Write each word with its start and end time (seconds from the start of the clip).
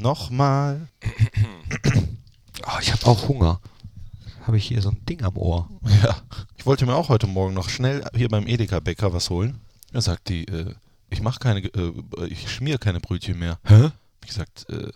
Nochmal. 0.00 0.88
Oh, 2.66 2.78
ich 2.80 2.92
habe 2.92 3.06
auch 3.06 3.28
Hunger. 3.28 3.60
Habe 4.46 4.56
ich 4.56 4.66
hier 4.66 4.80
so 4.82 4.90
ein 4.90 5.04
Ding 5.06 5.22
am 5.22 5.36
Ohr. 5.36 5.68
Ja. 6.02 6.16
Ich 6.56 6.66
wollte 6.66 6.86
mir 6.86 6.94
auch 6.94 7.08
heute 7.08 7.26
Morgen 7.26 7.54
noch 7.54 7.68
schnell 7.68 8.04
hier 8.14 8.28
beim 8.28 8.46
Edeka-Bäcker 8.46 9.12
was 9.12 9.30
holen. 9.30 9.60
Da 9.92 10.00
sagt 10.00 10.28
die, 10.28 10.46
äh, 10.46 10.74
ich 11.10 11.20
mache 11.22 11.38
keine, 11.40 11.60
äh, 11.60 11.92
ich 12.28 12.50
schmier 12.50 12.78
keine 12.78 13.00
Brötchen 13.00 13.38
mehr. 13.38 13.58
Hä? 13.64 13.90
Ich 14.22 14.28
gesagt, 14.28 14.66
äh, 14.70 14.88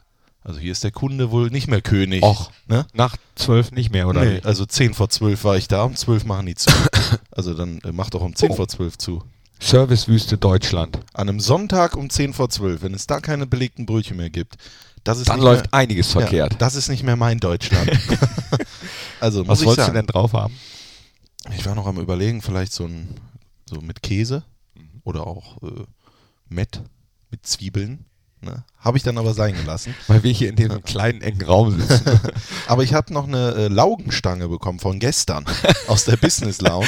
also 0.42 0.60
hier 0.60 0.72
ist 0.72 0.84
der 0.84 0.90
Kunde 0.92 1.30
wohl 1.30 1.48
nicht 1.50 1.68
mehr 1.68 1.80
König. 1.80 2.22
Och, 2.22 2.50
ne? 2.66 2.86
Nach 2.92 3.16
zwölf 3.34 3.72
nicht 3.72 3.90
mehr, 3.90 4.08
oder? 4.08 4.24
Nee, 4.24 4.40
also 4.44 4.66
10 4.66 4.92
vor 4.94 5.08
12 5.08 5.42
war 5.44 5.56
ich 5.56 5.68
da, 5.68 5.84
um 5.84 5.96
12 5.96 6.24
machen 6.26 6.46
die 6.46 6.54
zu. 6.54 6.70
also 7.30 7.54
dann 7.54 7.78
äh, 7.80 7.92
macht 7.92 8.14
doch 8.14 8.20
um 8.22 8.34
10 8.36 8.50
Oh. 8.50 8.54
vor 8.56 8.68
12 8.68 8.98
zu. 8.98 9.22
Servicewüste 9.60 10.36
Deutschland. 10.36 10.98
An 11.14 11.28
einem 11.28 11.40
Sonntag 11.40 11.96
um 11.96 12.10
10 12.10 12.34
vor 12.34 12.50
12, 12.50 12.82
wenn 12.82 12.92
es 12.94 13.06
da 13.06 13.20
keine 13.20 13.46
belegten 13.46 13.86
Brötchen 13.86 14.18
mehr 14.18 14.28
gibt, 14.30 14.56
das 15.04 15.18
ist 15.18 15.28
Dann 15.28 15.40
läuft 15.40 15.66
mehr, 15.66 15.74
einiges 15.74 16.10
verkehrt. 16.12 16.52
Ja, 16.52 16.58
das 16.58 16.74
ist 16.74 16.88
nicht 16.88 17.02
mehr 17.02 17.16
mein 17.16 17.38
Deutschland. 17.38 17.90
also 19.20 19.46
Was 19.46 19.64
wolltest 19.64 19.86
sagen, 19.86 19.92
du 19.94 19.98
denn 19.98 20.06
drauf 20.06 20.32
haben? 20.32 20.54
Ich 21.56 21.64
war 21.66 21.74
noch 21.74 21.86
am 21.86 21.98
überlegen, 21.98 22.42
vielleicht 22.42 22.72
so 22.72 22.84
ein 22.86 23.08
so 23.66 23.80
mit 23.80 24.02
Käse 24.02 24.44
Mhm. 24.74 25.00
oder 25.04 25.26
auch 25.26 25.62
äh, 25.62 25.84
Mett 26.48 26.82
mit 27.30 27.46
Zwiebeln. 27.46 28.06
Ne? 28.44 28.64
Habe 28.80 28.98
ich 28.98 29.02
dann 29.02 29.16
aber 29.18 29.34
sein 29.34 29.54
gelassen. 29.54 29.94
Weil 30.08 30.22
wir 30.22 30.30
hier 30.32 30.48
in 30.50 30.56
dem 30.56 30.82
kleinen, 30.82 31.22
engen 31.22 31.42
Raum 31.42 31.78
sitzen. 31.80 32.20
Aber 32.66 32.82
ich 32.82 32.92
habe 32.92 33.12
noch 33.12 33.26
eine 33.26 33.54
äh, 33.54 33.68
Laugenstange 33.68 34.48
bekommen 34.48 34.78
von 34.78 34.98
gestern 34.98 35.44
aus 35.88 36.04
der 36.04 36.16
Business 36.16 36.60
Lounge. 36.60 36.86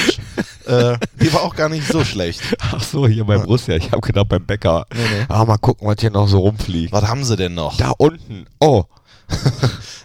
äh, 0.65 0.97
die 1.19 1.33
war 1.33 1.41
auch 1.41 1.55
gar 1.55 1.69
nicht 1.69 1.87
so 1.87 2.03
schlecht. 2.03 2.41
Ach 2.59 2.83
so, 2.83 3.07
hier 3.07 3.25
bei 3.25 3.37
Borussia. 3.37 3.75
Ich 3.75 3.91
habe 3.91 4.01
gedacht, 4.01 4.29
beim 4.29 4.45
Bäcker. 4.45 4.85
Nee, 4.93 4.99
nee. 5.19 5.25
Ah, 5.27 5.43
mal 5.45 5.57
gucken, 5.57 5.87
was 5.87 5.97
hier 5.99 6.11
noch 6.11 6.27
so 6.27 6.39
rumfliegt. 6.39 6.91
Was 6.93 7.07
haben 7.07 7.23
sie 7.23 7.35
denn 7.35 7.55
noch? 7.55 7.77
Da 7.77 7.91
unten. 7.97 8.45
Oh, 8.59 8.85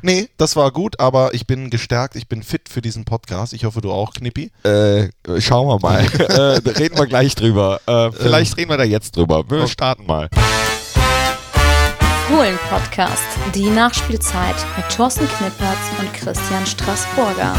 Nee, 0.03 0.29
das 0.37 0.57
war 0.57 0.73
gut, 0.73 0.99
aber 0.99 1.33
ich 1.33 1.47
bin 1.47 1.71
gestärkt, 1.71 2.17
ich 2.17 2.29
bin 2.29 2.43
fit 2.43 2.69
für 2.69 2.83
diesen 2.83 3.05
Podcast. 3.05 3.53
Ich 3.53 3.65
hoffe, 3.65 3.81
du 3.81 3.93
auch, 3.93 4.13
Knippi. 4.13 4.51
äh, 4.65 5.09
schauen 5.39 5.69
wir 5.69 5.79
mal. 5.79 6.01
äh, 6.01 6.71
reden 6.71 6.99
wir 6.99 7.07
gleich 7.07 7.37
drüber. 7.37 7.81
Äh, 7.87 8.11
vielleicht 8.11 8.57
reden 8.57 8.71
wir 8.71 8.79
da 8.79 8.85
jetzt 8.85 9.17
drüber. 9.17 9.49
Wir 9.49 9.69
starten 9.69 10.07
mal. 10.07 10.29
Fohlen-Podcast, 12.29 13.25
die 13.53 13.69
Nachspielzeit 13.69 14.55
mit 14.77 14.89
Thorsten 14.95 15.27
Knippertz 15.27 15.79
und 15.99 16.13
Christian 16.15 16.65
Straßburger. 16.65 17.55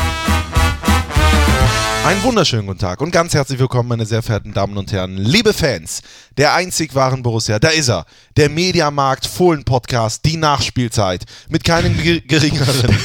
Einen 2.06 2.24
wunderschönen 2.24 2.68
guten 2.68 2.80
Tag 2.80 3.02
und 3.02 3.12
ganz 3.12 3.34
herzlich 3.34 3.60
willkommen, 3.60 3.90
meine 3.90 4.06
sehr 4.06 4.22
verehrten 4.22 4.54
Damen 4.54 4.78
und 4.78 4.92
Herren, 4.92 5.18
liebe 5.18 5.54
Fans 5.54 6.02
der 6.38 6.54
einzig 6.54 6.96
wahren 6.96 7.24
Borussia. 7.24 7.60
Da 7.60 7.70
ist 7.70 7.90
er, 7.90 8.06
der 8.38 8.50
Mediamarkt 8.50 9.28
Fohlen 9.28 9.64
Podcast, 9.66 10.24
die 10.26 10.38
Nachspielzeit 10.38 11.24
mit 11.50 11.64
keinem 11.64 11.98
ge 11.98 12.22
geringeren 12.28 12.98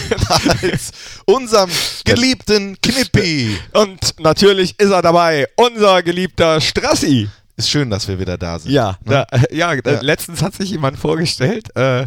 als 0.62 0.92
unserem 1.26 1.70
geliebten 2.04 2.80
Knippi. 2.80 3.58
Und 3.72 4.18
natürlich 4.20 4.78
ist 4.78 4.90
er 4.90 5.02
dabei, 5.02 5.46
unser 5.56 6.02
geliebter 6.02 6.60
Strassi. 6.60 7.28
Ist 7.58 7.70
schön, 7.70 7.90
dass 7.90 8.06
wir 8.06 8.20
wieder 8.20 8.38
da 8.38 8.56
sind. 8.60 8.70
Ja, 8.70 8.90
Ne? 9.04 9.26
da, 9.30 9.36
äh, 9.36 9.56
ja, 9.56 9.72
äh, 9.72 9.82
Ja. 9.84 10.00
letztens 10.00 10.42
hat 10.42 10.54
sich 10.54 10.70
jemand 10.70 10.96
vorgestellt. 10.96 11.74
Äh, 11.76 12.06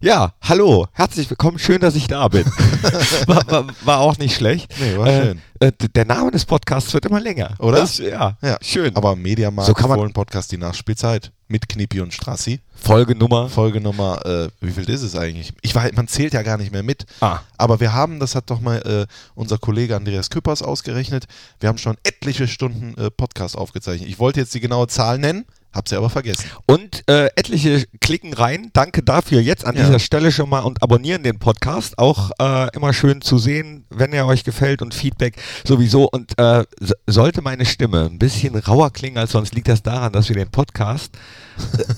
ja, 0.00 0.32
hallo, 0.42 0.88
herzlich 0.92 1.30
willkommen, 1.30 1.60
schön, 1.60 1.80
dass 1.80 1.94
ich 1.94 2.08
da 2.08 2.26
bin. 2.26 2.44
war, 3.28 3.48
war, 3.48 3.66
war 3.84 3.98
auch 4.00 4.18
nicht 4.18 4.34
schlecht. 4.34 4.74
Nee, 4.80 4.96
war 4.98 5.06
äh, 5.06 5.22
schön. 5.22 5.42
Äh, 5.60 5.70
der 5.94 6.04
Name 6.04 6.32
des 6.32 6.44
Podcasts 6.44 6.92
wird 6.94 7.06
immer 7.06 7.20
länger. 7.20 7.54
Oder? 7.60 7.78
Das, 7.78 7.98
ja, 7.98 8.36
Ja, 8.42 8.58
schön. 8.60 8.96
Aber 8.96 9.14
Mediamarkt 9.14 9.68
So 9.68 9.72
kann 9.74 9.88
man- 9.88 10.00
Fohlen 10.00 10.12
Podcast, 10.12 10.50
die 10.50 10.58
Nachspielzeit 10.58 11.30
mit 11.48 11.68
Knippi 11.68 12.00
und 12.00 12.14
Strassi. 12.14 12.60
Folgenummer. 12.74 13.48
Folge 13.48 13.80
Nummer, 13.80 14.24
äh, 14.24 14.48
wie 14.60 14.70
viel 14.70 14.88
ist 14.88 15.02
es 15.02 15.16
eigentlich? 15.16 15.52
Ich 15.62 15.74
weiß, 15.74 15.92
man 15.94 16.06
zählt 16.06 16.32
ja 16.32 16.42
gar 16.42 16.58
nicht 16.58 16.72
mehr 16.72 16.82
mit. 16.82 17.06
Ah. 17.20 17.40
Aber 17.56 17.80
wir 17.80 17.92
haben, 17.92 18.20
das 18.20 18.34
hat 18.34 18.50
doch 18.50 18.60
mal 18.60 18.78
äh, 18.82 19.06
unser 19.34 19.58
Kollege 19.58 19.96
Andreas 19.96 20.30
Küppers 20.30 20.62
ausgerechnet, 20.62 21.26
wir 21.60 21.68
haben 21.68 21.78
schon 21.78 21.96
etliche 22.04 22.46
Stunden 22.46 22.96
äh, 23.00 23.10
Podcast 23.10 23.56
aufgezeichnet. 23.56 24.08
Ich 24.08 24.18
wollte 24.18 24.40
jetzt 24.40 24.54
die 24.54 24.60
genaue 24.60 24.86
Zahl 24.86 25.18
nennen, 25.18 25.44
hab 25.72 25.88
sie 25.88 25.96
aber 25.96 26.08
vergessen. 26.10 26.44
Und 26.66 27.02
äh, 27.08 27.26
etliche 27.36 27.84
klicken 28.00 28.32
rein. 28.32 28.70
Danke 28.72 29.02
dafür 29.02 29.40
jetzt 29.40 29.64
an 29.66 29.76
Ja. 29.76 29.84
dieser 29.84 29.98
Stelle 29.98 30.32
schon 30.32 30.48
mal 30.48 30.60
und 30.60 30.82
abonnieren 30.82 31.22
den 31.22 31.38
Podcast. 31.38 31.98
Auch 31.98 32.30
äh, 32.40 32.74
immer 32.74 32.92
schön 32.92 33.20
zu 33.20 33.38
sehen, 33.38 33.84
wenn 33.90 34.12
er 34.12 34.26
euch 34.26 34.44
gefällt 34.44 34.80
und 34.82 34.94
Feedback 34.94 35.36
sowieso. 35.66 36.08
Und 36.08 36.38
äh, 36.38 36.64
sollte 37.06 37.42
meine 37.42 37.66
Stimme 37.66 38.06
ein 38.06 38.18
bisschen 38.18 38.56
rauer 38.56 38.90
klingen 38.92 39.18
als 39.18 39.32
sonst, 39.32 39.54
liegt 39.54 39.68
das 39.68 39.82
daran, 39.82 40.12
dass 40.12 40.28
wir 40.28 40.36
den 40.36 40.50
Podcast 40.50 41.12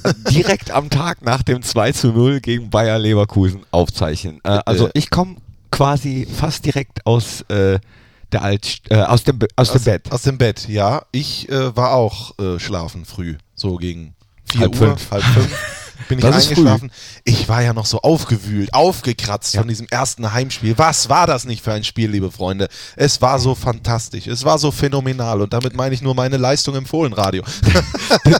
äh, 0.04 0.12
direkt 0.30 0.70
am 0.72 0.91
Tag 0.91 1.22
nach 1.25 1.42
dem 1.42 1.62
2 1.62 1.92
zu 1.92 2.09
0 2.09 2.41
gegen 2.41 2.70
Bayer 2.70 2.98
Leverkusen 2.98 3.60
aufzeichnen. 3.70 4.41
Äh, 4.44 4.59
also 4.66 4.88
Äh. 4.88 4.92
ich 4.94 5.10
komme 5.10 5.36
quasi 5.70 6.26
fast 6.30 6.64
direkt 6.66 7.06
aus 7.06 7.44
der 8.32 8.42
Alt, 8.42 8.82
äh, 8.91 8.97
aus 8.97 9.25
dem, 9.25 9.38
Be- 9.38 9.48
aus, 9.56 9.72
dem 9.72 9.82
Bett. 9.82 10.10
Aus 10.12 10.22
dem 10.22 10.38
Bett, 10.38 10.69
ja. 10.69 11.03
Ich 11.12 11.48
äh, 11.48 11.76
war 11.76 11.92
auch 11.94 12.38
äh, 12.38 12.59
schlafen 12.60 13.04
früh, 13.04 13.36
so 13.60 13.76
gegen 13.76 14.15
4 14.53 14.60
Halb 14.62 14.72
Uhr, 14.72 14.88
fünf. 14.88 15.10
halb 15.10 15.22
fünf. 15.22 15.48
Bin 16.09 16.19
ich 16.19 16.25
Das 16.25 16.48
eingeschlafen. 16.48 16.91
Ich 17.25 17.48
war 17.48 17.62
ja 17.62 17.72
noch 17.75 17.84
so 17.84 18.00
aufgewühlt, 18.00 18.72
aufgekratzt 18.72 19.54
Ja. 19.54 19.60
von 19.60 19.69
diesem 19.69 19.87
ersten 19.91 20.32
Heimspiel. 20.32 20.76
Was 20.78 21.09
war 21.10 21.26
das 21.26 21.44
nicht 21.44 21.62
für 21.62 21.72
ein 21.72 21.84
Spiel, 21.84 22.10
liebe 22.10 22.32
Freunde? 22.32 22.69
Es 22.97 23.21
war 23.22 23.38
so 23.38 23.54
fantastisch, 23.54 24.26
es 24.26 24.44
war 24.44 24.59
so 24.59 24.71
phänomenal 24.72 25.41
und 25.43 25.53
damit 25.53 25.76
meine 25.76 25.94
ich 25.94 26.00
nur 26.03 26.15
meine 26.15 26.38
Leistung 26.38 26.75
im 26.75 26.87
Fohlenradio. 26.87 27.43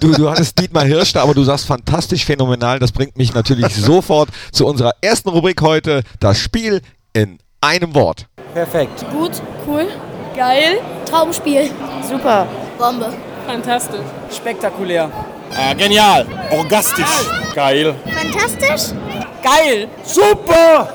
Du, 0.01 0.13
du 0.13 0.31
hattest 0.31 0.59
Dietmar 0.59 0.85
Hirsch 0.85 1.13
da, 1.13 1.23
aber 1.23 1.35
du 1.35 1.45
sagst 1.45 1.67
fantastisch 1.67 2.25
phänomenal. 2.25 2.79
Das 2.79 2.91
bringt 2.93 3.17
mich 3.17 3.35
natürlich 3.35 3.73
sofort 3.75 4.31
zu 4.53 4.67
unserer 4.67 4.93
ersten 5.03 5.29
Rubrik 5.29 5.61
heute: 5.61 6.03
Das 6.19 6.39
Spiel 6.39 6.81
in 7.13 7.39
einem 7.61 7.95
Wort. 7.95 8.27
Perfekt. 8.55 9.05
Gut, 9.13 9.33
cool, 9.67 9.87
geil, 10.35 10.79
Traumspiel. 11.05 11.71
super. 12.09 12.47
Bombe. 12.79 13.13
Fantastisch. 13.50 14.06
Spektakulär. 14.37 15.11
Äh, 15.56 15.75
genial. 15.75 16.25
Orgastisch. 16.53 17.05
Geil. 17.53 17.94
Fantastisch. 18.05 18.94
Geil. 19.43 19.88
Super. 20.05 20.88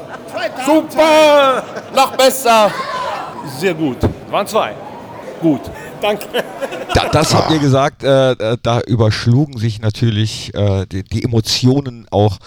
Super. 0.65 1.63
Noch 1.93 2.15
besser. 2.15 2.71
Sehr 3.59 3.73
gut. 3.73 3.97
Waren 4.29 4.47
zwei. 4.47 4.73
Gut. 5.41 5.61
Danke. 6.01 6.25
Da, 6.93 7.09
das 7.09 7.33
habt 7.33 7.51
ihr 7.51 7.59
gesagt, 7.59 8.03
äh, 8.03 8.31
äh, 8.31 8.57
da 8.63 8.79
überschlugen 8.81 9.57
sich 9.57 9.81
natürlich 9.81 10.53
äh, 10.53 10.85
die, 10.85 11.03
die 11.03 11.23
Emotionen 11.23 12.07
auch 12.09 12.37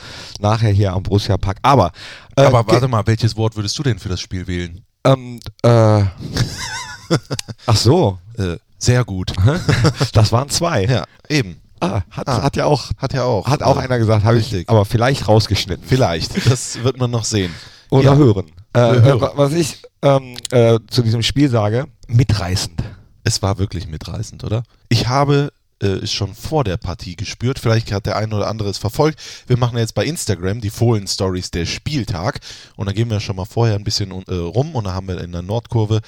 nachher 0.40 0.70
hier 0.70 0.94
am 0.94 1.02
Borussia 1.02 1.36
Park. 1.36 1.58
Aber, 1.62 1.92
äh, 2.36 2.42
Aber 2.44 2.66
warte 2.66 2.88
mal, 2.88 3.06
welches 3.06 3.36
Wort 3.36 3.56
würdest 3.56 3.78
du 3.78 3.82
denn 3.82 3.98
für 3.98 4.08
das 4.08 4.20
Spiel 4.20 4.46
wählen? 4.46 4.82
ähm, 5.04 5.38
äh, 5.62 6.02
ach 7.66 7.76
so, 7.76 8.18
Äh, 8.38 8.56
sehr 8.78 9.04
gut. 9.04 9.32
das 10.12 10.32
waren 10.32 10.48
zwei. 10.48 10.84
Ja, 10.84 11.04
eben. 11.28 11.60
Ah, 11.80 12.02
hat, 12.10 12.28
Ah. 12.28 12.42
hat 12.42 12.56
ja 12.56 12.64
auch, 12.64 12.90
Hat 12.98 13.12
ja 13.12 13.22
auch. 13.24 13.46
hat 13.46 13.62
auch 13.62 13.76
äh, 13.76 13.80
einer 13.82 13.98
gesagt, 13.98 14.24
habe 14.24 14.38
ich 14.38 14.68
aber 14.68 14.84
vielleicht 14.84 15.28
rausgeschnitten. 15.28 15.84
Vielleicht. 15.86 16.46
Das 16.50 16.82
wird 16.82 16.98
man 16.98 17.10
noch 17.10 17.24
sehen. 17.24 17.52
Oder 17.90 18.12
Ja. 18.12 18.16
hören. 18.16 18.46
Äh, 18.74 18.80
äh, 18.80 19.02
hören. 19.02 19.20
wa- 19.20 19.32
was 19.36 19.52
ich 19.52 19.82
ähm, 20.02 20.34
äh, 20.50 20.78
zu 20.90 21.02
diesem 21.02 21.22
Spiel 21.22 21.48
sage, 21.48 21.86
mitreißend. 22.08 22.82
Es 23.24 23.42
war 23.42 23.58
wirklich 23.58 23.86
mitreißend, 23.88 24.42
oder? 24.44 24.62
Ich 24.88 25.06
habe 25.08 25.52
äh, 25.82 25.86
es 25.86 26.12
schon 26.12 26.34
vor 26.34 26.64
der 26.64 26.76
Partie 26.76 27.16
gespürt. 27.16 27.58
Vielleicht 27.58 27.92
hat 27.92 28.06
der 28.06 28.16
eine 28.16 28.34
oder 28.34 28.48
andere 28.48 28.70
es 28.70 28.78
verfolgt. 28.78 29.20
Wir 29.46 29.56
machen 29.58 29.78
jetzt 29.78 29.94
bei 29.94 30.04
Instagram 30.04 30.60
die 30.60 30.70
Fohlen-Stories 30.70 31.50
der 31.50 31.66
Spieltag. 31.66 32.40
Und 32.76 32.86
da 32.86 32.92
gehen 32.92 33.10
wir 33.10 33.20
schon 33.20 33.36
mal 33.36 33.44
vorher 33.44 33.76
ein 33.76 33.84
bisschen 33.84 34.10
äh, 34.10 34.34
rum. 34.34 34.74
Und 34.74 34.84
da 34.84 34.94
haben 34.94 35.08
wir 35.08 35.20
in 35.20 35.32
der 35.32 35.42
Nordkurve 35.42 36.00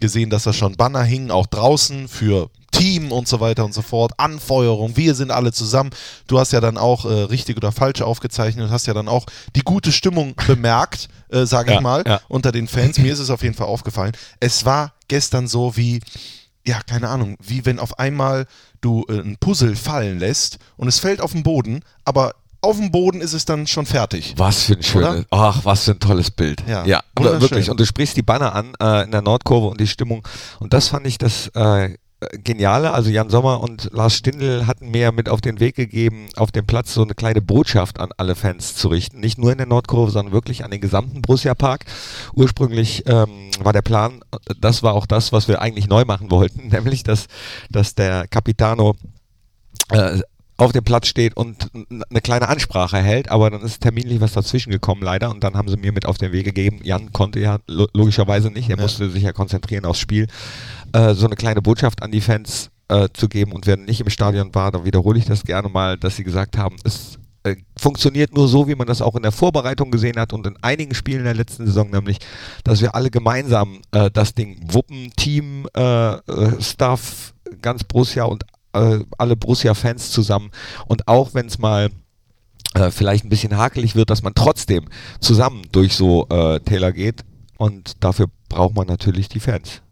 gesehen, 0.00 0.30
dass 0.30 0.44
da 0.44 0.52
schon 0.52 0.76
Banner 0.76 1.02
hingen, 1.02 1.30
auch 1.30 1.46
draußen 1.46 2.08
für 2.08 2.50
Team 2.72 3.12
und 3.12 3.28
so 3.28 3.40
weiter 3.40 3.64
und 3.64 3.74
so 3.74 3.82
fort. 3.82 4.12
Anfeuerung, 4.16 4.96
wir 4.96 5.14
sind 5.14 5.30
alle 5.30 5.52
zusammen. 5.52 5.90
Du 6.26 6.38
hast 6.38 6.52
ja 6.52 6.60
dann 6.60 6.78
auch 6.78 7.04
äh, 7.04 7.24
richtig 7.24 7.56
oder 7.56 7.72
falsch 7.72 8.00
aufgezeichnet 8.00 8.66
und 8.66 8.70
hast 8.70 8.86
ja 8.86 8.94
dann 8.94 9.08
auch 9.08 9.26
die 9.56 9.62
gute 9.62 9.92
Stimmung 9.92 10.34
bemerkt, 10.46 11.08
äh, 11.28 11.44
sage 11.44 11.70
ich 11.70 11.74
Ja, 11.76 11.80
mal, 11.80 12.04
ja. 12.06 12.20
unter 12.28 12.52
den 12.52 12.68
Fans. 12.68 12.98
Mir 12.98 13.12
ist 13.12 13.18
es 13.18 13.28
auf 13.30 13.42
jeden 13.42 13.54
Fall 13.54 13.66
aufgefallen. 13.66 14.12
Es 14.38 14.64
war 14.64 14.94
gestern 15.08 15.48
so 15.48 15.76
wie, 15.76 16.00
ja, 16.66 16.80
keine 16.82 17.08
Ahnung, 17.08 17.36
wie 17.42 17.66
wenn 17.66 17.78
auf 17.78 17.98
einmal 17.98 18.46
du 18.80 19.04
äh, 19.08 19.20
ein 19.20 19.36
Puzzle 19.38 19.76
fallen 19.76 20.18
lässt 20.18 20.58
und 20.76 20.88
es 20.88 20.98
fällt 20.98 21.20
auf 21.20 21.32
den 21.32 21.42
Boden, 21.42 21.82
aber 22.04 22.34
auf 22.62 22.76
dem 22.76 22.90
Boden 22.90 23.20
ist 23.20 23.32
es 23.32 23.44
dann 23.44 23.66
schon 23.66 23.86
fertig. 23.86 24.34
Was 24.36 24.64
für 24.64 24.74
ein 24.74 24.82
schönes, 24.82 25.24
ach, 25.30 25.64
was 25.64 25.84
für 25.84 25.92
ein 25.92 26.00
tolles 26.00 26.30
Bild. 26.30 26.62
Ja, 26.68 26.84
ja 26.84 27.00
wirklich. 27.18 27.70
Und 27.70 27.80
du 27.80 27.86
sprichst 27.86 28.16
die 28.16 28.22
Banner 28.22 28.54
an 28.54 28.72
äh, 28.80 29.04
in 29.04 29.10
der 29.10 29.22
Nordkurve 29.22 29.68
und 29.68 29.80
die 29.80 29.86
Stimmung. 29.86 30.26
Und 30.58 30.72
das 30.72 30.88
fand 30.88 31.06
ich 31.06 31.16
das 31.16 31.48
äh, 31.54 31.96
Geniale. 32.44 32.92
Also 32.92 33.10
Jan 33.10 33.30
Sommer 33.30 33.60
und 33.60 33.90
Lars 33.92 34.14
Stindl 34.14 34.66
hatten 34.66 34.90
mir 34.90 35.10
mit 35.10 35.28
auf 35.28 35.40
den 35.40 35.58
Weg 35.58 35.74
gegeben, 35.76 36.26
auf 36.36 36.52
dem 36.52 36.66
Platz 36.66 36.92
so 36.92 37.02
eine 37.02 37.14
kleine 37.14 37.40
Botschaft 37.40 37.98
an 37.98 38.10
alle 38.16 38.34
Fans 38.34 38.74
zu 38.74 38.88
richten. 38.88 39.20
Nicht 39.20 39.38
nur 39.38 39.52
in 39.52 39.58
der 39.58 39.66
Nordkurve, 39.66 40.10
sondern 40.10 40.32
wirklich 40.34 40.62
an 40.64 40.70
den 40.70 40.80
gesamten 40.82 41.22
Borussia 41.22 41.54
Park. 41.54 41.86
Ursprünglich 42.34 43.04
ähm, 43.06 43.50
war 43.60 43.72
der 43.72 43.82
Plan, 43.82 44.20
das 44.60 44.82
war 44.82 44.94
auch 44.94 45.06
das, 45.06 45.32
was 45.32 45.48
wir 45.48 45.62
eigentlich 45.62 45.88
neu 45.88 46.04
machen 46.04 46.30
wollten, 46.30 46.68
nämlich 46.72 47.02
dass, 47.04 47.26
dass 47.70 47.94
der 47.94 48.28
Capitano 48.28 48.94
äh, 49.90 50.20
auf 50.60 50.72
dem 50.72 50.84
Platz 50.84 51.06
steht 51.06 51.38
und 51.38 51.70
eine 51.74 52.20
kleine 52.20 52.48
Ansprache 52.48 52.98
hält, 52.98 53.30
aber 53.30 53.48
dann 53.48 53.62
ist 53.62 53.80
terminlich 53.80 54.20
was 54.20 54.34
dazwischen 54.34 54.70
gekommen 54.70 55.00
leider 55.02 55.30
und 55.30 55.42
dann 55.42 55.54
haben 55.54 55.68
sie 55.68 55.78
mir 55.78 55.90
mit 55.90 56.04
auf 56.04 56.18
den 56.18 56.32
Weg 56.32 56.44
gegeben. 56.44 56.80
Jan 56.82 57.12
konnte 57.12 57.40
ja 57.40 57.60
lo 57.66 57.86
logischerweise 57.94 58.50
nicht, 58.50 58.68
er 58.68 58.76
Ja. 58.76 58.82
musste 58.82 59.08
sich 59.08 59.22
ja 59.22 59.32
konzentrieren 59.32 59.86
aufs 59.86 60.00
Spiel, 60.00 60.26
äh, 60.92 61.14
so 61.14 61.26
eine 61.26 61.36
kleine 61.36 61.62
Botschaft 61.62 62.02
an 62.02 62.10
die 62.10 62.20
Fans 62.20 62.70
äh, 62.88 63.08
zu 63.12 63.28
geben. 63.28 63.52
Und 63.52 63.66
wer 63.66 63.76
nicht 63.76 64.00
im 64.00 64.10
Stadion 64.10 64.54
war, 64.54 64.72
dann 64.72 64.84
wiederhole 64.84 65.18
ich 65.18 65.24
das 65.24 65.44
gerne 65.44 65.68
mal, 65.68 65.96
dass 65.96 66.16
sie 66.16 66.24
gesagt 66.24 66.58
haben, 66.58 66.76
es 66.84 67.18
äh, 67.42 67.56
funktioniert 67.76 68.34
nur 68.34 68.48
so, 68.48 68.68
wie 68.68 68.74
man 68.74 68.86
das 68.86 69.00
auch 69.00 69.14
in 69.16 69.22
der 69.22 69.32
Vorbereitung 69.32 69.90
gesehen 69.90 70.18
hat 70.18 70.34
und 70.34 70.46
in 70.46 70.56
einigen 70.62 70.94
Spielen 70.94 71.24
der 71.24 71.34
letzten 71.34 71.64
Saison, 71.64 71.88
nämlich, 71.90 72.18
dass 72.64 72.82
wir 72.82 72.94
alle 72.94 73.10
gemeinsam 73.10 73.80
äh, 73.92 74.10
das 74.10 74.34
Ding 74.34 74.60
wuppen, 74.68 75.10
Team, 75.16 75.66
äh, 75.72 76.18
Staff, 76.60 77.32
ganz 77.62 77.84
Borussia 77.84 78.24
und 78.24 78.44
alle 78.72 79.34
Borussia-Fans 79.34 80.12
zusammen. 80.12 80.52
Und 80.86 81.08
auch 81.08 81.34
wenn 81.34 81.46
es 81.46 81.58
mal 81.58 81.90
vielleicht 82.90 83.24
ein 83.24 83.28
bisschen 83.28 83.56
hakelig 83.56 83.96
wird, 83.96 84.10
dass 84.10 84.22
man 84.22 84.32
trotzdem 84.32 84.84
zusammen 85.18 85.62
durch 85.72 85.96
so 85.96 86.28
Täler 86.64 86.92
geht. 86.92 87.24
Und 87.58 88.04
dafür 88.04 88.28
braucht 88.48 88.76
man 88.76 88.86
natürlich 88.86 89.28
die 89.28 89.40
Fans. 89.40 89.82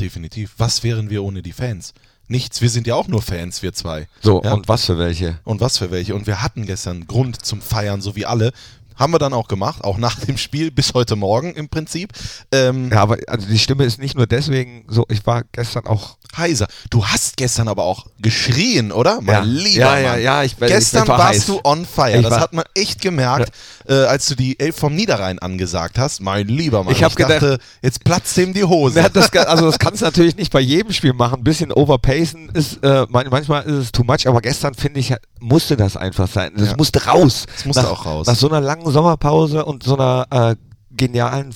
Definitiv. 0.00 0.54
Was 0.58 0.82
wären 0.82 1.10
wir 1.10 1.22
ohne 1.22 1.42
die 1.42 1.52
Fans? 1.52 1.94
Nichts. 2.28 2.62
Wir 2.62 2.70
sind 2.70 2.86
ja 2.86 2.94
auch 2.94 3.08
nur 3.08 3.20
Fans, 3.22 3.62
wir 3.62 3.72
zwei. 3.72 4.08
So, 4.22 4.42
Ja. 4.42 4.52
und 4.54 4.68
was 4.68 4.86
für 4.86 4.96
welche? 4.98 5.38
Und 5.44 5.60
was 5.60 5.78
für 5.78 5.90
welche. 5.90 6.14
Und 6.14 6.26
wir 6.26 6.42
hatten 6.42 6.66
gestern 6.66 7.06
Grund 7.06 7.44
zum 7.44 7.60
Feiern, 7.60 8.00
so 8.00 8.16
wie 8.16 8.26
alle. 8.26 8.52
Haben 8.96 9.12
wir 9.14 9.18
dann 9.18 9.32
auch 9.32 9.48
gemacht, 9.48 9.82
auch 9.84 9.96
nach 9.98 10.20
dem 10.20 10.36
Spiel, 10.36 10.70
bis 10.70 10.94
heute 10.94 11.16
Morgen 11.16 11.54
im 11.54 11.68
Prinzip. 11.68 12.12
Ähm, 12.52 12.90
Ja, 12.90 13.00
aber 13.02 13.16
also 13.26 13.46
die 13.48 13.58
Stimme 13.58 13.84
ist 13.84 13.98
nicht 13.98 14.16
nur 14.16 14.26
deswegen 14.26 14.84
so, 14.88 15.04
ich 15.08 15.26
war 15.26 15.44
gestern 15.52 15.86
auch 15.86 16.18
heiser. 16.36 16.66
Du 16.90 17.04
hast 17.06 17.36
gestern 17.36 17.68
aber 17.68 17.84
auch 17.84 18.06
geschrien, 18.20 18.92
oder? 18.92 19.20
Mein 19.20 19.34
Ja. 19.34 19.40
lieber 19.42 19.80
Ja, 19.80 19.98
ja, 19.98 20.08
Mann. 20.12 20.22
ja, 20.22 20.42
ich- 20.42 20.52
ich 20.52 20.58
Gestern 20.68 21.08
war 21.08 21.18
warst 21.18 21.40
heiß. 21.40 21.46
du 21.46 21.60
on 21.64 21.84
fire. 21.86 22.16
Ich 22.16 22.22
das 22.22 22.30
war- 22.32 22.40
hat 22.40 22.52
man 22.52 22.64
echt 22.74 23.00
gemerkt, 23.00 23.52
äh, 23.88 23.94
als 24.04 24.26
du 24.26 24.34
die 24.34 24.58
Elf 24.60 24.76
vom 24.76 24.94
Niederrhein 24.94 25.38
angesagt 25.38 25.98
hast. 25.98 26.20
Mein 26.20 26.48
lieber 26.48 26.84
Mann. 26.84 26.92
Ich 26.92 27.02
hab 27.02 27.14
gedacht- 27.16 27.42
dachte, 27.42 27.58
jetzt 27.82 28.04
platzt 28.04 28.36
ihm 28.38 28.52
die 28.54 28.64
Hose. 28.64 29.00
Ja, 29.00 29.08
das, 29.08 29.32
also 29.32 29.66
das 29.66 29.78
kannst 29.78 30.00
du 30.02 30.04
natürlich 30.06 30.36
nicht 30.36 30.52
bei 30.52 30.60
jedem 30.60 30.92
Spiel 30.92 31.12
machen. 31.12 31.40
Ein 31.40 31.44
bisschen 31.44 31.72
overpacen 31.72 32.48
ist, 32.54 32.82
äh, 32.84 33.06
man, 33.08 33.26
manchmal 33.30 33.62
ist 33.64 33.74
es 33.76 33.92
too 33.92 34.04
much, 34.04 34.26
aber 34.26 34.40
gestern 34.40 34.74
finde 34.74 35.00
ich, 35.00 35.14
musste 35.40 35.76
das 35.76 35.96
einfach 35.96 36.28
sein. 36.28 36.52
Das 36.56 36.68
Ja. 36.68 36.76
musste 36.76 37.04
raus. 37.04 37.44
Das 37.54 37.64
musste 37.64 37.82
nach, 37.82 37.90
auch 37.90 38.06
raus. 38.06 38.26
Nach 38.26 38.36
so 38.36 38.48
einer 38.48 38.60
langen 38.60 38.90
Sommerpause 38.90 39.64
und 39.64 39.82
so 39.82 39.96
einer 39.96 40.26
äh, 40.30 40.56
genialen, 40.94 41.50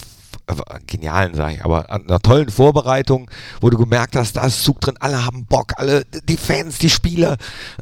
genialen 0.87 1.35
sag 1.35 1.55
ich, 1.55 1.65
aber 1.65 1.91
an 1.91 2.03
einer 2.09 2.21
tollen 2.21 2.51
Vorbereitung, 2.51 3.31
wo 3.61 3.71
du 3.71 3.77
gemerkt 3.79 4.17
hast, 4.17 4.37
da 4.37 4.47
ist 4.47 4.63
Zug 4.63 4.81
drin, 4.81 4.95
alle 5.01 5.25
haben 5.25 5.45
Bock, 5.47 5.73
alle, 5.77 6.05
die 6.29 6.37
Fans, 6.37 6.79
die 6.79 6.91
Spieler. 6.91 7.37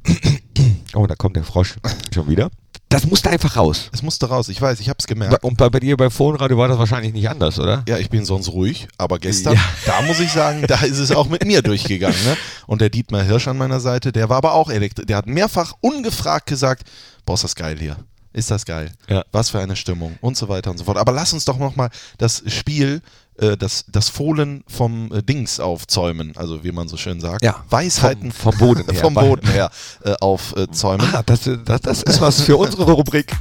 oh, 0.95 1.07
da 1.07 1.15
kommt 1.15 1.37
der 1.37 1.45
Frosch 1.45 1.75
schon 2.13 2.29
wieder. 2.29 2.51
Das 2.89 3.07
musste 3.07 3.29
einfach 3.29 3.57
raus. 3.57 3.91
Es 3.93 4.03
musste 4.03 4.29
raus. 4.29 4.49
Ich 4.49 4.61
weiß, 4.63 4.79
ich 4.79 4.89
hab's 4.89 5.09
gemerkt. 5.09 5.43
Und 5.43 5.57
bei, 5.57 5.69
bei 5.69 5.81
dir 5.81 5.97
bei 5.97 6.11
Phonradio 6.11 6.57
war 6.59 6.69
das 6.69 6.79
wahrscheinlich 6.79 7.13
nicht 7.13 7.29
anders, 7.29 7.59
oder? 7.59 7.83
Ja, 7.89 7.99
ich 7.99 8.09
bin 8.09 8.25
sonst 8.25 8.53
ruhig, 8.53 8.87
aber 8.99 9.19
gestern, 9.19 9.55
Ja. 9.55 9.61
da 9.85 10.03
muss 10.03 10.21
ich 10.21 10.31
sagen, 10.31 10.65
da 10.69 10.77
ist 10.81 10.99
es 10.99 11.11
auch 11.11 11.29
mit 11.29 11.45
mir 11.45 11.61
durchgegangen. 11.63 12.23
Ne? 12.25 12.37
Und 12.69 12.81
der 12.81 12.91
Dietmar 12.91 13.23
Hirsch 13.25 13.49
an 13.49 13.59
meiner 13.59 13.81
Seite, 13.81 14.13
der 14.13 14.29
war 14.29 14.37
aber 14.37 14.55
auch 14.55 14.71
elektrisch. 14.71 15.07
Der 15.07 15.17
hat 15.17 15.27
mehrfach 15.27 15.73
ungefragt 15.81 16.47
gesagt, 16.47 16.89
boah, 17.27 17.35
ist 17.35 17.43
das 17.43 17.57
geil 17.57 17.77
hier. 17.81 17.97
Ist 18.35 18.51
das 18.51 18.65
geil. 18.67 18.91
Ja. 19.09 19.25
Was 19.33 19.51
für 19.51 19.61
eine 19.61 19.77
Stimmung 19.77 20.19
und 20.21 20.37
so 20.37 20.49
weiter 20.49 20.71
und 20.71 20.77
so 20.79 20.85
fort. 20.85 20.99
Aber 20.99 21.13
lass 21.13 21.33
uns 21.33 21.45
doch 21.47 21.57
nochmal 21.57 21.89
das 22.19 22.43
Spiel, 22.49 23.01
äh, 23.39 23.57
das, 23.57 23.85
das 23.89 24.09
Fohlen 24.09 24.65
vom 24.69 25.11
äh, 25.13 25.23
Dings 25.23 25.61
aufzäumen, 25.61 26.37
also 26.37 26.63
wie 26.65 26.73
man 26.73 26.89
so 26.89 26.97
schön 26.97 27.21
sagt. 27.21 27.43
Ja, 27.45 27.65
Weisheiten 27.71 28.33
vom- 28.33 28.53
vom 28.53 28.59
Boden 28.59 28.91
her. 28.91 29.01
vom 29.01 29.15
Boden 29.15 29.49
her 29.49 29.71
äh, 30.05 30.15
aufzäumen. 30.21 31.09
Ah, 31.15 31.23
das, 31.25 31.49
das, 31.65 31.81
das 31.81 32.03
ist 32.03 32.21
was 32.21 32.41
für 32.43 32.57
unsere 32.57 32.91
Rubrik. 32.91 33.33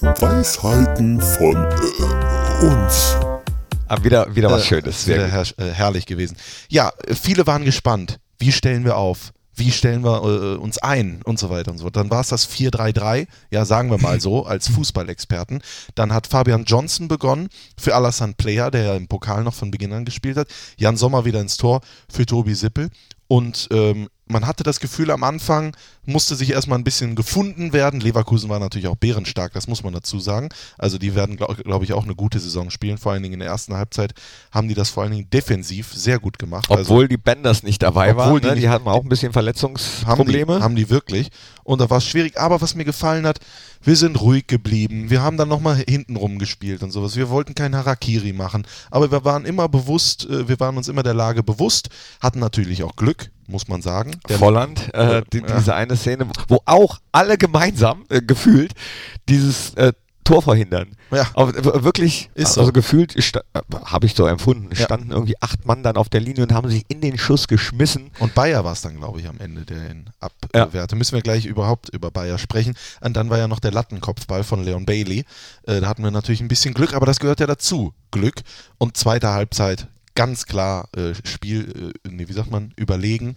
Weisheiten 0.00 1.20
von 1.20 1.56
äh, 1.56 2.64
uns. 2.66 3.16
Ah, 3.88 4.02
wieder, 4.02 4.34
wieder 4.34 4.50
was 4.50 4.62
Äh, 4.62 4.66
Schönes. 4.66 5.04
Sehr 5.04 5.26
äh, 5.26 5.70
herrlich 5.72 6.06
gewesen. 6.06 6.36
Ja, 6.68 6.92
viele 7.20 7.46
waren 7.46 7.64
gespannt. 7.64 8.18
Wie 8.38 8.52
stellen 8.52 8.84
wir 8.84 8.96
auf? 8.96 9.32
Wie 9.56 9.70
stellen 9.70 10.04
wir 10.04 10.22
äh, 10.22 10.56
uns 10.56 10.78
ein 10.78 11.22
und 11.24 11.38
so 11.38 11.50
weiter 11.50 11.70
und 11.70 11.78
so 11.78 11.84
fort. 11.84 11.96
Dann 11.96 12.10
war 12.10 12.20
es 12.20 12.28
das 12.28 12.48
4-3-3, 12.48 13.26
ja, 13.50 13.64
sagen 13.64 13.90
wir 13.90 13.98
mal 13.98 14.20
so, 14.20 14.46
als 14.46 14.68
Fußballexperten. 14.68 15.62
Dann 15.94 16.12
hat 16.12 16.26
Fabian 16.26 16.64
Johnson 16.64 17.08
begonnen 17.08 17.48
für 17.78 17.94
Alassane 17.94 18.34
Player, 18.36 18.70
der 18.70 18.82
ja 18.82 18.94
im 18.94 19.08
Pokal 19.08 19.44
noch 19.44 19.54
von 19.54 19.70
Beginn 19.70 19.92
an 19.92 20.04
gespielt 20.04 20.36
hat. 20.36 20.48
Jan 20.76 20.96
Sommer 20.96 21.24
wieder 21.24 21.40
ins 21.40 21.56
Tor 21.56 21.80
für 22.10 22.26
Tobi 22.26 22.54
Sippel. 22.54 22.90
Und 23.26 23.68
ähm, 23.70 24.08
man 24.26 24.46
hatte 24.46 24.62
das 24.62 24.80
Gefühl, 24.80 25.10
am 25.10 25.22
Anfang 25.22 25.76
musste 26.06 26.34
sich 26.34 26.50
erstmal 26.50 26.78
ein 26.78 26.84
bisschen 26.84 27.14
gefunden 27.14 27.72
werden. 27.72 28.00
Leverkusen 28.00 28.48
war 28.48 28.58
natürlich 28.58 28.88
auch 28.88 28.96
bärenstark, 28.96 29.52
das 29.52 29.68
muss 29.68 29.82
man 29.82 29.92
dazu 29.92 30.18
sagen. 30.18 30.48
Also 30.78 30.98
die 30.98 31.14
werden, 31.14 31.36
glaube 31.36 31.56
glaub 31.56 31.82
ich, 31.82 31.92
auch 31.92 32.04
eine 32.04 32.14
gute 32.14 32.40
Saison 32.40 32.70
spielen. 32.70 32.98
Vor 32.98 33.12
allen 33.12 33.22
Dingen 33.22 33.34
in 33.34 33.40
der 33.40 33.48
ersten 33.48 33.74
Halbzeit 33.74 34.14
haben 34.50 34.68
die 34.68 34.74
das 34.74 34.90
vor 34.90 35.02
allen 35.02 35.12
Dingen 35.12 35.30
defensiv 35.30 35.92
sehr 35.92 36.18
gut 36.18 36.38
gemacht. 36.38 36.70
Also 36.70 36.82
Obwohl 36.82 37.08
die 37.08 37.16
Benders 37.16 37.62
nicht 37.62 37.82
dabei 37.82 38.16
waren. 38.16 38.40
die 38.40 38.46
ne? 38.46 38.54
die 38.54 38.68
hatten 38.68 38.88
auch 38.88 39.02
ein 39.02 39.08
bisschen 39.08 39.28
haben 39.28 39.34
Verletzungsprobleme. 39.34 40.56
die, 40.56 40.62
haben 40.62 40.76
die 40.76 40.90
wirklich. 40.90 41.30
Und 41.62 41.80
da 41.80 41.90
war 41.90 41.98
es 41.98 42.06
schwierig. 42.06 42.38
Aber 42.38 42.60
was 42.60 42.74
mir 42.74 42.84
gefallen 42.84 43.26
hat, 43.26 43.40
wir 43.82 43.96
sind 43.96 44.20
ruhig 44.20 44.46
geblieben. 44.46 45.10
Wir 45.10 45.22
haben 45.22 45.36
dann 45.36 45.48
nochmal 45.48 45.76
hintenrum 45.76 46.38
gespielt 46.38 46.82
und 46.82 46.90
sowas. 46.90 47.16
Wir 47.16 47.28
wollten 47.28 47.54
kein 47.54 47.76
Harakiri 47.76 48.32
machen. 48.32 48.66
Aber 48.90 49.10
wir 49.10 49.24
waren 49.24 49.44
immer 49.44 49.68
bewusst, 49.68 50.24
äh, 50.24 50.48
wir 50.48 50.58
waren 50.60 50.76
uns 50.76 50.88
immer 50.88 51.02
der 51.02 51.14
Lage 51.14 51.42
bewusst, 51.42 51.90
hatten 52.20 52.38
natürlich 52.38 52.82
auch 52.82 52.96
Glück, 52.96 53.30
muss 53.46 53.68
man 53.68 53.82
sagen. 53.82 54.12
Der- 54.28 54.38
Volland, 54.38 54.92
äh, 54.94 55.22
die, 55.32 55.38
Ja. 55.38 55.56
diese 55.56 55.74
eine 55.74 55.96
Szene, 55.96 56.26
wo 56.48 56.60
auch 56.66 57.00
alle 57.12 57.36
gemeinsam 57.38 58.04
äh, 58.08 58.20
gefühlt 58.22 58.72
dieses 59.28 59.74
äh, 59.74 59.92
Tor 60.24 60.40
verhindern. 60.40 60.96
Ja. 61.10 61.26
Aber 61.34 61.54
w- 61.54 61.84
wirklich, 61.84 62.30
Ist 62.34 62.56
also 62.56 62.64
so. 62.64 62.72
gefühlt, 62.72 63.14
äh, 63.14 63.40
habe 63.84 64.06
ich 64.06 64.14
so 64.14 64.26
empfunden, 64.26 64.70
Ja. 64.74 64.84
standen 64.86 65.10
irgendwie 65.10 65.34
acht 65.42 65.66
Mann 65.66 65.82
dann 65.82 65.96
auf 65.98 66.08
der 66.08 66.20
Linie 66.22 66.44
und 66.44 66.52
haben 66.52 66.70
sich 66.70 66.84
in 66.88 67.02
den 67.02 67.18
Schuss 67.18 67.46
geschmissen. 67.46 68.10
Und 68.20 68.34
Bayer 68.34 68.64
war 68.64 68.72
es 68.72 68.80
dann, 68.80 68.96
glaube 68.96 69.20
ich, 69.20 69.28
am 69.28 69.38
Ende, 69.38 69.66
der 69.66 69.90
ihn 69.90 70.08
Ja. 70.54 70.62
abwehrte. 70.62 70.96
Müssen 70.96 71.14
wir 71.14 71.20
gleich 71.20 71.44
überhaupt 71.44 71.90
über 71.90 72.10
Bayer 72.10 72.38
sprechen. 72.38 72.74
Und 73.02 73.18
dann 73.18 73.28
war 73.28 73.36
ja 73.36 73.48
noch 73.48 73.60
der 73.60 73.72
Lattenkopfball 73.72 74.44
von 74.44 74.64
Leon 74.64 74.86
Bailey. 74.86 75.26
Äh, 75.66 75.80
da 75.82 75.88
hatten 75.88 76.02
wir 76.02 76.10
natürlich 76.10 76.40
ein 76.40 76.48
bisschen 76.48 76.72
Glück, 76.72 76.94
aber 76.94 77.04
das 77.04 77.20
gehört 77.20 77.40
ja 77.40 77.46
dazu. 77.46 77.92
Glück. 78.10 78.40
Und 78.78 78.96
zweite 78.96 79.28
Halbzeit 79.28 79.88
ganz 80.14 80.46
klar 80.46 80.88
äh, 80.96 81.14
Spiel, 81.24 81.92
äh, 82.04 82.08
nee, 82.08 82.28
wie 82.28 82.32
sagt 82.32 82.50
man, 82.50 82.72
überlegen. 82.76 83.36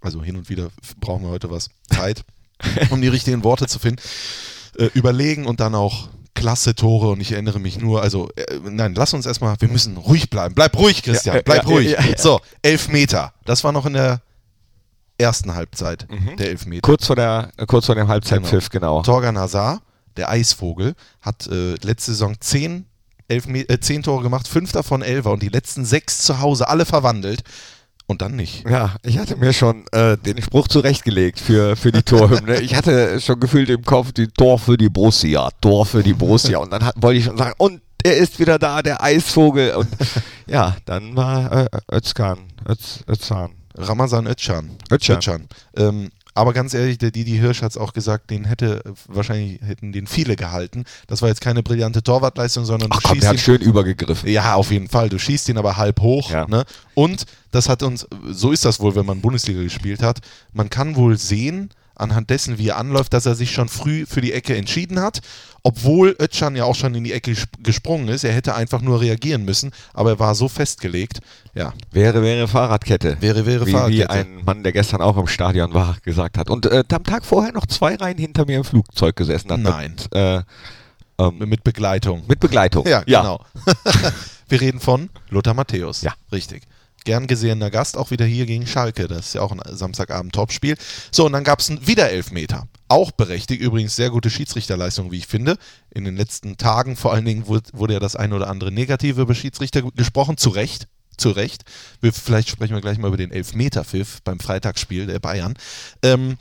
Also 0.00 0.22
hin 0.22 0.36
und 0.36 0.48
wieder 0.48 0.68
brauchen 1.00 1.22
wir 1.24 1.30
heute 1.30 1.50
was 1.50 1.70
Zeit, 1.92 2.24
um 2.90 3.00
die 3.00 3.08
richtigen 3.08 3.42
Worte 3.44 3.66
zu 3.66 3.78
finden. 3.78 4.00
Äh, 4.78 4.86
überlegen 4.94 5.46
und 5.46 5.60
dann 5.60 5.74
auch 5.74 6.08
klasse 6.34 6.76
Tore 6.76 7.08
und 7.10 7.20
ich 7.20 7.32
erinnere 7.32 7.58
mich 7.58 7.80
nur, 7.80 8.00
also 8.00 8.28
äh, 8.36 8.60
nein, 8.70 8.94
lass 8.94 9.12
uns 9.12 9.26
erstmal, 9.26 9.56
wir 9.60 9.68
müssen 9.68 9.96
ruhig 9.96 10.30
bleiben. 10.30 10.54
Bleib 10.54 10.76
ruhig, 10.78 11.02
Christian, 11.02 11.36
Ja, 11.36 11.42
bleib 11.42 11.64
ja, 11.64 11.68
ruhig. 11.68 11.90
ja. 11.90 12.16
So, 12.16 12.40
elf 12.62 12.88
Meter. 12.88 13.32
Das 13.44 13.64
war 13.64 13.72
noch 13.72 13.86
in 13.86 13.94
der 13.94 14.20
ersten 15.20 15.54
Halbzeit, 15.56 16.06
Mhm. 16.08 16.36
der 16.36 16.50
Elfmeter. 16.50 16.82
Kurz 16.82 17.06
vor, 17.06 17.16
der, 17.16 17.50
äh, 17.56 17.66
kurz 17.66 17.86
vor 17.86 17.96
dem 17.96 18.06
Halbzeitpfiff, 18.06 18.68
genau. 18.70 19.02
Torgan 19.02 19.36
Hazard, 19.36 19.82
der 20.16 20.28
Eisvogel, 20.30 20.94
hat 21.20 21.48
äh, 21.48 21.74
letzte 21.82 22.12
Saison 22.12 22.36
zehn, 22.38 22.86
Elfme 23.28 23.68
äh, 23.68 23.78
zehn 23.80 24.02
Tore 24.02 24.22
gemacht, 24.22 24.48
fünf 24.48 24.72
davon 24.72 25.02
Elfer 25.02 25.32
und 25.32 25.42
die 25.42 25.48
letzten 25.48 25.84
sechs 25.84 26.18
zu 26.18 26.40
Hause, 26.40 26.68
alle 26.68 26.84
verwandelt. 26.84 27.42
Und 28.10 28.22
dann 28.22 28.36
nicht. 28.36 28.66
Ja, 28.66 28.96
ich 29.02 29.18
hatte 29.18 29.36
mir 29.36 29.52
schon 29.52 29.84
äh, 29.92 30.16
den 30.16 30.40
Spruch 30.40 30.66
zurechtgelegt 30.66 31.38
für, 31.38 31.76
für 31.76 31.92
die 31.92 32.02
Torhymne. 32.02 32.58
Ich 32.62 32.74
hatte 32.74 33.20
schon 33.20 33.38
gefühlt 33.38 33.68
im 33.68 33.84
Kopf 33.84 34.12
die 34.12 34.28
Tor 34.28 34.58
für 34.58 34.78
die 34.78 34.88
Borussia, 34.88 35.50
Tor 35.60 35.84
für 35.84 36.02
die 36.02 36.14
Borussia. 36.14 36.56
Und 36.56 36.72
dann 36.72 36.82
hat, 36.86 36.94
wollte 36.96 37.18
ich 37.18 37.26
schon 37.26 37.36
sagen, 37.36 37.52
und 37.58 37.82
er 38.02 38.16
ist 38.16 38.38
wieder 38.38 38.58
da, 38.58 38.80
der 38.80 39.02
Eisvogel. 39.02 39.74
Und 39.74 39.88
ja, 40.46 40.74
dann 40.86 41.14
war 41.16 41.52
äh, 41.52 41.68
Özkan, 41.92 42.38
Öz, 42.66 43.04
Özcan. 43.06 43.50
Ramazan 43.76 44.26
Özcan. 44.26 44.70
Özcan. 44.90 45.48
Ähm, 45.76 46.10
aber 46.38 46.52
ganz 46.52 46.72
ehrlich, 46.72 46.98
der 46.98 47.10
Didi 47.10 47.36
Hirsch 47.36 47.62
hat 47.62 47.72
es 47.72 47.76
auch 47.76 47.92
gesagt, 47.92 48.30
den 48.30 48.44
hätte, 48.44 48.84
äh, 48.84 48.90
wahrscheinlich 49.08 49.60
hätten 49.60 49.90
den 49.92 50.06
viele 50.06 50.36
gehalten. 50.36 50.84
Das 51.08 51.20
war 51.20 51.28
jetzt 51.28 51.40
keine 51.40 51.64
brillante 51.64 52.02
Torwartleistung, 52.02 52.64
sondern 52.64 52.90
Ach 52.92 53.00
du 53.00 53.08
komm, 53.08 53.14
schießt 53.16 53.22
der 53.24 53.30
hat 53.30 53.36
ihn 53.36 53.40
schön 53.40 53.60
übergegriffen. 53.60 54.30
Ja, 54.30 54.54
auf 54.54 54.70
jeden 54.70 54.88
Fall. 54.88 55.08
Du 55.08 55.18
schießt 55.18 55.48
ihn 55.48 55.58
aber 55.58 55.76
halb 55.76 56.00
hoch. 56.00 56.30
Ja. 56.30 56.46
Ne? 56.46 56.64
Und 56.94 57.26
das 57.50 57.68
hat 57.68 57.82
uns, 57.82 58.06
so 58.28 58.52
ist 58.52 58.64
das 58.64 58.78
wohl, 58.78 58.94
wenn 58.94 59.04
man 59.04 59.20
Bundesliga 59.20 59.62
gespielt 59.62 60.02
hat. 60.02 60.20
Man 60.52 60.70
kann 60.70 60.94
wohl 60.94 61.18
sehen, 61.18 61.70
anhand 61.98 62.30
dessen, 62.30 62.58
wie 62.58 62.68
er 62.68 62.76
anläuft, 62.78 63.12
dass 63.12 63.26
er 63.26 63.34
sich 63.34 63.50
schon 63.52 63.68
früh 63.68 64.06
für 64.06 64.20
die 64.20 64.32
Ecke 64.32 64.56
entschieden 64.56 65.00
hat. 65.00 65.20
Obwohl 65.64 66.16
Özcan 66.22 66.54
ja 66.56 66.64
auch 66.64 66.76
schon 66.76 66.94
in 66.94 67.02
die 67.04 67.12
Ecke 67.12 67.32
sp- 67.36 67.58
gesprungen 67.62 68.08
ist. 68.08 68.22
Er 68.24 68.32
hätte 68.32 68.54
einfach 68.54 68.80
nur 68.80 69.00
reagieren 69.00 69.44
müssen, 69.44 69.72
aber 69.92 70.10
er 70.10 70.18
war 70.18 70.34
so 70.34 70.48
festgelegt. 70.48 71.18
Ja, 71.54 71.72
Wäre, 71.90 72.22
wäre 72.22 72.46
Fahrradkette. 72.48 73.16
wäre, 73.20 73.44
wäre 73.44 73.62
wie, 73.66 73.70
wie 73.70 73.72
Fahrradkette. 73.72 74.10
ein 74.10 74.44
Mann, 74.44 74.62
der 74.62 74.72
gestern 74.72 75.00
auch 75.02 75.16
im 75.16 75.26
Stadion 75.26 75.74
war, 75.74 75.96
gesagt 76.04 76.38
hat. 76.38 76.48
Und 76.48 76.66
äh, 76.66 76.84
am 76.92 77.04
Tag 77.04 77.24
vorher 77.26 77.52
noch 77.52 77.66
zwei 77.66 77.96
Reihen 77.96 78.18
hinter 78.18 78.46
mir 78.46 78.58
im 78.58 78.64
Flugzeug 78.64 79.16
gesessen 79.16 79.50
hat. 79.50 79.60
Nein. 79.60 79.96
Mit, 79.96 80.14
äh, 80.14 80.42
ähm, 81.18 81.38
Mit 81.40 81.64
Begleitung. 81.64 82.22
mit 82.28 82.38
Begleitung. 82.38 82.86
Ja, 82.86 83.00
genau. 83.02 83.44
Wir 84.48 84.60
reden 84.60 84.80
von 84.80 85.10
Lothar 85.28 85.54
Matthäus. 85.54 86.02
Ja. 86.02 86.14
Richtig. 86.32 86.62
Gern 87.04 87.26
gesehener 87.26 87.70
Gast, 87.70 87.96
auch 87.96 88.10
wieder 88.10 88.24
hier 88.24 88.46
gegen 88.46 88.66
Schalke. 88.66 89.08
Das 89.08 89.28
ist 89.28 89.34
ja 89.34 89.42
auch 89.42 89.52
ein 89.52 89.60
Samstagabend-Topspiel. 89.64 90.76
So, 91.10 91.26
und 91.26 91.32
dann 91.32 91.44
gab 91.44 91.60
es 91.60 91.86
wieder 91.86 92.10
Elfmeter. 92.10 92.66
Auch 92.88 93.10
berechtigt, 93.10 93.60
übrigens 93.60 93.96
sehr 93.96 94.10
gute 94.10 94.30
Schiedsrichterleistung, 94.30 95.12
wie 95.12 95.18
ich 95.18 95.26
finde. 95.26 95.58
In 95.90 96.04
den 96.04 96.16
letzten 96.16 96.56
Tagen 96.56 96.96
vor 96.96 97.12
allen 97.12 97.24
Dingen 97.24 97.46
wurde, 97.46 97.92
ja 97.92 98.00
das 98.00 98.16
ein 98.16 98.32
oder 98.32 98.48
andere 98.48 98.72
Negative 98.72 99.20
über 99.22 99.34
Schiedsrichter 99.34 99.82
gesprochen, 99.82 100.36
zu 100.36 100.50
Recht. 100.50 100.88
Zu 101.16 101.30
Recht. 101.30 101.64
Wir, 102.00 102.12
vielleicht 102.12 102.48
sprechen 102.48 102.74
wir 102.74 102.80
gleich 102.80 102.98
mal 102.98 103.08
über 103.08 103.16
den 103.16 103.32
Elfmeter-Pfiff 103.32 104.22
beim 104.22 104.40
Freitagsspiel 104.40 105.06
der 105.06 105.18
Bayern. 105.18 105.54
Ähm, 106.02 106.38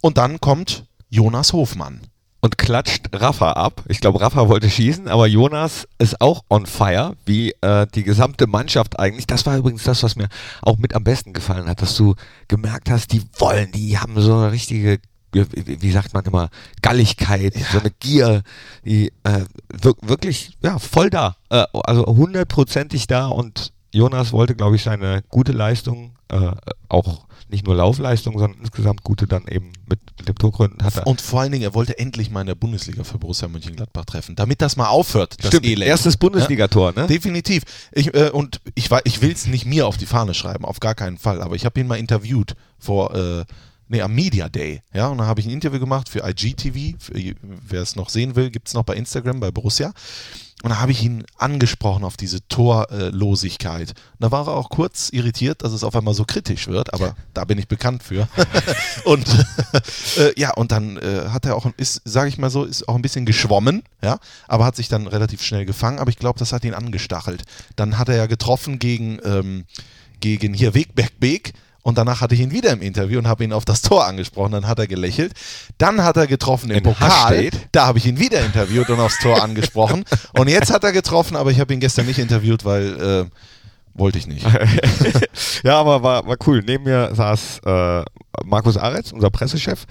und 0.00 0.18
dann 0.18 0.40
kommt 0.40 0.84
Jonas 1.08 1.52
Hofmann. 1.52 2.00
Und 2.40 2.58
klatscht 2.58 3.08
Rafa 3.12 3.52
ab. 3.52 3.82
Ich 3.88 4.00
glaube, 4.00 4.20
Rafa 4.20 4.48
wollte 4.48 4.70
schießen, 4.70 5.08
aber 5.08 5.26
Jonas 5.26 5.88
ist 5.98 6.20
auch 6.20 6.44
on 6.48 6.66
fire, 6.66 7.16
wie 7.24 7.52
äh, 7.60 7.86
die 7.94 8.04
gesamte 8.04 8.46
Mannschaft 8.46 8.98
eigentlich. 8.98 9.26
Das 9.26 9.46
war 9.46 9.56
übrigens 9.56 9.82
das, 9.84 10.02
was 10.02 10.16
mir 10.16 10.28
auch 10.62 10.78
mit 10.78 10.94
am 10.94 11.04
besten 11.04 11.32
gefallen 11.32 11.68
hat, 11.68 11.82
dass 11.82 11.96
du 11.96 12.14
gemerkt 12.46 12.90
hast, 12.90 13.12
die 13.12 13.22
wollen, 13.38 13.72
die 13.72 13.98
haben 13.98 14.20
so 14.20 14.34
eine 14.34 14.52
richtige, 14.52 15.00
wie 15.32 15.90
sagt 15.90 16.14
man 16.14 16.24
immer, 16.24 16.48
Galligkeit, 16.80 17.54
so 17.72 17.80
eine 17.80 17.90
Gier, 17.90 18.42
die 18.84 19.12
äh, 19.24 19.44
wir 19.68 19.94
wirklich 20.02 20.56
ja, 20.62 20.78
voll 20.78 21.10
da, 21.10 21.36
äh, 21.50 21.64
also 21.72 22.06
hundertprozentig 22.06 23.08
da 23.08 23.26
und 23.26 23.72
Jonas 23.98 24.32
wollte, 24.32 24.54
glaube 24.54 24.76
ich, 24.76 24.84
seine 24.84 25.22
gute 25.28 25.52
Leistung, 25.52 26.12
äh, 26.28 26.52
auch 26.88 27.26
nicht 27.50 27.66
nur 27.66 27.74
Laufleistung, 27.74 28.38
sondern 28.38 28.60
insgesamt 28.60 29.02
gute 29.02 29.26
dann 29.26 29.48
eben 29.48 29.72
mit, 29.88 29.98
mit 30.18 30.28
dem 30.28 30.36
Torgründen 30.36 30.84
hat 30.84 30.96
er. 30.96 31.06
Und 31.06 31.20
vor 31.20 31.40
allen 31.40 31.50
Dingen, 31.50 31.64
er 31.64 31.74
wollte 31.74 31.98
endlich 31.98 32.30
mal 32.30 32.42
in 32.42 32.46
der 32.46 32.54
Bundesliga 32.54 33.04
für 33.04 33.18
Borussia 33.18 33.48
Mönchengladbach 33.48 34.04
treffen, 34.04 34.36
damit 34.36 34.60
das 34.60 34.76
mal 34.76 34.86
aufhört, 34.88 35.36
das 35.40 35.48
Stimmt, 35.48 35.66
Elend. 35.66 35.86
erstes 35.88 36.16
Bundesligator, 36.16 36.92
ne? 36.92 37.06
Definitiv. 37.06 37.64
Ich, 37.92 38.14
äh, 38.14 38.30
und 38.30 38.60
ich, 38.74 38.90
ich 39.04 39.22
will 39.22 39.32
es 39.32 39.46
nicht 39.46 39.64
mir 39.66 39.86
auf 39.86 39.96
die 39.96 40.06
Fahne 40.06 40.34
schreiben, 40.34 40.64
auf 40.64 40.78
gar 40.78 40.94
keinen 40.94 41.18
Fall. 41.18 41.42
Aber 41.42 41.56
ich 41.56 41.64
habe 41.64 41.80
ihn 41.80 41.86
mal 41.86 41.98
interviewt 41.98 42.54
vor, 42.78 43.14
äh, 43.14 43.44
nee, 43.88 44.02
am 44.02 44.14
Media 44.14 44.48
Day. 44.48 44.82
Ja, 44.92 45.08
und 45.08 45.18
da 45.18 45.26
habe 45.26 45.40
ich 45.40 45.46
ein 45.46 45.52
Interview 45.52 45.80
gemacht 45.80 46.08
für 46.08 46.22
IGTV. 46.28 46.96
Wer 47.68 47.82
es 47.82 47.96
noch 47.96 48.10
sehen 48.10 48.36
will, 48.36 48.50
gibt 48.50 48.68
es 48.68 48.74
noch 48.74 48.84
bei 48.84 48.94
Instagram, 48.94 49.40
bei 49.40 49.50
Borussia. 49.50 49.92
Und 50.62 50.70
da 50.70 50.80
habe 50.80 50.90
ich 50.90 51.04
ihn 51.04 51.24
angesprochen 51.36 52.02
auf 52.02 52.16
diese 52.16 52.46
Torlosigkeit. 52.48 53.94
Da 54.18 54.32
war 54.32 54.48
er 54.48 54.56
auch 54.56 54.70
kurz 54.70 55.08
irritiert, 55.10 55.62
dass 55.62 55.72
es 55.72 55.84
auf 55.84 55.94
einmal 55.94 56.14
so 56.14 56.24
kritisch 56.24 56.66
wird, 56.66 56.92
aber 56.94 57.14
da 57.32 57.44
bin 57.44 57.58
ich 57.58 57.68
bekannt 57.68 58.02
für. 58.02 58.26
und 59.04 59.24
äh, 60.16 60.32
ja, 60.36 60.52
und 60.54 60.72
dann 60.72 60.96
äh, 60.96 61.28
hat 61.28 61.46
er 61.46 61.54
auch, 61.54 61.66
ist, 61.76 62.02
sage 62.04 62.28
ich 62.28 62.38
mal 62.38 62.50
so, 62.50 62.64
ist 62.64 62.88
auch 62.88 62.96
ein 62.96 63.02
bisschen 63.02 63.24
geschwommen, 63.24 63.84
ja, 64.02 64.18
aber 64.48 64.64
hat 64.64 64.74
sich 64.74 64.88
dann 64.88 65.06
relativ 65.06 65.42
schnell 65.42 65.64
gefangen. 65.64 66.00
Aber 66.00 66.10
ich 66.10 66.18
glaube, 66.18 66.40
das 66.40 66.52
hat 66.52 66.64
ihn 66.64 66.74
angestachelt. 66.74 67.44
Dann 67.76 67.96
hat 67.96 68.08
er 68.08 68.16
ja 68.16 68.26
getroffen 68.26 68.80
gegen, 68.80 69.20
ähm, 69.24 69.64
gegen 70.18 70.54
hier 70.54 70.74
Wegberg 70.74 71.20
Beek. 71.20 71.52
Und 71.88 71.96
danach 71.96 72.20
hatte 72.20 72.34
ich 72.34 72.42
ihn 72.42 72.50
wieder 72.50 72.70
im 72.70 72.82
Interview 72.82 73.18
und 73.18 73.26
habe 73.26 73.44
ihn 73.44 73.52
auf 73.54 73.64
das 73.64 73.80
Tor 73.80 74.06
angesprochen. 74.06 74.52
Dann 74.52 74.66
hat 74.66 74.78
er 74.78 74.86
gelächelt. 74.86 75.32
Dann 75.78 76.04
hat 76.04 76.18
er 76.18 76.26
getroffen 76.26 76.70
im 76.70 76.76
In 76.76 76.82
Pokal. 76.82 77.08
Hasstedt. 77.08 77.68
Da 77.72 77.86
habe 77.86 77.96
ich 77.96 78.04
ihn 78.04 78.18
wieder 78.18 78.44
interviewt 78.44 78.90
und 78.90 79.00
aufs 79.00 79.18
Tor 79.20 79.42
angesprochen. 79.42 80.04
Und 80.34 80.48
jetzt 80.48 80.70
hat 80.70 80.84
er 80.84 80.92
getroffen, 80.92 81.34
aber 81.34 81.50
ich 81.50 81.60
habe 81.60 81.72
ihn 81.72 81.80
gestern 81.80 82.04
nicht 82.04 82.18
interviewt, 82.18 82.66
weil 82.66 83.00
äh, 83.00 83.24
wollte 83.94 84.18
ich 84.18 84.26
nicht. 84.26 84.46
ja, 85.62 85.80
aber 85.80 86.02
war, 86.02 86.26
war 86.26 86.36
cool. 86.46 86.62
Neben 86.62 86.84
mir 86.84 87.14
saß 87.14 87.60
äh, 87.64 88.02
Markus 88.44 88.76
Aretz, 88.76 89.10
unser 89.12 89.30
Pressechef, 89.30 89.86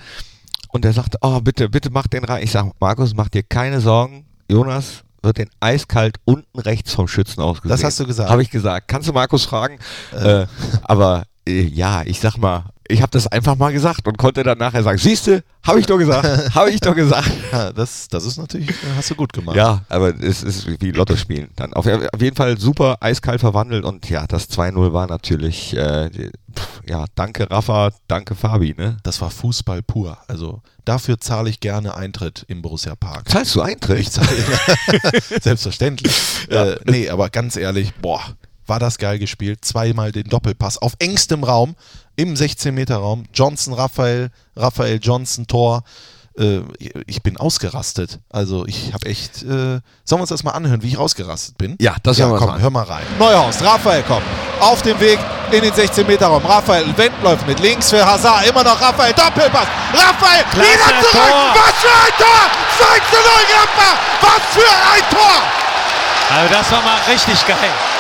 und 0.70 0.84
der 0.84 0.94
sagte, 0.94 1.18
oh, 1.22 1.42
bitte, 1.42 1.68
bitte 1.68 1.90
mach 1.90 2.06
den 2.06 2.26
rein. 2.26 2.44
Ich 2.44 2.52
sage, 2.52 2.74
Markus, 2.80 3.16
mach 3.16 3.30
dir 3.30 3.42
keine 3.42 3.82
Sorgen. 3.82 4.28
Jonas 4.48 5.04
wird 5.24 5.40
den 5.40 5.50
eiskalt 5.62 6.18
unten 6.26 6.60
rechts 6.60 6.94
vom 6.94 7.08
Schützen 7.08 7.42
ausgesehen. 7.42 7.72
Das 7.72 7.84
hast 7.84 8.00
du 8.00 8.06
gesagt. 8.06 8.30
Habe 8.30 8.44
ich 8.44 8.52
gesagt. 8.52 8.88
Kannst 8.88 9.10
du 9.10 9.14
Markus 9.14 9.46
fragen? 9.46 9.80
Äh, 10.14 10.46
aber 10.84 11.22
äh, 11.22 11.37
ja, 11.48 12.04
ich 12.06 12.20
sag 12.20 12.38
mal, 12.38 12.66
ich 12.88 13.02
habe 13.02 13.12
das 13.12 13.28
einfach 13.28 13.56
mal 13.56 13.74
gesagt 13.74 14.08
und 14.08 14.18
konnte 14.18 14.44
dann 14.44 14.58
nachher 14.58 14.84
sagen, 14.84 14.98
siehste, 14.98 15.44
habe 15.66 15.80
ich 15.80 15.86
doch 15.86 15.98
gesagt, 15.98 16.26
habe 16.56 16.72
ich 16.72 16.80
doch 16.80 16.96
gesagt. 16.96 17.30
Ja, 17.52 17.72
das, 17.74 18.08
das 18.08 18.26
ist 18.26 18.38
natürlich, 18.38 18.70
äh, 18.70 18.96
hast 18.96 19.10
du 19.10 19.16
gut 19.16 19.34
gemacht. 19.34 19.56
Ja, 19.56 19.82
aber 19.90 20.14
es 20.22 20.44
ist 20.44 20.68
wie 20.82 20.92
Lotto 20.92 21.16
spielen. 21.16 21.50
Dann 21.56 21.74
auf, 21.74 21.86
auf 21.86 22.22
jeden 22.22 22.36
Fall 22.36 22.58
super 22.58 22.98
eiskalt 23.02 23.42
verwandelt 23.42 23.84
und 23.84 24.10
ja, 24.10 24.26
das 24.28 24.50
2-0 24.50 24.94
war 24.94 25.08
natürlich, 25.08 25.76
äh, 25.76 26.10
pff, 26.10 26.82
ja, 26.88 27.06
danke 27.16 27.50
Rafa, 27.50 27.92
danke 28.08 28.36
Fabi, 28.36 28.74
ne? 28.78 28.98
Das 29.04 29.22
war 29.22 29.30
Fußball 29.30 29.82
pur. 29.84 30.18
Also 30.28 30.62
dafür 30.86 31.20
zahle 31.20 31.50
ich 31.50 31.60
gerne 31.60 31.96
Eintritt 31.96 32.46
im 32.48 32.62
Borussia 32.62 32.96
Park. 32.96 33.30
Zahlst 33.30 33.56
du 33.56 33.62
Eintritt? 33.62 34.00
Ich 34.00 34.12
zahle 34.12 34.28
selbstverständlich. 35.42 36.48
Äh, 36.50 36.78
nee, 36.86 37.10
aber 37.10 37.30
ganz 37.30 37.58
ehrlich, 37.58 37.94
boah, 37.96 38.22
war 38.68 38.80
das 38.80 38.98
geil 38.98 39.20
gespielt. 39.20 39.64
Zweimal 39.64 40.12
den 40.12 40.26
Doppelpass 40.26 40.78
auf 40.78 40.94
engstem 41.00 41.44
Raum, 41.44 41.76
im 42.16 42.34
16-Meter-Raum. 42.34 43.26
Johnson, 43.34 43.74
Raphael, 43.74 44.30
Raphael 44.56 45.00
Johnson, 45.02 45.48
Tor. 45.48 45.84
Äh, 46.38 46.62
ich 47.06 47.24
bin 47.24 47.38
ausgerastet. 47.38 48.20
Also 48.30 48.66
ich 48.66 48.94
habe 48.94 49.06
echt. 49.06 49.44
Äh, 49.44 49.46
sollen 49.46 50.20
wir 50.20 50.20
uns 50.22 50.30
das 50.30 50.44
mal 50.44 50.52
anhören, 50.52 50.84
wie 50.84 50.90
ich 50.90 50.98
ausgerastet 50.98 51.58
bin? 51.58 51.76
Ja, 51.80 51.96
das 52.04 52.18
ja, 52.18 52.28
komm, 52.28 52.48
mal 52.48 52.62
hör 52.62 52.70
mal 52.70 52.84
rein. 52.84 53.06
Neuhaus, 53.18 53.62
Raphael 53.64 54.04
kommt. 54.04 54.26
Auf 54.60 54.82
dem 54.82 55.00
Weg 55.00 55.20
in 55.52 55.62
den 55.62 55.72
16-Meter-Raum. 55.72 56.46
Raphael 56.46 56.86
Wendt 56.98 57.16
läuft 57.24 57.48
mit 57.48 57.60
links 57.60 57.90
für 57.90 58.06
Hazard. 58.06 58.48
Immer 58.48 58.64
noch 58.64 58.80
Raphael. 58.82 59.14
Doppelpass. 59.14 59.68
Raphael 59.94 60.44
wieder 60.54 61.02
zurück. 61.02 61.12
Tor. 61.12 61.54
Was 61.54 61.74
für 61.82 61.88
ein 61.88 62.14
Tor! 62.18 62.68
2 62.78 62.86
zu 63.10 63.16
0 63.16 63.24
Gladbach. 63.48 63.98
Was 64.22 64.42
für 64.54 64.70
ein 64.94 65.04
Tor! 65.10 65.42
Also 66.30 66.54
das 66.54 66.72
war 66.72 66.82
mal 66.82 66.98
richtig 67.08 67.48
geil. 67.48 67.97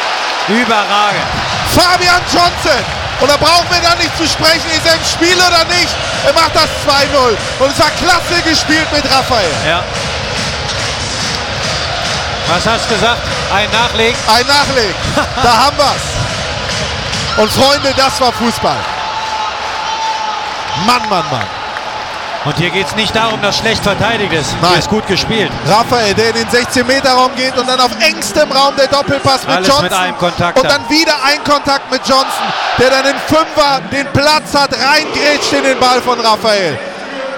Überragend. 0.47 1.27
Fabian 1.75 2.21
Johnson. 2.31 2.83
Und 3.19 3.29
da 3.29 3.37
brauchen 3.37 3.65
wir 3.69 3.81
dann 3.81 3.97
nicht 3.97 4.15
zu 4.15 4.27
sprechen, 4.27 4.69
ist 4.71 4.85
er 4.85 4.93
im 4.93 5.03
Spiel 5.03 5.35
oder 5.35 5.65
nicht. 5.65 5.89
Er 6.25 6.33
macht 6.33 6.55
das 6.55 6.69
2-0. 6.85 7.35
Und 7.59 7.71
es 7.71 7.79
war 7.79 7.89
klasse 7.91 8.41
gespielt 8.43 8.87
mit 8.93 9.03
Raphael. 9.11 9.51
Ja. 9.67 9.83
Was 12.47 12.65
hast 12.65 12.89
du 12.89 12.93
gesagt? 12.93 13.21
Ein 13.53 13.69
Nachlegen? 13.71 14.17
Ein 14.27 14.45
Nachleg. 14.47 14.95
Da 15.43 15.65
haben 15.65 15.77
wir's. 15.77 16.17
Und 17.37 17.51
Freunde, 17.51 17.93
das 17.95 18.19
war 18.21 18.31
Fußball. 18.31 18.77
Mann, 20.85 21.09
Mann, 21.09 21.25
Mann. 21.29 21.56
Und 22.47 22.55
hier 22.55 22.69
geht 22.69 22.87
es 22.87 22.95
nicht 22.95 23.13
darum, 23.13 23.41
dass 23.41 23.57
schlecht 23.57 23.83
verteidigt 23.83 24.31
ist. 24.31 24.53
Nein. 24.61 24.69
Hier 24.71 24.79
ist 24.79 24.89
gut 24.89 25.05
gespielt. 25.05 25.51
Raphael, 25.67 26.13
der 26.13 26.29
in 26.29 26.35
den 26.35 26.47
16-Meter-Raum 26.47 27.31
geht 27.35 27.57
und 27.57 27.67
dann 27.67 27.77
auf 27.81 27.91
engstem 27.99 28.49
Raum 28.49 28.73
der 28.77 28.87
Doppelpass 28.87 29.45
mit 29.45 29.53
Alles 29.53 29.67
Johnson. 29.67 29.83
mit 29.83 29.93
einem 29.93 30.17
Kontakt 30.17 30.57
Und 30.57 30.71
dann. 30.71 30.89
wieder 30.89 31.13
ein 31.25 31.43
Kontakt 31.43 31.91
mit 31.91 31.99
Johnson, 32.07 32.47
der 32.77 32.89
dann 32.89 33.05
in 33.05 33.17
Fünfer 33.27 33.81
den 33.91 34.07
Platz 34.13 34.53
hat, 34.55 34.69
reingrätscht 34.71 35.51
in 35.51 35.63
den 35.63 35.77
Ball 35.77 36.01
von 36.01 36.17
Raphael. 36.21 36.79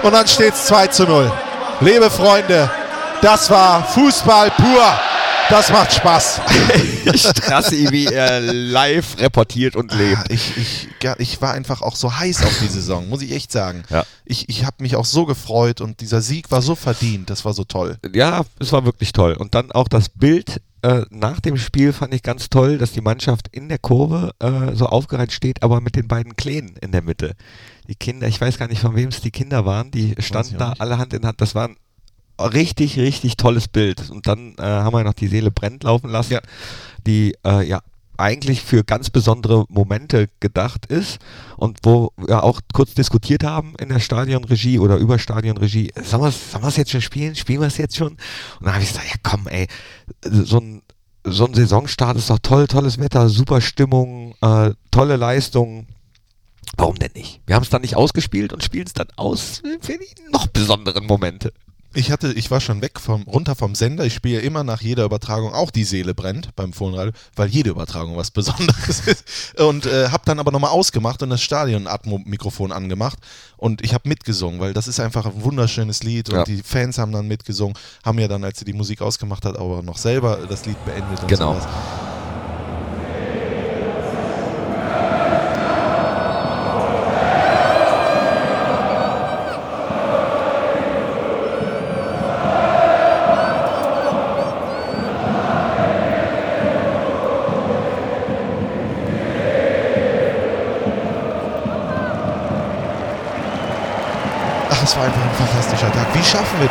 Und 0.02 0.12
dann 0.12 0.28
steht 0.28 0.54
es 0.54 0.66
2 0.66 0.86
zu 0.86 1.02
0. 1.02 1.32
Liebe 1.80 2.08
Freunde, 2.08 2.70
das 3.20 3.50
war 3.50 3.82
Fußball 3.82 4.52
pur. 4.52 4.92
Das 5.50 5.70
macht 5.72 5.92
Spaß. 5.92 6.40
Strassi, 7.14 7.88
wie 7.90 8.06
er 8.06 8.40
live 8.40 9.18
reportiert 9.18 9.74
und 9.74 9.92
lebt. 9.92 10.30
Ich, 10.30 10.56
ich, 10.56 10.88
ich 11.18 11.42
war 11.42 11.54
einfach 11.54 11.82
auch 11.82 11.96
so 11.96 12.16
heiß 12.16 12.44
auf 12.44 12.56
die 12.60 12.68
Saison, 12.68 13.08
muss 13.08 13.20
ich 13.20 13.32
echt 13.32 13.50
sagen. 13.50 13.82
Ja. 13.90 14.04
Ich, 14.24 14.48
ich 14.48 14.64
habe 14.64 14.76
mich 14.78 14.94
auch 14.94 15.04
so 15.04 15.26
gefreut 15.26 15.80
und 15.80 16.00
dieser 16.00 16.20
Sieg 16.20 16.52
war 16.52 16.62
so 16.62 16.76
verdient. 16.76 17.30
Das 17.30 17.44
war 17.44 17.52
so 17.52 17.64
toll. 17.64 17.98
Ja, 18.14 18.44
es 18.60 18.72
war 18.72 18.84
wirklich 18.84 19.12
toll. 19.12 19.32
Und 19.32 19.56
dann 19.56 19.72
auch 19.72 19.88
das 19.88 20.08
Bild 20.08 20.62
äh, 20.82 21.02
nach 21.10 21.40
dem 21.40 21.56
Spiel 21.56 21.92
fand 21.92 22.14
ich 22.14 22.22
ganz 22.22 22.48
toll, 22.48 22.78
dass 22.78 22.92
die 22.92 23.00
Mannschaft 23.00 23.48
in 23.48 23.68
der 23.68 23.78
Kurve 23.78 24.32
äh, 24.38 24.76
so 24.76 24.86
aufgereiht 24.86 25.32
steht, 25.32 25.64
aber 25.64 25.80
mit 25.80 25.96
den 25.96 26.06
beiden 26.06 26.36
Kleinen 26.36 26.76
in 26.80 26.92
der 26.92 27.02
Mitte. 27.02 27.34
Die 27.88 27.96
Kinder, 27.96 28.28
ich 28.28 28.40
weiß 28.40 28.56
gar 28.56 28.68
nicht, 28.68 28.80
von 28.80 28.94
wem 28.94 29.08
es 29.08 29.20
die 29.20 29.32
Kinder 29.32 29.66
waren, 29.66 29.90
die 29.90 30.14
standen 30.20 30.52
ich 30.52 30.58
da 30.58 30.74
alle 30.78 30.96
Hand 30.96 31.12
in 31.12 31.26
Hand. 31.26 31.40
Das 31.40 31.56
war 31.56 31.68
ein 31.68 31.76
richtig, 32.46 32.98
richtig 32.98 33.36
tolles 33.36 33.68
Bild. 33.68 34.10
Und 34.10 34.26
dann 34.26 34.54
äh, 34.58 34.62
haben 34.62 34.94
wir 34.94 35.04
noch 35.04 35.14
die 35.14 35.28
Seele 35.28 35.50
brennt 35.50 35.84
laufen 35.84 36.10
lassen, 36.10 36.34
Ja. 36.34 36.40
die 37.06 37.34
äh, 37.44 37.66
ja 37.66 37.80
eigentlich 38.16 38.60
für 38.60 38.84
ganz 38.84 39.08
besondere 39.08 39.64
Momente 39.70 40.28
gedacht 40.40 40.84
ist 40.86 41.18
und 41.56 41.78
wo 41.84 42.12
wir 42.18 42.44
auch 42.44 42.60
kurz 42.74 42.92
diskutiert 42.92 43.44
haben 43.44 43.72
in 43.80 43.88
der 43.88 43.98
Stadionregie 43.98 44.78
oder 44.78 44.96
über 44.98 45.18
Stadionregie, 45.18 45.90
sollen 46.04 46.24
wir 46.24 46.28
es 46.28 46.52
sollen 46.52 46.62
wir's 46.62 46.76
jetzt 46.76 46.90
schon 46.90 47.00
spielen? 47.00 47.34
Spielen 47.34 47.60
wir 47.60 47.68
es 47.68 47.78
jetzt 47.78 47.96
schon? 47.96 48.08
Und 48.12 48.18
dann 48.60 48.74
habe 48.74 48.84
ich 48.84 48.90
gesagt, 48.90 49.08
ja 49.08 49.16
komm 49.22 49.46
ey, 49.48 49.68
so 50.22 50.58
ein, 50.58 50.82
so 51.24 51.46
ein 51.46 51.54
Saisonstart 51.54 52.18
ist 52.18 52.28
doch 52.28 52.38
toll, 52.40 52.66
tolles 52.66 52.98
Wetter, 52.98 53.28
super 53.30 53.62
Stimmung, 53.62 54.34
äh, 54.42 54.72
tolle 54.90 55.16
Leistung. 55.16 55.86
Warum 56.76 56.96
denn 56.96 57.12
nicht? 57.14 57.40
Wir 57.46 57.56
haben 57.56 57.62
es 57.62 57.70
dann 57.70 57.82
nicht 57.82 57.96
ausgespielt 57.96 58.52
und 58.52 58.62
spielen 58.62 58.86
es 58.86 58.92
dann 58.92 59.08
aus 59.16 59.62
für 59.80 59.92
die 59.98 60.30
noch 60.30 60.46
besonderen 60.46 61.06
Momente. 61.06 61.52
Ich 61.92 62.12
hatte, 62.12 62.32
ich 62.32 62.50
war 62.52 62.60
schon 62.60 62.82
weg 62.82 63.00
vom, 63.00 63.22
runter 63.22 63.56
vom 63.56 63.74
Sender. 63.74 64.04
Ich 64.04 64.14
spiele 64.14 64.40
immer 64.40 64.62
nach 64.62 64.80
jeder 64.80 65.04
Übertragung 65.04 65.52
auch 65.52 65.72
die 65.72 65.82
Seele 65.82 66.14
brennt 66.14 66.54
beim 66.54 66.72
Fohlenradio, 66.72 67.12
weil 67.34 67.48
jede 67.48 67.70
Übertragung 67.70 68.16
was 68.16 68.30
Besonderes 68.40 69.00
ist. 69.06 69.24
Und 69.60 69.86
äh, 69.86 70.08
habe 70.10 70.22
dann 70.24 70.38
aber 70.38 70.52
nochmal 70.52 70.70
ausgemacht 70.70 71.20
und 71.24 71.30
das 71.30 71.42
Stadion-Atmo-Mikrofon 71.42 72.70
angemacht 72.70 73.18
und 73.56 73.82
ich 73.84 73.92
habe 73.92 74.08
mitgesungen, 74.08 74.60
weil 74.60 74.72
das 74.72 74.86
ist 74.86 75.00
einfach 75.00 75.26
ein 75.26 75.42
wunderschönes 75.42 76.02
Lied 76.04 76.28
und 76.30 76.36
Ja. 76.36 76.44
die 76.44 76.62
Fans 76.62 76.96
haben 76.98 77.10
dann 77.12 77.26
mitgesungen, 77.26 77.74
haben 78.04 78.18
ja 78.20 78.28
dann, 78.28 78.44
als 78.44 78.60
sie 78.60 78.64
die 78.64 78.72
Musik 78.72 79.02
ausgemacht 79.02 79.44
hat, 79.44 79.56
aber 79.58 79.82
noch 79.82 79.98
selber 79.98 80.38
das 80.48 80.66
Lied 80.66 80.82
beendet 80.84 81.20
und 81.22 81.28
Genau. 81.28 81.54
sowas. 81.54 81.66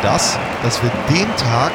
Das, 0.02 0.38
dass 0.62 0.82
wir 0.82 0.90
den 1.10 1.26
Tag 1.36 1.72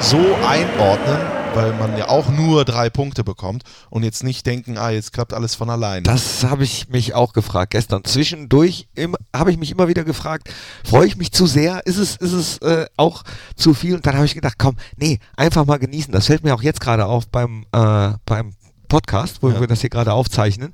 so 0.00 0.18
einordnen, 0.46 1.18
weil 1.54 1.72
man 1.74 1.96
ja 1.96 2.08
auch 2.08 2.28
nur 2.28 2.64
drei 2.64 2.90
Punkte 2.90 3.24
bekommt 3.24 3.62
und 3.90 4.02
jetzt 4.02 4.22
nicht 4.22 4.46
denken, 4.46 4.78
ah, 4.78 4.90
jetzt 4.90 5.12
klappt 5.12 5.32
alles 5.32 5.54
von 5.54 5.70
allein. 5.70 6.04
Das 6.04 6.44
habe 6.44 6.64
ich 6.64 6.88
mich 6.88 7.14
auch 7.14 7.32
gefragt 7.32 7.70
gestern. 7.72 8.04
Zwischendurch 8.04 8.88
habe 9.34 9.50
ich 9.50 9.58
mich 9.58 9.70
immer 9.70 9.88
wieder 9.88 10.04
gefragt, 10.04 10.48
freue 10.84 11.06
ich 11.06 11.16
mich 11.16 11.32
zu 11.32 11.46
sehr? 11.46 11.84
Ist 11.86 11.96
es, 11.98 12.16
ist 12.16 12.32
es 12.32 12.58
äh, 12.58 12.86
auch 12.96 13.22
zu 13.56 13.74
viel? 13.74 13.94
Und 13.96 14.06
dann 14.06 14.14
habe 14.14 14.26
ich 14.26 14.34
gedacht, 14.34 14.56
komm, 14.58 14.76
nee, 14.96 15.18
einfach 15.36 15.64
mal 15.64 15.78
genießen. 15.78 16.12
Das 16.12 16.26
fällt 16.26 16.44
mir 16.44 16.54
auch 16.54 16.62
jetzt 16.62 16.80
gerade 16.80 17.06
auf 17.06 17.28
beim, 17.28 17.64
äh, 17.72 18.10
beim 18.26 18.52
Podcast, 18.88 19.38
wo 19.42 19.50
Ja. 19.50 19.60
wir 19.60 19.66
das 19.66 19.80
hier 19.80 19.90
gerade 19.90 20.12
aufzeichnen, 20.12 20.72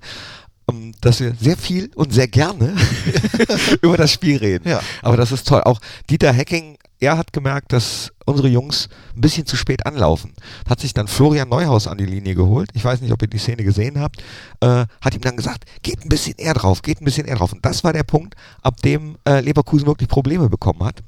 ähm, 0.70 0.92
dass 1.00 1.20
wir 1.20 1.34
sehr 1.40 1.56
viel 1.56 1.90
und 1.94 2.12
sehr 2.12 2.28
gerne 2.28 2.74
über 3.82 3.96
das 3.96 4.10
Spiel 4.10 4.36
reden. 4.38 4.68
Ja. 4.68 4.80
Aber 5.02 5.16
das 5.16 5.32
ist 5.32 5.46
toll. 5.48 5.62
Auch 5.64 5.80
Dieter 6.10 6.32
Hecking, 6.32 6.76
er 7.04 7.18
hat 7.18 7.32
gemerkt, 7.32 7.72
dass 7.72 8.12
unsere 8.24 8.48
Jungs 8.48 8.88
ein 9.14 9.20
bisschen 9.20 9.46
zu 9.46 9.56
spät 9.56 9.86
anlaufen. 9.86 10.32
Hat 10.68 10.80
sich 10.80 10.94
dann 10.94 11.08
Florian 11.08 11.48
Neuhaus 11.48 11.86
an 11.86 11.98
die 11.98 12.06
Linie 12.06 12.34
geholt. 12.34 12.70
Ich 12.74 12.84
weiß 12.84 13.00
nicht, 13.00 13.12
ob 13.12 13.22
ihr 13.22 13.28
die 13.28 13.38
Szene 13.38 13.62
gesehen 13.64 14.00
habt. 14.00 14.22
Äh, 14.60 14.86
hat 15.00 15.14
ihm 15.14 15.20
dann 15.20 15.36
gesagt, 15.36 15.64
geht 15.82 16.04
ein 16.04 16.08
bisschen 16.08 16.34
eher 16.38 16.54
drauf, 16.54 16.82
geht 16.82 17.00
ein 17.00 17.04
bisschen 17.04 17.26
eher 17.26 17.36
drauf. 17.36 17.52
Und 17.52 17.64
das 17.64 17.84
war 17.84 17.92
der 17.92 18.02
Punkt, 18.02 18.34
ab 18.62 18.80
dem 18.82 19.16
äh, 19.28 19.40
Leverkusen 19.40 19.86
wirklich 19.86 20.08
Probleme 20.08 20.48
bekommen 20.48 20.82
hat. 20.82 21.02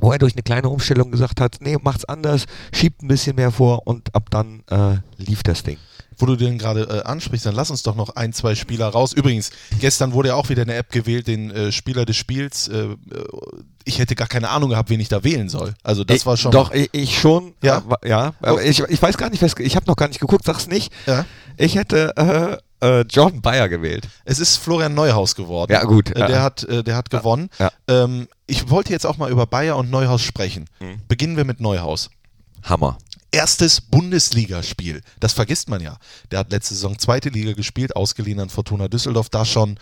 Wo 0.00 0.12
er 0.12 0.18
durch 0.18 0.34
eine 0.34 0.42
kleine 0.42 0.68
Umstellung 0.68 1.10
gesagt 1.10 1.40
hat, 1.40 1.56
nee, 1.60 1.76
macht's 1.82 2.04
anders, 2.04 2.46
schiebt 2.72 3.02
ein 3.02 3.08
bisschen 3.08 3.34
mehr 3.34 3.50
vor 3.50 3.86
und 3.86 4.14
ab 4.14 4.30
dann 4.30 4.62
äh, 4.70 4.98
lief 5.16 5.42
das 5.42 5.64
Ding. 5.64 5.78
Wo 6.18 6.26
du 6.26 6.36
den 6.36 6.58
gerade 6.58 6.82
äh, 6.82 7.02
ansprichst, 7.04 7.46
dann 7.46 7.54
lass 7.54 7.70
uns 7.70 7.82
doch 7.82 7.94
noch 7.94 8.10
ein, 8.16 8.32
zwei 8.32 8.54
Spieler 8.54 8.88
raus. 8.88 9.12
Übrigens, 9.12 9.50
gestern 9.78 10.12
wurde 10.12 10.30
ja 10.30 10.34
auch 10.34 10.48
wieder 10.48 10.62
eine 10.62 10.74
App 10.74 10.90
gewählt, 10.90 11.28
den 11.28 11.50
äh, 11.50 11.72
Spieler 11.72 12.04
des 12.04 12.16
Spiels. 12.16 12.68
Äh, 12.68 12.78
äh, 12.78 12.96
ich 13.84 13.98
hätte 13.98 14.14
gar 14.14 14.28
keine 14.28 14.50
Ahnung 14.50 14.70
gehabt, 14.70 14.90
wen 14.90 15.00
ich 15.00 15.08
da 15.08 15.24
wählen 15.24 15.48
soll. 15.48 15.74
Also 15.82 16.04
das 16.04 16.18
ich, 16.18 16.26
war 16.26 16.36
schon. 16.36 16.50
Doch, 16.52 16.72
ich, 16.72 16.90
ich 16.92 17.18
schon. 17.18 17.54
Ja? 17.62 17.82
äh, 18.02 18.08
ja. 18.08 18.34
Aber 18.40 18.62
ich, 18.62 18.80
ich 18.80 19.00
weiß 19.00 19.16
gar 19.16 19.30
nicht, 19.30 19.42
was, 19.42 19.54
ich 19.58 19.76
habe 19.76 19.86
noch 19.86 19.96
gar 19.96 20.08
nicht 20.08 20.20
geguckt, 20.20 20.44
sag's 20.44 20.66
nicht. 20.66 20.92
Ja. 21.06 21.24
Ich 21.56 21.76
hätte 21.76 22.12
äh, 22.16 22.58
äh, 22.80 23.04
Jordan 23.08 23.40
Bayer 23.40 23.68
gewählt. 23.68 24.08
Es 24.24 24.38
ist 24.38 24.56
Florian 24.56 24.94
Neuhaus 24.94 25.34
geworden. 25.34 25.72
Ja, 25.72 25.84
gut, 25.84 26.14
Äh, 26.14 26.20
ja. 26.20 26.26
Der 26.26 26.42
hat, 26.42 26.64
äh, 26.64 26.84
der 26.84 26.96
hat 26.96 27.10
gewonnen. 27.10 27.50
Ja. 27.58 27.70
Ähm, 27.88 28.28
ich 28.46 28.70
wollte 28.70 28.92
jetzt 28.92 29.06
auch 29.06 29.16
mal 29.16 29.30
über 29.30 29.46
Bayer 29.46 29.76
und 29.76 29.90
Neuhaus 29.90 30.22
sprechen. 30.22 30.66
Mhm. 30.80 31.00
Beginnen 31.08 31.36
wir 31.36 31.44
mit 31.44 31.60
Neuhaus. 31.60 32.10
Hammer. 32.62 32.98
Erstes 33.38 33.80
Bundesligaspiel. 33.80 35.00
Das 35.20 35.32
vergisst 35.32 35.68
man 35.68 35.80
ja. 35.80 35.96
Der 36.32 36.40
hat 36.40 36.50
letzte 36.50 36.74
Saison 36.74 36.98
zweite 36.98 37.28
Liga 37.28 37.52
gespielt, 37.52 37.94
ausgeliehen 37.94 38.40
an 38.40 38.50
Fortuna 38.50 38.88
Düsseldorf. 38.88 39.28
Da 39.28 39.44
schon 39.44 39.78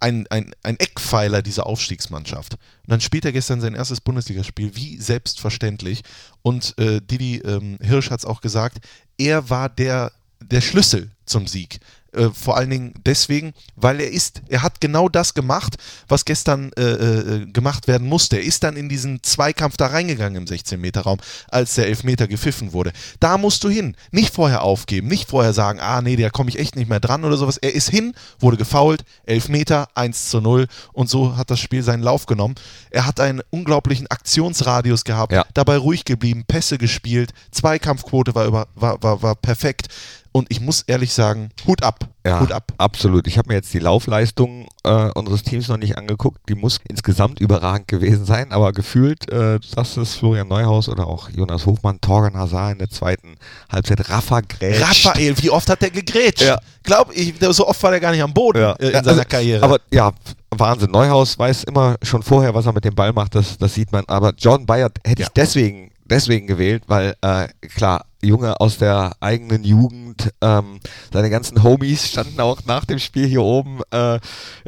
ein, 0.00 0.26
ein, 0.30 0.52
ein 0.64 0.76
Eckpfeiler 0.80 1.40
dieser 1.40 1.66
Aufstiegsmannschaft. 1.66 2.54
Und 2.54 2.60
dann 2.88 3.00
spielt 3.00 3.24
er 3.24 3.30
gestern 3.30 3.60
sein 3.60 3.76
erstes 3.76 4.00
Bundesligaspiel, 4.00 4.74
wie 4.74 4.96
selbstverständlich. 4.96 6.02
Und 6.42 6.76
äh, 6.80 7.00
Didi 7.00 7.36
ähm, 7.36 7.78
Hirsch 7.80 8.10
hat 8.10 8.18
es 8.18 8.26
auch 8.26 8.40
gesagt, 8.40 8.78
er 9.16 9.48
war 9.48 9.68
der, 9.68 10.10
der 10.40 10.60
Schlüssel 10.60 11.12
zum 11.24 11.46
Sieg. 11.46 11.78
Äh, 12.12 12.30
vor 12.30 12.56
allen 12.56 12.70
Dingen 12.70 12.94
deswegen, 13.04 13.52
weil 13.76 14.00
er 14.00 14.10
ist, 14.10 14.40
er 14.48 14.62
hat 14.62 14.80
genau 14.80 15.10
das 15.10 15.34
gemacht, 15.34 15.76
was 16.08 16.24
gestern 16.24 16.70
äh, 16.78 16.82
äh, 16.82 17.46
gemacht 17.46 17.86
werden 17.86 18.08
musste. 18.08 18.36
Er 18.36 18.42
ist 18.44 18.64
dann 18.64 18.76
in 18.76 18.88
diesen 18.88 19.22
Zweikampf 19.22 19.76
da 19.76 19.88
reingegangen 19.88 20.42
im 20.42 20.48
16-Meter-Raum, 20.48 21.18
als 21.48 21.74
der 21.74 21.86
Elfmeter 21.86 22.26
gepfiffen 22.26 22.72
wurde. 22.72 22.92
Da 23.20 23.36
musst 23.36 23.62
du 23.62 23.68
hin. 23.68 23.94
Nicht 24.10 24.32
vorher 24.34 24.62
aufgeben, 24.62 25.08
nicht 25.08 25.28
vorher 25.28 25.52
sagen, 25.52 25.80
ah 25.80 26.00
nee, 26.00 26.16
da 26.16 26.30
komme 26.30 26.48
ich 26.48 26.58
echt 26.58 26.76
nicht 26.76 26.88
mehr 26.88 27.00
dran 27.00 27.24
oder 27.26 27.36
sowas. 27.36 27.58
Er 27.58 27.74
ist 27.74 27.90
hin, 27.90 28.14
wurde 28.38 28.56
gefoult, 28.56 29.04
Elfmeter, 29.26 29.88
1 29.94 30.30
zu 30.30 30.40
0 30.40 30.66
und 30.94 31.10
so 31.10 31.36
hat 31.36 31.50
das 31.50 31.60
Spiel 31.60 31.82
seinen 31.82 32.02
Lauf 32.02 32.24
genommen. 32.24 32.54
Er 32.90 33.04
hat 33.04 33.20
einen 33.20 33.42
unglaublichen 33.50 34.06
Aktionsradius 34.06 35.04
gehabt, 35.04 35.32
Ja. 35.34 35.44
dabei 35.52 35.76
ruhig 35.76 36.06
geblieben, 36.06 36.44
Pässe 36.48 36.78
gespielt, 36.78 37.32
Zweikampfquote 37.50 38.34
war, 38.34 38.46
über, 38.46 38.66
war, 38.74 39.02
war, 39.02 39.22
war 39.22 39.34
perfekt. 39.34 39.88
Und 40.32 40.46
ich 40.50 40.60
muss 40.60 40.82
ehrlich 40.86 41.12
sagen, 41.12 41.50
Hut 41.66 41.82
ab. 41.82 42.06
Ja, 42.26 42.40
Hut 42.40 42.52
ab. 42.52 42.72
absolut. 42.78 43.26
Ich 43.26 43.38
habe 43.38 43.48
mir 43.48 43.54
jetzt 43.54 43.72
die 43.72 43.78
Laufleistung 43.78 44.68
äh, 44.84 45.10
unseres 45.14 45.42
Teams 45.42 45.68
noch 45.68 45.78
nicht 45.78 45.96
angeguckt. 45.96 46.40
Die 46.48 46.54
muss 46.54 46.78
insgesamt 46.88 47.40
überragend 47.40 47.88
gewesen 47.88 48.24
sein, 48.24 48.52
aber 48.52 48.72
gefühlt, 48.72 49.30
äh, 49.32 49.58
das 49.74 49.96
ist 49.96 50.14
Florian 50.16 50.48
Neuhaus 50.48 50.88
oder 50.88 51.06
auch 51.06 51.30
Jonas 51.30 51.64
Hofmann, 51.66 52.00
Torgan 52.00 52.36
Hazard 52.36 52.72
in 52.72 52.78
der 52.78 52.90
zweiten 52.90 53.36
Halbzeit, 53.70 54.08
Rafa 54.10 54.40
grätscht. 54.42 55.06
Raphael, 55.06 55.34
wie 55.42 55.50
oft 55.50 55.68
hat 55.70 55.80
der 55.80 55.90
gegrätscht? 55.90 56.42
Ja. 56.42 56.58
Glaub 56.82 57.10
ich, 57.14 57.34
so 57.50 57.66
oft 57.66 57.82
war 57.82 57.90
der 57.90 58.00
gar 58.00 58.12
nicht 58.12 58.22
am 58.22 58.32
Boden 58.34 58.60
Ja. 58.60 58.72
äh, 58.74 58.86
in 58.88 58.92
Ja, 58.92 59.02
seiner 59.04 59.18
also, 59.18 59.28
Karriere. 59.28 59.64
Aber 59.64 59.78
ja, 59.90 60.12
Wahnsinn. 60.50 60.90
Neuhaus 60.90 61.38
weiß 61.38 61.64
immer 61.64 61.96
schon 62.02 62.22
vorher, 62.22 62.54
was 62.54 62.66
er 62.66 62.72
mit 62.72 62.84
dem 62.84 62.94
Ball 62.94 63.12
macht, 63.12 63.34
das, 63.34 63.56
das 63.58 63.74
sieht 63.74 63.92
man. 63.92 64.04
Aber 64.08 64.32
Jordan 64.36 64.66
Bayard 64.66 64.98
hätte 65.06 65.22
ich 65.22 65.28
deswegen, 65.30 65.90
deswegen 66.04 66.46
gewählt, 66.46 66.82
weil 66.86 67.14
äh, 67.22 67.48
klar, 67.74 68.04
Junge 68.22 68.60
aus 68.60 68.78
der 68.78 69.12
eigenen 69.20 69.64
Jugend, 69.64 70.32
ähm, 70.40 70.80
seine 71.12 71.30
ganzen 71.30 71.62
Homies 71.62 72.08
standen 72.08 72.40
auch 72.40 72.64
nach 72.64 72.84
dem 72.84 72.98
Spiel 72.98 73.26
hier 73.26 73.42
oben 73.42 73.80
äh, 73.92 74.16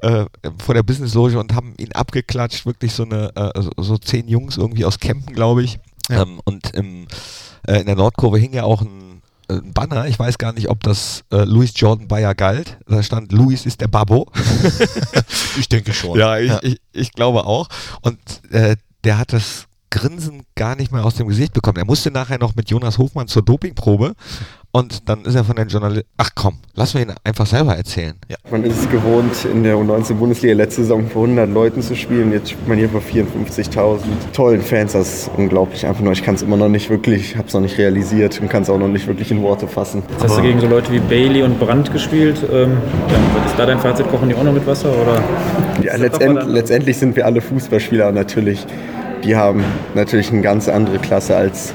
äh, 0.03 0.27
vor 0.63 0.75
der 0.75 0.83
Business-Loge 0.83 1.39
und 1.39 1.55
haben 1.55 1.75
ihn 1.79 1.93
abgeklatscht. 1.93 2.67
Wirklich 2.67 2.93
so 2.93 3.05
eine, 3.05 3.35
äh, 3.35 3.61
so, 3.61 3.71
so 3.77 3.99
zehn 3.99 4.29
Jungs 4.29 4.57
irgendwie 4.57 4.85
aus 4.85 5.01
Kempen, 5.01 5.35
glaube 5.35 5.63
ich. 5.63 5.79
Ja. 6.09 6.23
Ähm, 6.23 6.41
und 6.45 6.71
im, 6.75 7.07
äh, 7.67 7.81
in 7.81 7.87
der 7.87 7.97
Nordkurve 7.97 8.39
hing 8.39 8.53
ja 8.53 8.65
auch 8.65 8.83
ein 8.83 9.11
ein 9.51 9.73
Banner, 9.73 10.07
ich 10.07 10.19
weiß 10.19 10.39
gar 10.39 10.53
nicht, 10.53 10.69
ob 10.69 10.83
das 10.83 11.25
äh, 11.33 11.45
Louis 11.45 11.73
Jordan 11.75 12.09
Bayer 12.09 12.35
galt. 12.35 12.79
Da 12.87 13.03
stand, 13.03 13.33
Louis 13.33 13.67
ist 13.67 13.81
der 13.81 13.89
Babbo. 13.89 14.31
ich 15.59 15.69
denke 15.69 15.93
schon. 15.93 16.19
Ja, 16.19 16.39
ich, 16.39 16.53
Ich, 16.63 16.81
ich 16.93 17.13
glaube 17.13 17.45
auch. 17.45 17.69
Und 18.03 18.19
äh, 18.53 18.77
der 19.05 19.19
hat 19.19 19.33
das 19.33 19.67
Grinsen 19.91 20.45
gar 20.55 20.77
nicht 20.77 20.93
mehr 20.93 21.05
aus 21.05 21.17
dem 21.17 21.29
Gesicht 21.29 21.53
bekommen. 21.53 21.79
Er 21.79 21.85
musste 21.85 22.11
nachher 22.11 22.39
noch 22.39 22.55
mit 22.55 22.71
Jonas 22.71 22.99
Hofmann 22.99 23.27
zur 23.27 23.43
Dopingprobe 23.43 24.15
und 24.73 25.09
dann 25.09 25.25
ist 25.25 25.35
er 25.35 25.43
von 25.43 25.57
den 25.57 25.67
Journalisten. 25.67 26.09
Ach 26.17 26.31
komm, 26.37 26.59
lass 26.75 26.95
mir 26.95 27.03
ihn 27.03 27.13
einfach 27.25 27.47
selber 27.47 27.77
erzählen. 27.77 28.15
Man 28.53 28.63
ist 28.63 28.79
es 28.79 28.89
gewohnt, 28.89 29.45
in 29.53 29.65
der 29.65 29.75
U19-Bundesliga 29.77 30.55
letzte 30.55 30.83
Saison 30.83 31.09
vor 31.09 31.25
100 31.25 31.51
Leuten 31.51 31.83
zu 31.83 31.97
spielen. 31.97 32.33
Jetzt 32.33 32.51
spielt 32.51 32.69
man 32.69 32.79
hier 32.79 32.89
vor 32.89 33.01
54.000 33.01 33.99
tollen 34.33 34.63
Fans. 34.63 34.93
Das 34.93 35.13
ist 35.23 35.31
unglaublich 35.37 35.85
einfach 35.85 36.03
nur. 36.03 36.13
Ich 36.13 36.23
kann 36.23 36.37
es 36.37 36.43
immer 36.43 36.57
noch 36.57 36.69
nicht 36.69 36.89
wirklich, 36.89 37.37
habe 37.37 37.49
es 37.49 37.55
noch 37.55 37.61
nicht 37.61 37.79
realisiert 37.79 38.41
und 38.41 38.49
kann 38.49 38.63
es 38.63 38.71
auch 38.71 38.79
noch 38.79 38.89
nicht 38.89 39.09
wirklich 39.09 39.33
in 39.33 39.43
Worte 39.43 39.67
fassen. 39.67 40.05
Jetzt 40.09 40.23
hast 40.23 40.39
du 40.39 40.43
gegen 40.43 40.61
so 40.61 40.69
Leute 40.69 40.93
wie 40.93 41.01
Bailey 41.01 41.43
und 41.43 41.59
Brandt 41.59 41.93
gespielt. 41.93 42.41
Ähm, 42.53 42.77
ja, 43.09 43.47
ist 43.47 43.59
da 43.59 43.67
dein 43.67 43.81
Fazit? 43.81 44.09
Kochen 44.09 44.29
die 44.29 44.37
auch 44.37 44.45
noch 44.45 44.53
mit 44.53 44.67
Wasser? 44.69 44.91
Oder? 44.91 45.21
Ja, 45.83 45.97
letztend, 45.97 46.47
letztendlich 46.47 46.97
sind 46.97 47.17
wir 47.17 47.27
alle 47.27 47.41
Fußballspieler 47.41 48.13
natürlich. 48.13 48.65
Die 49.25 49.37
haben 49.37 49.63
natürlich 49.95 50.33
eine 50.33 50.41
ganz 50.41 50.69
andere 50.69 50.99
Klasse 50.99 51.37
als 51.37 51.75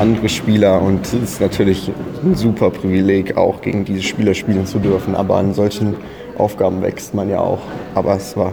andere 0.00 0.28
Spieler 0.30 0.80
und 0.80 1.04
es 1.06 1.12
ist 1.12 1.40
natürlich 1.40 1.90
ein 2.24 2.34
super 2.34 2.70
Privileg, 2.70 3.36
auch 3.36 3.60
gegen 3.60 3.84
diese 3.84 4.02
Spieler 4.02 4.32
spielen 4.32 4.64
zu 4.64 4.78
dürfen. 4.78 5.14
Aber 5.14 5.36
an 5.36 5.52
solchen 5.52 5.94
Aufgaben 6.38 6.80
wächst 6.82 7.14
man 7.14 7.28
ja 7.28 7.40
auch. 7.40 7.60
Aber 7.94 8.16
es 8.16 8.36
war, 8.36 8.52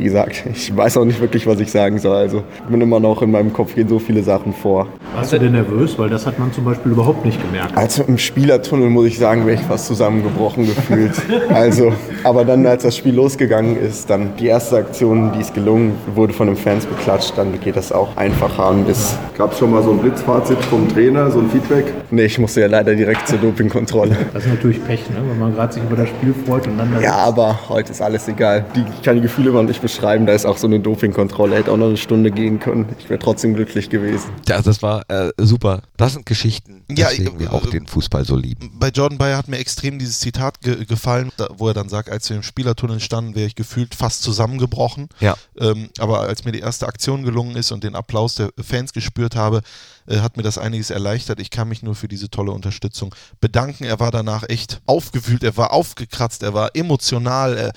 wie 0.00 0.04
gesagt, 0.04 0.44
ich 0.52 0.74
weiß 0.74 0.96
auch 0.96 1.04
nicht 1.04 1.20
wirklich, 1.20 1.46
was 1.46 1.60
ich 1.60 1.70
sagen 1.70 1.98
soll. 1.98 2.16
Also 2.16 2.42
ich 2.64 2.70
bin 2.70 2.80
immer 2.80 2.98
noch 2.98 3.20
in 3.22 3.30
meinem 3.30 3.52
Kopf 3.52 3.74
gehen 3.74 3.88
so 3.88 3.98
viele 3.98 4.22
Sachen 4.22 4.54
vor. 4.54 4.88
Warst 5.14 5.32
du 5.32 5.38
denn 5.38 5.52
nervös? 5.52 5.98
Weil 5.98 6.08
das 6.08 6.26
hat 6.26 6.38
man 6.38 6.52
zum 6.52 6.64
Beispiel 6.64 6.92
überhaupt 6.92 7.24
nicht 7.24 7.40
gemerkt. 7.40 7.76
Also 7.76 8.02
im 8.04 8.16
Spielertunnel 8.16 8.88
muss 8.88 9.06
ich 9.06 9.18
sagen, 9.18 9.46
wäre 9.46 9.60
ich 9.60 9.66
fast 9.66 9.86
zusammengebrochen 9.86 10.66
gefühlt. 10.66 11.12
Also, 11.50 11.92
aber 12.22 12.44
dann, 12.44 12.64
als 12.66 12.84
das 12.84 12.96
Spiel 12.96 13.14
losgegangen 13.14 13.76
ist, 13.76 14.08
dann 14.08 14.36
die 14.38 14.46
erste 14.46 14.76
Aktion, 14.76 15.32
die 15.32 15.40
ist 15.40 15.52
gelungen, 15.52 15.94
wurde 16.14 16.32
von 16.32 16.46
den 16.46 16.56
Fans 16.56 16.86
beklatscht, 16.86 17.36
dann 17.36 17.60
geht 17.60 17.76
das 17.76 17.92
auch 17.92 18.16
einfacher 18.16 18.66
an 18.66 18.84
bis. 18.84 19.18
Gab 19.36 19.52
es 19.52 19.58
schon 19.58 19.72
mal 19.72 19.82
so 19.82 19.90
ein 19.90 19.98
Blitzfazit 19.98 20.58
vom 20.64 20.88
Trainer, 20.88 21.30
so 21.30 21.40
ein 21.40 21.50
Feedback? 21.50 21.86
Nee, 22.10 22.24
ich 22.24 22.38
musste 22.38 22.60
ja 22.60 22.66
leider 22.68 22.94
direkt 22.94 23.26
zur 23.28 23.38
Dopingkontrolle. 23.38 24.16
Das 24.32 24.44
ist 24.44 24.50
natürlich 24.50 24.82
Pech, 24.84 25.10
ne? 25.10 25.16
wenn 25.28 25.38
man 25.38 25.54
gerade 25.54 25.72
sich 25.72 25.82
über 25.82 25.96
das 25.96 26.08
Spiel 26.08 26.32
freut 26.46 26.66
und 26.66 26.78
dann. 26.78 27.02
Ja, 27.02 27.16
aber 27.16 27.58
heute 27.68 27.90
ist 27.90 28.00
alles 28.00 28.28
egal. 28.28 28.64
Die, 28.76 28.84
ich 28.96 29.02
kann 29.02 29.16
die 29.16 29.22
Gefühle 29.22 29.50
immer 29.50 29.62
nicht 29.62 29.82
beschreiben, 29.82 29.89
da 29.98 30.32
ist 30.32 30.46
auch 30.46 30.58
so 30.58 30.66
eine 30.66 30.80
Dopingkontrolle. 30.80 31.56
Hätte 31.56 31.72
auch 31.72 31.76
noch 31.76 31.86
eine 31.86 31.96
Stunde 31.96 32.30
gehen 32.30 32.60
können. 32.60 32.86
Ich 32.98 33.08
wäre 33.08 33.18
trotzdem 33.18 33.54
glücklich 33.54 33.90
gewesen. 33.90 34.30
Ja, 34.48 34.60
das 34.62 34.82
war 34.82 35.08
äh, 35.10 35.32
super. 35.38 35.82
Das 35.96 36.14
sind 36.14 36.26
Geschichten, 36.26 36.82
Ja, 36.90 37.08
deswegen 37.08 37.36
äh, 37.36 37.40
wir 37.40 37.52
auch 37.52 37.66
äh, 37.66 37.70
den 37.70 37.86
Fußball 37.86 38.24
so 38.24 38.36
lieben. 38.36 38.72
Bei 38.78 38.88
Jordan 38.88 39.18
Bayer 39.18 39.36
hat 39.36 39.48
mir 39.48 39.58
extrem 39.58 39.98
dieses 39.98 40.20
Zitat 40.20 40.60
ge 40.60 40.84
gefallen, 40.84 41.30
da, 41.36 41.48
wo 41.56 41.68
er 41.68 41.74
dann 41.74 41.88
sagt, 41.88 42.10
als 42.10 42.28
wir 42.30 42.36
im 42.36 42.42
Spielertunnel 42.42 43.00
standen, 43.00 43.34
wäre 43.34 43.46
ich 43.46 43.54
gefühlt 43.54 43.94
fast 43.94 44.22
zusammengebrochen. 44.22 45.08
Ja. 45.20 45.36
Ähm, 45.58 45.90
aber 45.98 46.20
als 46.20 46.44
mir 46.44 46.52
die 46.52 46.60
erste 46.60 46.86
Aktion 46.86 47.22
gelungen 47.22 47.56
ist 47.56 47.72
und 47.72 47.84
den 47.84 47.94
Applaus 47.94 48.34
der 48.34 48.50
Fans 48.60 48.92
gespürt 48.92 49.36
habe, 49.36 49.62
äh, 50.06 50.18
hat 50.18 50.36
mir 50.36 50.42
das 50.42 50.58
einiges 50.58 50.90
erleichtert. 50.90 51.40
Ich 51.40 51.50
kann 51.50 51.68
mich 51.68 51.82
nur 51.82 51.94
für 51.94 52.08
diese 52.08 52.30
tolle 52.30 52.52
Unterstützung 52.52 53.14
bedanken. 53.40 53.84
Er 53.84 54.00
war 54.00 54.10
danach 54.10 54.48
echt 54.48 54.80
aufgewühlt, 54.86 55.44
er 55.44 55.56
war 55.56 55.72
aufgekratzt, 55.72 56.42
er 56.42 56.54
war 56.54 56.70
emotional. 56.74 57.56
Äh, 57.56 57.72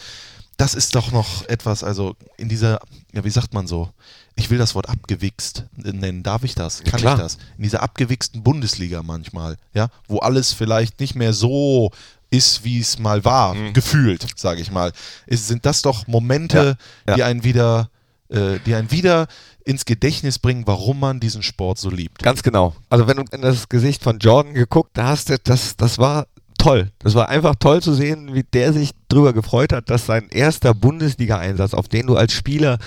das 0.57 0.75
ist 0.75 0.95
doch 0.95 1.11
noch 1.11 1.47
etwas, 1.47 1.83
also 1.83 2.15
in 2.37 2.47
dieser, 2.49 2.79
ja, 3.13 3.23
wie 3.23 3.29
sagt 3.29 3.53
man 3.53 3.67
so? 3.67 3.89
Ich 4.35 4.49
will 4.49 4.57
das 4.57 4.75
Wort 4.75 4.89
abgewichst 4.89 5.65
nennen. 5.75 6.23
Darf 6.23 6.43
ich 6.43 6.55
das? 6.55 6.83
Kann 6.83 6.99
klar. 6.99 7.15
ich 7.15 7.21
das? 7.21 7.37
In 7.57 7.63
dieser 7.63 7.81
abgewichsten 7.83 8.43
Bundesliga 8.43 9.03
manchmal, 9.03 9.57
ja, 9.73 9.87
wo 10.07 10.19
alles 10.19 10.53
vielleicht 10.53 10.99
nicht 10.99 11.15
mehr 11.15 11.33
so 11.33 11.91
ist, 12.29 12.63
wie 12.63 12.79
es 12.79 12.97
mal 12.97 13.23
war, 13.25 13.53
Mhm. 13.53 13.73
gefühlt, 13.73 14.25
sage 14.35 14.61
ich 14.61 14.71
mal. 14.71 14.91
Ist, 15.27 15.47
sind 15.47 15.65
das 15.65 15.81
doch 15.83 16.07
Momente, 16.07 16.77
Ja, 17.07 17.11
ja. 17.11 17.15
die 17.15 17.23
einen 17.23 17.43
wieder 17.43 17.89
äh, 18.29 18.59
die 18.65 18.73
einen 18.73 18.89
wieder 18.89 19.27
ins 19.63 19.85
Gedächtnis 19.85 20.39
bringen, 20.39 20.63
warum 20.65 20.99
man 20.99 21.19
diesen 21.19 21.43
Sport 21.43 21.77
so 21.77 21.91
liebt. 21.91 22.23
Ganz 22.23 22.41
genau. 22.41 22.73
Also 22.89 23.05
wenn 23.05 23.17
du 23.17 23.23
in 23.31 23.41
das 23.41 23.69
Gesicht 23.69 24.01
von 24.01 24.17
Jordan 24.17 24.55
geguckt, 24.55 24.91
da 24.93 25.07
hast 25.09 25.29
du, 25.29 25.37
das, 25.37 25.77
das 25.77 25.99
war 25.99 26.25
toll. 26.57 26.91
Das 26.99 27.13
war 27.13 27.29
einfach 27.29 27.53
toll 27.59 27.81
zu 27.83 27.93
sehen, 27.93 28.33
wie 28.33 28.41
der 28.43 28.73
sich 28.73 28.91
drüber 29.13 29.33
gefreut 29.33 29.71
hat, 29.73 29.89
dass 29.89 30.05
sein 30.05 30.27
erster 30.29 30.73
Bundesliga-Einsatz, 30.73 31.73
auf 31.73 31.87
den 31.87 32.07
du 32.07 32.15
als 32.17 32.33
Spieler 32.33 32.77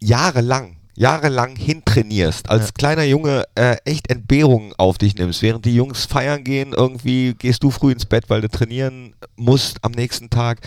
jahrelang 0.00 0.76
jahrelang 0.94 1.56
hintrainierst, 1.56 2.50
als 2.50 2.66
Ja. 2.66 2.70
kleiner 2.76 3.04
Junge 3.04 3.44
äh, 3.54 3.76
echt 3.86 4.10
Entbehrungen 4.10 4.74
auf 4.76 4.98
dich 4.98 5.14
nimmst. 5.16 5.40
Während 5.40 5.64
die 5.64 5.74
Jungs 5.74 6.04
feiern 6.04 6.44
gehen, 6.44 6.74
irgendwie 6.76 7.32
gehst 7.34 7.62
du 7.62 7.70
früh 7.70 7.92
ins 7.92 8.04
Bett, 8.04 8.24
weil 8.28 8.42
du 8.42 8.48
trainieren 8.50 9.14
musst 9.36 9.78
am 9.82 9.92
nächsten 9.92 10.28
Tag. 10.28 10.60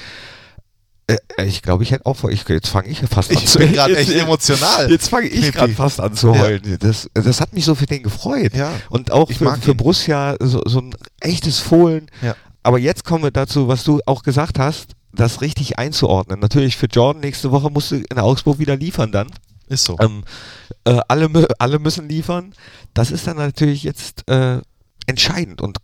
Äh, 1.05 1.17
ich 1.45 1.61
glaube, 1.61 1.83
ich 1.83 1.91
hätte 1.91 2.07
auch 2.07 2.15
vor. 2.15 2.31
Ich, 2.31 2.49
jetzt 2.49 2.69
fange 2.69 2.87
ich 2.87 3.01
fast 3.01 3.29
an 3.29 3.37
Ich 3.37 3.45
zu 3.45 3.59
bin 3.59 3.71
gerade 3.73 3.95
echt 3.95 4.09
jetzt- 4.09 4.19
emotional. 4.23 4.89
Jetzt 4.89 5.09
fange 5.09 5.27
ich 5.27 5.51
gerade 5.51 5.73
fast 5.73 5.99
an 6.01 6.15
zu 6.15 6.33
Ja. 6.33 6.39
heulen. 6.39 6.77
Das, 6.79 7.07
das 7.13 7.39
hat 7.39 7.53
mich 7.53 7.63
so 7.63 7.75
für 7.75 7.85
den 7.85 8.01
gefreut. 8.01 8.55
Ja. 8.55 8.73
Und 8.89 9.11
auch 9.11 9.29
Ich 9.29 9.37
für, 9.37 9.43
mag 9.43 9.59
für. 9.63 9.75
Borussia 9.75 10.37
so, 10.39 10.63
so 10.65 10.79
ein 10.79 10.95
echtes 11.19 11.59
Fohlen. 11.59 12.07
Ja. 12.23 12.35
Aber 12.65 12.79
jetzt 12.79 13.05
kommen 13.05 13.23
wir 13.23 13.29
dazu, 13.29 13.67
was 13.67 13.83
du 13.83 14.01
auch 14.07 14.23
gesagt 14.23 14.57
hast, 14.57 14.93
das 15.13 15.41
richtig 15.41 15.77
einzuordnen. 15.77 16.39
Natürlich 16.39 16.77
für 16.77 16.87
Jordan 16.87 17.21
nächste 17.21 17.51
Woche 17.51 17.69
musst 17.69 17.91
du 17.91 17.97
in 17.97 18.17
Augsburg 18.17 18.57
wieder 18.57 18.75
liefern 18.75 19.11
dann. 19.11 19.27
Ist 19.67 19.85
so. 19.85 19.97
Ähm, 19.99 20.23
äh, 20.83 20.99
alle, 21.07 21.47
alle 21.59 21.77
müssen 21.77 22.09
liefern. 22.09 22.53
Das 22.95 23.11
ist 23.11 23.27
dann 23.27 23.37
natürlich 23.37 23.83
jetzt 23.83 24.27
äh, 24.27 24.61
entscheidend. 25.05 25.61
Und 25.61 25.77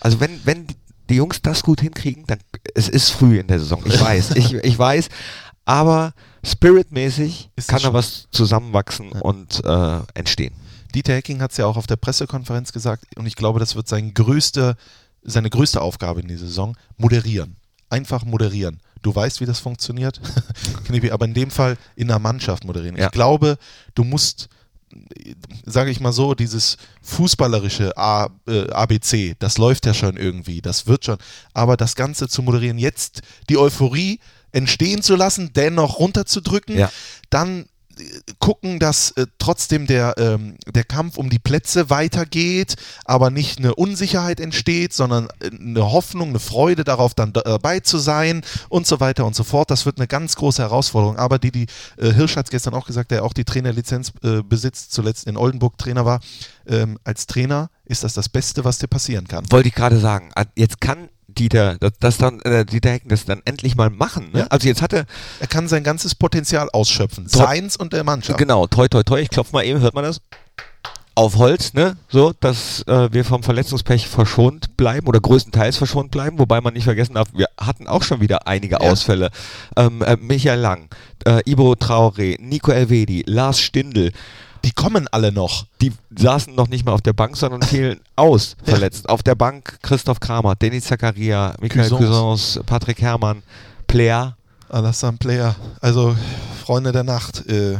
also 0.00 0.20
wenn, 0.20 0.44
wenn 0.44 0.66
die 1.08 1.14
Jungs 1.14 1.40
das 1.40 1.62
gut 1.62 1.80
hinkriegen, 1.80 2.24
dann 2.26 2.40
es 2.74 2.90
ist 2.90 3.08
früh 3.08 3.38
in 3.38 3.46
der 3.46 3.58
Saison. 3.58 3.82
Ich 3.86 3.98
weiß, 3.98 4.30
ich, 4.34 4.52
ich 4.52 4.78
weiß. 4.78 5.08
Aber 5.64 6.12
spiritmäßig 6.44 7.48
Ist 7.56 7.68
kann 7.68 7.80
da 7.80 7.94
was 7.94 8.28
zusammenwachsen 8.30 9.12
und 9.12 9.64
äh, 9.64 10.00
entstehen. 10.12 10.52
Dieter 10.94 11.14
Hecking 11.14 11.40
hat 11.40 11.52
es 11.52 11.56
ja 11.56 11.64
auch 11.64 11.78
auf 11.78 11.86
der 11.86 11.96
Pressekonferenz 11.96 12.74
gesagt 12.74 13.04
und 13.16 13.24
ich 13.24 13.36
glaube, 13.36 13.58
das 13.58 13.74
wird 13.74 13.88
sein 13.88 14.12
größte, 14.12 14.76
seine 15.22 15.50
größte 15.50 15.80
Aufgabe 15.80 16.20
in 16.20 16.28
dieser 16.28 16.46
Saison, 16.46 16.76
moderieren. 16.96 17.56
Einfach 17.88 18.24
moderieren. 18.24 18.80
Du 19.02 19.14
weißt, 19.14 19.40
wie 19.40 19.46
das 19.46 19.58
funktioniert, 19.60 20.20
Knippi, 20.84 21.10
aber 21.10 21.24
in 21.24 21.34
dem 21.34 21.50
Fall 21.50 21.76
in 21.96 22.08
der 22.08 22.18
Mannschaft 22.18 22.64
moderieren. 22.64 22.96
Ja. 22.96 23.06
Ich 23.06 23.12
glaube, 23.12 23.58
du 23.94 24.04
musst, 24.04 24.48
sage 25.64 25.90
ich 25.90 26.00
mal 26.00 26.12
so, 26.12 26.34
dieses 26.34 26.76
fußballerische 27.02 27.96
A, 27.96 28.28
äh, 28.46 28.68
ABC, 28.70 29.36
das 29.38 29.58
läuft 29.58 29.86
ja 29.86 29.94
schon 29.94 30.16
irgendwie, 30.16 30.60
das 30.60 30.86
wird 30.86 31.04
schon, 31.04 31.18
aber 31.54 31.76
das 31.76 31.94
Ganze 31.96 32.28
zu 32.28 32.42
moderieren, 32.42 32.78
jetzt 32.78 33.22
die 33.48 33.56
Euphorie 33.58 34.20
entstehen 34.52 35.02
zu 35.02 35.16
lassen, 35.16 35.52
dennoch 35.54 35.98
runterzudrücken, 35.98 36.76
Ja. 36.76 36.90
dann 37.30 37.66
gucken, 38.38 38.78
dass 38.78 39.12
äh, 39.12 39.26
trotzdem 39.38 39.86
der, 39.86 40.14
ähm, 40.18 40.56
der 40.66 40.84
Kampf 40.84 41.18
um 41.18 41.30
die 41.30 41.38
Plätze 41.38 41.90
weitergeht, 41.90 42.76
aber 43.04 43.30
nicht 43.30 43.58
eine 43.58 43.74
Unsicherheit 43.74 44.40
entsteht, 44.40 44.92
sondern 44.92 45.28
äh, 45.40 45.50
eine 45.50 45.90
Hoffnung, 45.92 46.30
eine 46.30 46.38
Freude 46.38 46.84
darauf, 46.84 47.14
dann 47.14 47.32
da- 47.32 47.42
dabei 47.42 47.80
zu 47.80 47.98
sein 47.98 48.42
und 48.68 48.86
so 48.86 49.00
weiter 49.00 49.26
und 49.26 49.34
so 49.34 49.44
fort. 49.44 49.70
Das 49.70 49.86
wird 49.86 49.98
eine 49.98 50.06
ganz 50.06 50.36
große 50.36 50.62
Herausforderung. 50.62 51.16
Aber 51.16 51.38
die, 51.38 51.50
die 51.50 51.66
äh, 51.96 52.12
Hirsch 52.12 52.36
hat 52.36 52.46
es 52.46 52.50
gestern 52.50 52.74
auch 52.74 52.86
gesagt, 52.86 53.10
der 53.10 53.24
auch 53.24 53.32
die 53.32 53.44
Trainerlizenz 53.44 54.12
äh, 54.22 54.42
besitzt, 54.42 54.92
zuletzt 54.92 55.26
in 55.26 55.36
Oldenburg 55.36 55.78
Trainer 55.78 56.04
war, 56.04 56.20
ähm, 56.66 56.98
als 57.04 57.26
Trainer 57.26 57.70
ist 57.84 58.04
das 58.04 58.14
das 58.14 58.28
Beste, 58.28 58.64
was 58.64 58.78
dir 58.78 58.86
passieren 58.88 59.26
kann. 59.26 59.50
Wollte 59.50 59.68
ich 59.68 59.74
gerade 59.74 59.98
sagen. 59.98 60.30
Jetzt 60.54 60.80
kann 60.80 61.08
Dieter 61.34 61.76
das, 61.78 61.92
das 62.00 62.18
dann, 62.18 62.40
äh, 62.42 62.64
Dieter 62.64 62.90
Hecken 62.90 63.08
das 63.08 63.24
dann 63.24 63.42
endlich 63.44 63.76
mal 63.76 63.90
machen. 63.90 64.30
Ne? 64.32 64.40
Ja. 64.40 64.46
Also 64.48 64.68
jetzt 64.68 64.82
hat 64.82 64.92
er, 64.92 65.06
Er 65.40 65.46
kann 65.46 65.68
sein 65.68 65.82
ganzes 65.84 66.14
Potenzial 66.14 66.68
ausschöpfen. 66.72 67.28
Seins 67.28 67.76
und 67.76 67.92
der 67.92 68.04
Mannschaft. 68.04 68.38
Genau, 68.38 68.66
toi 68.66 68.88
toi 68.88 69.02
toi, 69.02 69.20
ich 69.20 69.30
klopfe 69.30 69.52
mal 69.52 69.64
eben, 69.64 69.80
hört 69.80 69.94
man 69.94 70.04
das? 70.04 70.20
Auf 71.16 71.36
Holz, 71.36 71.74
ne? 71.74 71.96
So, 72.08 72.32
dass 72.38 72.82
äh, 72.86 73.12
wir 73.12 73.24
vom 73.24 73.42
Verletzungspech 73.42 74.06
verschont 74.08 74.76
bleiben 74.76 75.06
oder 75.08 75.20
größtenteils 75.20 75.76
verschont 75.76 76.10
bleiben, 76.12 76.38
wobei 76.38 76.60
man 76.60 76.72
nicht 76.72 76.84
vergessen 76.84 77.14
darf, 77.14 77.28
wir 77.34 77.48
hatten 77.58 77.88
auch 77.88 78.02
schon 78.04 78.20
wieder 78.20 78.46
einige 78.46 78.76
Ja. 78.76 78.80
Ausfälle. 78.90 79.30
Ähm, 79.76 80.02
äh, 80.02 80.16
Michael 80.16 80.60
Lang, 80.60 80.88
äh, 81.26 81.40
Ibo 81.44 81.72
Traoré, 81.72 82.40
Nico 82.40 82.70
Elvedi, 82.70 83.24
Lars 83.26 83.60
Stindl, 83.60 84.12
Die 84.64 84.72
kommen 84.72 85.08
alle 85.08 85.32
noch. 85.32 85.66
die 85.80 85.92
saßen 86.16 86.54
noch 86.54 86.68
nicht 86.68 86.84
mal 86.84 86.92
auf 86.92 87.02
der 87.02 87.12
Bank, 87.12 87.36
sondern 87.36 87.62
fielen 87.62 88.00
aus, 88.16 88.56
verletzt. 88.62 89.08
Auf 89.08 89.22
der 89.22 89.34
Bank 89.34 89.78
Christoph 89.82 90.20
Kramer, 90.20 90.54
Denis 90.54 90.84
Zakaria, 90.84 91.54
Michael. 91.60 91.88
Cousins, 91.88 92.60
Patrick 92.66 93.00
Herrmann, 93.00 93.42
Player. 93.86 94.36
Alassane 94.68 95.16
Player. 95.16 95.56
Also, 95.80 96.16
Freunde 96.64 96.92
der 96.92 97.04
Nacht. 97.04 97.46
Äh, 97.48 97.78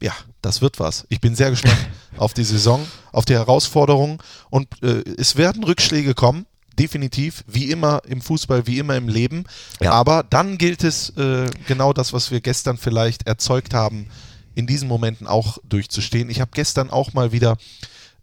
ja, 0.00 0.12
das 0.40 0.62
wird 0.62 0.80
was. 0.80 1.06
Ich 1.08 1.20
bin 1.20 1.34
sehr 1.34 1.50
gespannt 1.50 1.76
auf 2.16 2.34
die 2.34 2.44
Saison, 2.44 2.86
auf 3.12 3.24
die 3.24 3.34
Herausforderungen. 3.34 4.18
Und 4.48 4.82
äh, 4.82 5.02
es 5.18 5.36
werden 5.36 5.64
Rückschläge 5.64 6.14
kommen. 6.14 6.46
Definitiv, 6.78 7.44
wie 7.46 7.70
immer 7.70 8.00
im 8.06 8.22
Fußball, 8.22 8.66
wie 8.66 8.78
immer 8.78 8.96
im 8.96 9.08
Leben. 9.08 9.44
Ja. 9.80 9.92
Aber 9.92 10.22
dann 10.22 10.56
gilt 10.56 10.82
es, 10.82 11.10
äh, 11.10 11.50
genau 11.66 11.92
das, 11.92 12.14
was 12.14 12.30
wir 12.30 12.40
gestern 12.40 12.78
vielleicht 12.78 13.26
erzeugt 13.26 13.74
haben, 13.74 14.06
in 14.54 14.66
diesen 14.66 14.88
Momenten 14.88 15.26
auch 15.26 15.58
durchzustehen. 15.64 16.30
Ich 16.30 16.40
habe 16.40 16.50
gestern 16.54 16.90
auch 16.90 17.12
mal 17.12 17.32
wieder, 17.32 17.56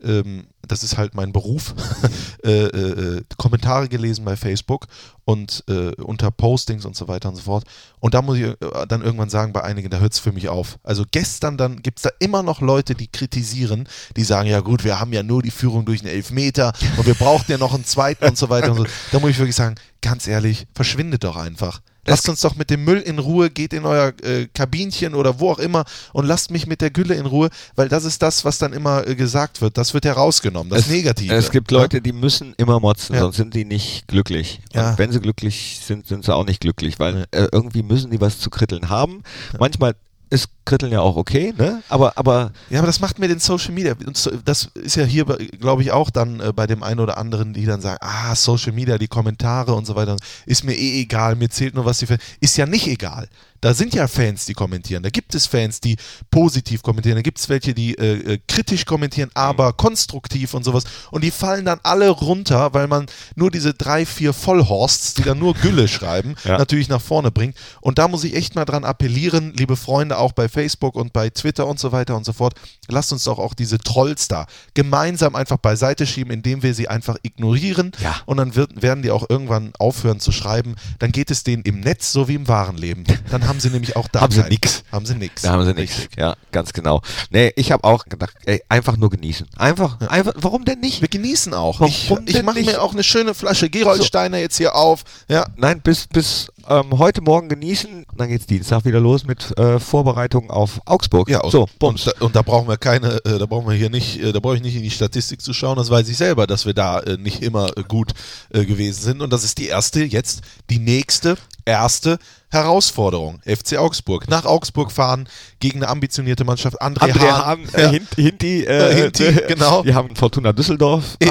ähm, 0.04 0.48
das 0.68 0.84
ist 0.84 0.98
halt 0.98 1.16
mein 1.16 1.32
Beruf, 1.32 1.74
äh, 2.44 2.66
äh, 2.66 3.18
äh, 3.18 3.24
Kommentare 3.38 3.88
gelesen 3.88 4.26
bei 4.26 4.36
Facebook 4.36 4.88
und 5.26 5.64
äh, 5.68 5.92
unter 5.96 6.30
Postings 6.32 6.86
und 6.86 6.96
so 6.96 7.08
weiter 7.08 7.30
und 7.30 7.36
so 7.36 7.44
fort. 7.44 7.64
Und 8.00 8.14
da 8.14 8.22
muss 8.22 8.38
ich 8.38 8.44
äh, 8.44 8.56
dann 8.88 9.02
irgendwann 9.02 9.30
sagen, 9.30 9.54
bei 9.54 9.64
einigen, 9.64 9.90
da 9.90 10.00
hört 10.00 10.14
es 10.14 10.20
für 10.20 10.32
mich 10.32 10.50
auf. 10.50 10.78
Also 10.84 11.04
gestern 11.10 11.58
dann 11.58 11.82
gibt 11.82 12.00
es 12.00 12.04
da 12.04 12.10
immer 12.20 12.44
noch 12.44 12.62
Leute, 12.62 12.96
die 12.96 13.08
kritisieren, 13.08 13.88
die 14.16 14.24
sagen, 14.24 14.50
ja 14.50 14.60
gut, 14.60 14.84
wir 14.84 15.00
haben 15.00 15.14
ja 15.14 15.24
nur 15.24 15.42
die 15.42 15.52
Führung 15.52 15.86
durch 15.86 16.02
einen 16.02 16.14
Elfmeter 16.14 16.74
und 16.98 17.06
wir 17.06 17.16
brauchten 17.16 17.52
ja 17.52 17.58
noch 17.58 17.74
einen 17.74 17.86
zweiten 17.86 18.26
und 18.26 18.38
so 18.38 18.50
weiter 18.50 18.72
und 18.72 18.78
so. 18.78 18.86
Da 19.12 19.20
muss 19.20 19.32
ich 19.32 19.38
wirklich 19.38 19.56
sagen, 19.56 19.76
ganz 20.02 20.28
ehrlich, 20.28 20.68
verschwindet 20.74 21.24
doch 21.24 21.38
einfach. 21.38 21.82
Lasst 22.08 22.28
uns 22.30 22.42
doch 22.42 22.56
mit 22.56 22.70
dem 22.70 22.84
Müll 22.84 23.00
in 23.00 23.20
Ruhe, 23.20 23.50
geht 23.50 23.74
in 23.74 23.86
euer 23.86 24.14
äh, 24.24 24.48
Kabinchen 24.54 25.14
oder 25.14 25.40
wo 25.40 25.52
auch 25.52 25.60
immer 25.60 25.86
und 26.14 26.26
lasst 26.26 26.52
mich 26.52 26.66
mit 26.66 26.82
der 26.82 26.90
Gülle 26.90 27.16
in 27.16 27.26
Ruhe, 27.26 27.50
weil 27.76 27.90
das 27.90 28.06
ist 28.06 28.22
das, 28.22 28.46
was 28.46 28.58
dann 28.58 28.74
immer 28.74 29.06
äh, 29.06 29.16
gesagt 29.16 29.62
wird. 29.62 29.78
Das 29.78 29.94
wird 29.94 30.06
herausgenommen, 30.06 30.70
das 30.70 30.82
Es- 30.86 30.90
Negative. 30.90 31.34
Es 31.34 31.52
gibt 31.52 31.70
Leute, 31.72 32.02
die 32.02 32.14
müssen 32.14 32.54
immer 32.58 32.80
motzen, 32.80 33.14
Ja. 33.16 33.22
sonst 33.22 33.38
sind 33.38 33.54
die 33.54 33.66
nicht 33.66 34.08
glücklich. 34.08 34.62
Ja. 34.74 34.92
Und 34.92 34.98
wenn 35.00 35.12
sie 35.12 35.20
glücklich 35.20 35.82
sind, 35.86 36.08
sind 36.08 36.26
sie 36.26 36.34
auch 36.34 36.46
nicht 36.46 36.62
glücklich, 36.62 36.98
weil 37.00 37.26
äh, 37.32 37.48
irgendwie 37.52 37.84
müssen 37.84 38.10
die 38.12 38.22
was 38.22 38.40
zu 38.40 38.50
kritteln 38.50 38.90
haben. 38.90 39.24
Manchmal 39.60 39.96
ist 40.30 40.50
Kritteln 40.66 40.92
ja 40.92 41.00
auch 41.00 41.16
okay, 41.16 41.54
ne? 41.58 41.82
Aber, 41.88 42.18
aber 42.18 42.52
Ja, 42.70 42.80
aber 42.80 42.88
das 42.88 43.00
macht 43.00 43.20
mir 43.20 43.28
den 43.28 43.40
Social 43.40 43.74
Media. 43.74 43.96
Das 44.44 44.70
ist 44.74 44.96
ja 44.96 45.06
hier, 45.06 45.26
glaube 45.26 45.82
ich, 45.82 45.92
auch 45.92 46.10
dann 46.10 46.40
äh, 46.40 46.52
bei 46.54 46.68
dem 46.68 46.84
einen 46.84 47.00
oder 47.00 47.18
anderen, 47.18 47.54
die 47.54 47.66
dann 47.66 47.82
sagen, 47.82 48.00
ah, 48.02 48.36
Social 48.36 48.74
Media, 48.74 48.98
die 48.98 49.08
Kommentare 49.08 49.74
und 49.74 49.86
so 49.86 49.96
weiter, 49.96 50.18
ist 50.46 50.64
mir 50.64 50.74
eh 50.74 51.02
egal, 51.02 51.36
mir 51.36 51.50
zählt 51.50 51.76
nur, 51.76 51.86
was 51.86 52.00
die. 52.00 52.08
Ist 52.42 52.58
ja 52.58 52.66
nicht 52.66 52.88
egal. 52.88 53.30
Da 53.62 53.74
sind 53.74 53.94
ja 53.94 54.08
Fans, 54.08 54.46
die 54.46 54.54
kommentieren. 54.54 55.04
Da 55.04 55.10
gibt 55.10 55.34
es 55.36 55.46
Fans, 55.46 55.82
die 55.82 55.96
positiv 56.32 56.84
kommentieren. 56.84 57.16
Da 57.16 57.22
gibt 57.22 57.40
es 57.40 57.50
welche, 57.50 57.74
die 57.74 57.96
äh, 57.98 58.34
äh, 58.34 58.40
kritisch 58.48 58.86
kommentieren, 58.86 59.30
aber 59.34 59.74
konstruktiv 59.74 60.54
und 60.54 60.64
sowas. 60.64 60.84
Und 61.12 61.24
die 61.24 61.32
fallen 61.32 61.66
dann 61.66 61.80
alle 61.84 62.10
runter, 62.10 62.74
weil 62.74 62.88
man 62.88 63.08
nur 63.36 63.52
diese 63.52 63.74
drei, 63.74 64.06
vier 64.06 64.34
Vollhorsts, 64.34 65.16
die 65.16 65.24
dann 65.24 65.40
nur 65.40 65.54
Gülle 65.56 65.88
schreiben, 65.88 66.36
Ja. 66.44 66.58
natürlich 66.58 66.90
nach 66.90 67.02
vorne 67.02 67.32
bringt. 67.32 67.56
Und 67.82 67.98
da 67.98 68.08
muss 68.08 68.24
ich 68.24 68.36
echt 68.36 68.56
mal 68.56 68.66
dran 68.66 68.84
appellieren, 68.84 69.54
liebe 69.56 69.76
Freunde, 69.76 70.18
auch 70.18 70.32
bei 70.34 70.50
Facebook 70.50 70.96
und 70.96 71.14
bei 71.14 71.30
Twitter 71.30 71.68
und 71.68 71.80
so 71.80 71.92
weiter 71.92 72.16
und 72.16 72.26
so 72.26 72.34
fort. 72.34 72.54
Lasst 72.88 73.12
uns 73.12 73.24
doch 73.24 73.40
auch 73.40 73.54
diese 73.54 73.78
Trolls 73.78 74.28
da 74.28 74.46
gemeinsam 74.74 75.36
einfach 75.36 75.58
beiseite 75.58 76.06
schieben, 76.06 76.32
indem 76.34 76.64
wir 76.64 76.74
sie 76.74 76.88
einfach 76.88 77.18
ignorieren. 77.24 77.92
Ja. 78.02 78.16
Und 78.26 78.38
dann 78.38 78.56
wird, 78.56 78.82
werden 78.82 79.02
die 79.04 79.12
auch 79.12 79.26
irgendwann 79.30 79.72
aufhören 79.80 80.20
zu 80.20 80.32
schreiben. 80.32 80.76
Dann 81.00 81.12
geht 81.12 81.32
es 81.32 81.44
denen 81.44 81.64
im 81.64 81.80
Netz 81.80 82.12
so 82.12 82.28
wie 82.28 82.36
im 82.36 82.48
wahren 82.48 82.78
Leben. 82.78 83.04
Dann 83.32 83.47
haben 83.48 83.60
sie 83.60 83.70
nämlich 83.70 83.96
auch 83.96 84.08
da 84.08 84.22
Haben 84.22 84.32
sie 84.34 84.42
keinen- 84.42 84.50
nix. 84.52 84.84
Haben 84.92 85.06
sie 85.06 85.16
nix. 85.16 85.42
da 85.42 85.52
haben 85.52 85.66
sie 85.66 85.74
nichts. 85.74 85.98
Richtig. 86.00 86.18
Ja, 86.18 86.36
ganz 86.52 86.74
genau. 86.74 87.02
Nee, 87.30 87.52
ich 87.56 87.72
habe 87.72 87.84
auch 87.84 88.06
gedacht, 88.06 88.36
ey, 88.46 88.62
einfach 88.70 88.98
nur 88.98 89.10
genießen. 89.10 89.48
Einfach, 89.56 90.00
einfach, 90.10 90.34
warum 90.38 90.66
denn 90.66 90.80
nicht? 90.80 91.02
Wir 91.02 91.08
genießen 91.08 91.54
auch. 91.54 91.80
Warum 91.80 91.92
ich 92.26 92.36
ich 92.36 92.44
mache 92.44 92.62
mir 92.62 92.82
auch 92.82 92.94
eine 92.94 93.04
schöne 93.04 93.34
Flasche 93.34 93.70
Gerolsteiner 93.70 94.38
jetzt 94.38 94.58
hier 94.58 94.76
auf. 94.76 95.04
Ja, 95.28 95.48
Nein, 95.56 95.82
bis, 95.82 96.08
bis 96.08 96.52
ähm, 96.68 96.98
heute 96.98 97.22
Morgen 97.22 97.50
genießen. 97.50 98.06
Dann 98.16 98.30
geht's 98.30 98.46
Dienstag 98.46 98.86
wieder 98.86 99.00
los 99.00 99.26
mit 99.26 99.58
äh, 99.58 99.80
Vorbereitungen 99.80 100.50
auf 100.50 100.82
Augsburg. 100.86 101.30
Ja, 101.30 101.42
und, 101.42 101.52
so, 101.52 101.68
und, 101.80 102.06
da, 102.06 102.12
und 102.20 102.36
da 102.36 102.42
brauchen 102.42 102.68
wir 102.68 102.78
keine, 102.78 103.24
äh, 103.26 103.40
da 103.40 103.46
brauchen 103.46 103.68
wir 103.68 103.76
hier 103.76 103.90
nicht, 103.90 104.22
äh, 104.22 104.32
da 104.32 104.40
brauche 104.40 104.56
ich 104.56 104.62
nicht 104.62 104.76
in 104.76 104.84
die 104.84 104.92
Statistik 104.92 105.42
zu 105.42 105.54
schauen, 105.54 105.78
das 105.78 105.90
weiß 105.90 106.08
ich 106.10 106.18
selber, 106.18 106.48
dass 106.48 106.66
wir 106.66 106.74
da 106.74 107.00
äh, 107.00 107.18
nicht 107.18 107.42
immer 107.42 107.78
äh, 107.78 107.84
gut 107.84 108.14
äh, 108.54 108.66
gewesen 108.66 109.02
sind. 109.02 109.22
Und 109.22 109.32
das 109.32 109.44
ist 109.44 109.58
die 109.58 109.68
erste, 109.68 110.04
jetzt 110.04 110.42
die 110.70 110.80
nächste, 110.80 111.38
erste 111.66 112.20
Herausforderung. 112.50 113.40
FC 113.46 113.78
Augsburg. 113.78 114.30
Nach 114.30 114.46
Augsburg 114.46 114.92
fahren 114.92 115.28
gegen 115.60 115.84
eine 115.84 115.90
ambitionierte 115.90 116.46
Mannschaft. 116.46 116.82
André, 116.82 117.12
André 117.12 117.32
Hahn. 117.32 117.46
Hahn, 117.46 117.60
ja. 117.78 117.90
Hint, 117.90 118.08
Hinti, 118.16 118.64
äh, 118.64 119.04
Hinti, 119.04 119.34
genau. 119.48 119.84
Die 119.84 119.94
haben 119.94 120.16
Fortuna 120.16 120.54
Düsseldorf, 120.54 121.18
äh, 121.20 121.28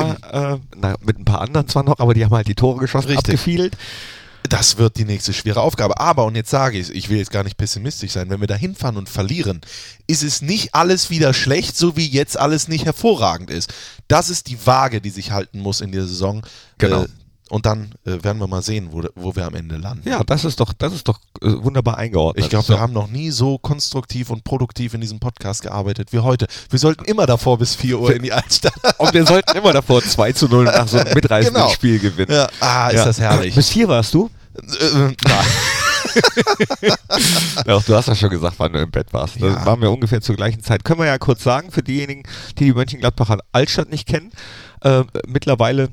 na, 0.77 0.95
mit 1.01 1.19
ein 1.19 1.25
paar 1.25 1.41
anderen 1.41 1.69
zwar 1.69 1.85
noch, 1.85 1.99
aber 1.99 2.13
die 2.13 2.25
haben 2.25 2.35
halt 2.35 2.49
die 2.49 2.55
Tore 2.55 2.81
geschossen, 2.81 3.09
Richtig. 3.09 3.35
abgefiedelt. 3.35 3.77
Das 4.49 4.79
wird 4.79 4.97
die 4.97 5.05
nächste 5.05 5.33
schwere 5.33 5.61
Aufgabe. 5.61 5.99
Aber, 6.01 6.25
und 6.25 6.35
jetzt 6.35 6.51
sage 6.51 6.79
ich 6.79 6.95
ich 6.95 7.09
will 7.09 7.19
jetzt 7.19 7.31
gar 7.31 7.45
nicht 7.45 7.57
pessimistisch 7.57 8.13
sein, 8.13 8.31
wenn 8.31 8.41
wir 8.41 8.47
da 8.47 8.55
hinfahren 8.55 8.97
und 8.97 9.09
verlieren, 9.09 9.61
ist 10.07 10.23
es 10.23 10.43
nicht 10.43 10.75
alles 10.75 11.11
wieder 11.11 11.35
schlecht, 11.35 11.77
so 11.77 11.97
wie 11.97 12.07
jetzt 12.07 12.39
alles 12.39 12.69
nicht 12.69 12.85
hervorragend 12.85 13.51
ist. 13.51 13.73
Das 14.09 14.31
ist 14.31 14.49
die 14.49 14.67
Waage, 14.67 15.01
die 15.01 15.11
sich 15.11 15.31
halten 15.33 15.61
muss 15.61 15.81
in 15.81 15.93
der 15.93 16.03
Saison. 16.03 16.43
Genau. 16.79 17.03
Äh, 17.05 17.09
und 17.49 17.65
dann 17.65 17.93
äh, 18.05 18.25
werden 18.25 18.39
wir 18.39 18.49
mal 18.49 18.63
sehen, 18.63 18.89
wo, 18.91 19.05
wo 19.15 19.37
wir 19.37 19.47
am 19.47 19.55
Ende 19.55 19.77
landen. 19.77 20.09
Ja, 20.09 20.25
das 20.25 20.45
ist 20.45 20.59
doch, 20.59 20.73
das 20.73 20.93
ist 20.93 21.07
doch 21.07 21.21
äh, 21.41 21.47
wunderbar 21.63 21.97
eingeordnet. 21.97 22.45
Ich 22.45 22.51
glaube, 22.51 22.69
wir 22.69 22.81
haben 22.81 22.93
noch 22.93 23.09
nie 23.09 23.31
so 23.31 23.57
konstruktiv 23.59 24.31
und 24.31 24.43
produktiv 24.43 24.95
in 24.95 25.01
diesem 25.01 25.21
Podcast 25.21 25.63
gearbeitet 25.63 26.13
wie 26.13 26.19
heute. 26.19 26.49
Wir 26.71 26.81
sollten 26.81 27.05
immer 27.05 27.27
davor 27.27 27.59
bis 27.59 27.77
4 27.77 28.01
Uhr 28.01 28.15
in 28.17 28.23
die 28.23 28.33
Altstadt. 28.33 28.75
Und 28.99 29.15
wir 29.15 29.25
sollten 29.27 29.57
immer 29.57 29.73
davor 29.73 30.03
2 30.03 30.33
zu 30.33 30.49
0 30.49 30.65
nach 30.65 30.89
so 30.89 30.99
einem 30.99 31.15
mitreißenden 31.15 31.63
Genau. 31.63 31.73
Spiel 31.73 32.01
gewinnen. 32.01 32.33
Ja. 32.33 32.49
Ah, 32.59 32.89
ist 32.89 33.05
das 33.05 33.21
herrlich. 33.21 33.55
Bis 33.55 33.69
4 33.69 33.87
warst 33.89 34.13
du? 34.15 34.29
Äh, 34.81 34.85
äh, 34.85 35.17
nein. 35.25 35.47
Ja, 37.67 37.79
du 37.81 37.95
hast 37.95 38.09
ja 38.09 38.15
schon 38.15 38.31
gesagt, 38.31 38.55
wann 38.59 38.73
du 38.73 38.81
im 38.81 38.91
Bett 38.91 39.13
warst. 39.13 39.35
Das 39.37 39.43
Ja. 39.55 39.67
waren 39.67 39.81
wir 39.81 39.91
ungefähr 39.91 40.21
zur 40.21 40.37
gleichen 40.37 40.63
Zeit. 40.63 40.85
Können 40.85 41.01
wir 41.01 41.07
ja 41.07 41.19
kurz 41.19 41.43
sagen, 41.43 41.71
für 41.71 41.83
diejenigen, 41.83 42.23
die 42.59 42.65
die 42.67 42.73
Mönchengladbacher 42.73 43.39
Altstadt 43.53 43.91
nicht 43.91 44.07
kennen, 44.09 44.31
äh, 44.83 45.03
mittlerweile 45.27 45.89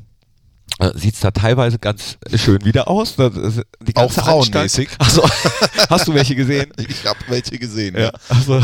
äh, 0.79 0.91
sieht 0.95 1.15
es 1.15 1.19
da 1.19 1.31
teilweise 1.31 1.77
ganz 1.77 2.17
schön 2.35 2.63
wieder 2.63 2.87
aus. 2.87 3.11
Ist 3.17 3.63
Die 3.81 3.95
Auch 3.95 4.01
ganze 4.07 4.21
frauenmäßig. 4.21 4.89
Anstalt- 4.99 5.23
Achso, 5.25 5.29
hast 5.89 6.07
du 6.07 6.13
welche 6.13 6.35
gesehen? 6.35 6.71
Ich 6.77 7.05
habe 7.05 7.19
welche 7.27 7.57
gesehen, 7.59 7.95
Ja, 7.95 8.03
ja. 8.05 8.11
also 8.29 8.61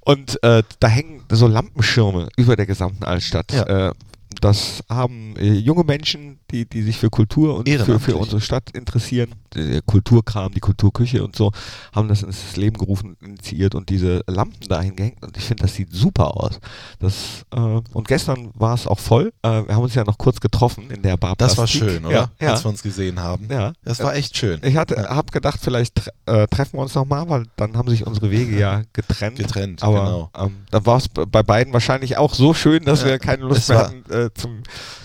und 0.00 0.42
äh, 0.42 0.62
da 0.80 0.88
hängen 0.88 1.24
so 1.30 1.46
Lampenschirme 1.46 2.28
über 2.36 2.54
der 2.56 2.66
gesamten 2.66 3.04
Altstadt. 3.04 3.52
Ja. 3.52 3.88
Äh, 3.88 3.92
das 4.40 4.82
haben 4.88 5.36
äh, 5.36 5.52
junge 5.52 5.84
Menschen, 5.84 6.38
die, 6.50 6.68
die 6.68 6.82
sich 6.82 6.96
für 6.98 7.10
Kultur 7.10 7.56
und 7.56 7.68
für, 7.68 7.98
für 7.98 8.16
unsere 8.16 8.40
Stadt 8.40 8.70
interessieren, 8.70 9.34
der 9.54 9.82
Kulturkram, 9.82 10.52
die 10.52 10.60
Kulturküche 10.60 11.24
und 11.24 11.34
so, 11.34 11.52
haben 11.94 12.08
das 12.08 12.22
ins 12.22 12.56
Leben 12.56 12.76
gerufen, 12.76 13.16
initiiert 13.20 13.74
und 13.74 13.88
diese 13.88 14.22
Lampen 14.26 14.68
dahin 14.68 14.96
gehängt. 14.96 15.22
Und 15.22 15.36
ich 15.36 15.44
finde, 15.44 15.62
das 15.62 15.74
sieht 15.74 15.92
super 15.92 16.36
aus. 16.36 16.60
Das, 16.98 17.44
äh, 17.54 17.58
und 17.58 18.08
gestern 18.08 18.50
war 18.54 18.74
es 18.74 18.86
auch 18.86 18.98
voll. 18.98 19.32
Äh, 19.42 19.66
wir 19.66 19.74
haben 19.74 19.82
uns 19.82 19.94
ja 19.94 20.04
noch 20.04 20.18
kurz 20.18 20.40
getroffen 20.40 20.90
in 20.90 21.02
der 21.02 21.16
Bar 21.16 21.34
Das 21.36 21.56
war 21.56 21.66
schön, 21.66 22.04
oder? 22.04 22.14
Ja, 22.14 22.30
ja. 22.40 22.52
Als 22.52 22.64
wir 22.64 22.70
uns 22.70 22.82
gesehen 22.82 23.20
haben. 23.20 23.48
Ja. 23.50 23.72
Das 23.84 24.02
war 24.02 24.14
echt 24.14 24.36
schön. 24.36 24.60
Ich 24.62 24.76
hatte, 24.76 24.96
hab 25.08 25.32
gedacht, 25.32 25.58
vielleicht 25.62 26.10
äh, 26.26 26.46
treffen 26.48 26.78
wir 26.78 26.82
uns 26.82 26.94
nochmal, 26.94 27.28
weil 27.28 27.44
dann 27.56 27.76
haben 27.76 27.88
sich 27.88 28.06
unsere 28.06 28.30
Wege 28.30 28.58
ja 28.58 28.82
getrennt. 28.92 29.38
Getrennt, 29.38 29.82
Aber 29.82 30.04
genau. 30.04 30.30
ähm, 30.46 30.56
dann 30.70 30.86
war 30.86 30.98
es 30.98 31.08
bei 31.08 31.42
beiden 31.42 31.72
wahrscheinlich 31.72 32.16
auch 32.16 32.34
so 32.34 32.54
schön, 32.54 32.84
dass 32.84 33.02
Ja, 33.02 33.08
wir 33.08 33.18
keine 33.18 33.44
Lust 33.44 33.62
es 33.62 33.68
mehr 33.68 33.78
hatten 33.78 34.04
zum 34.34 34.62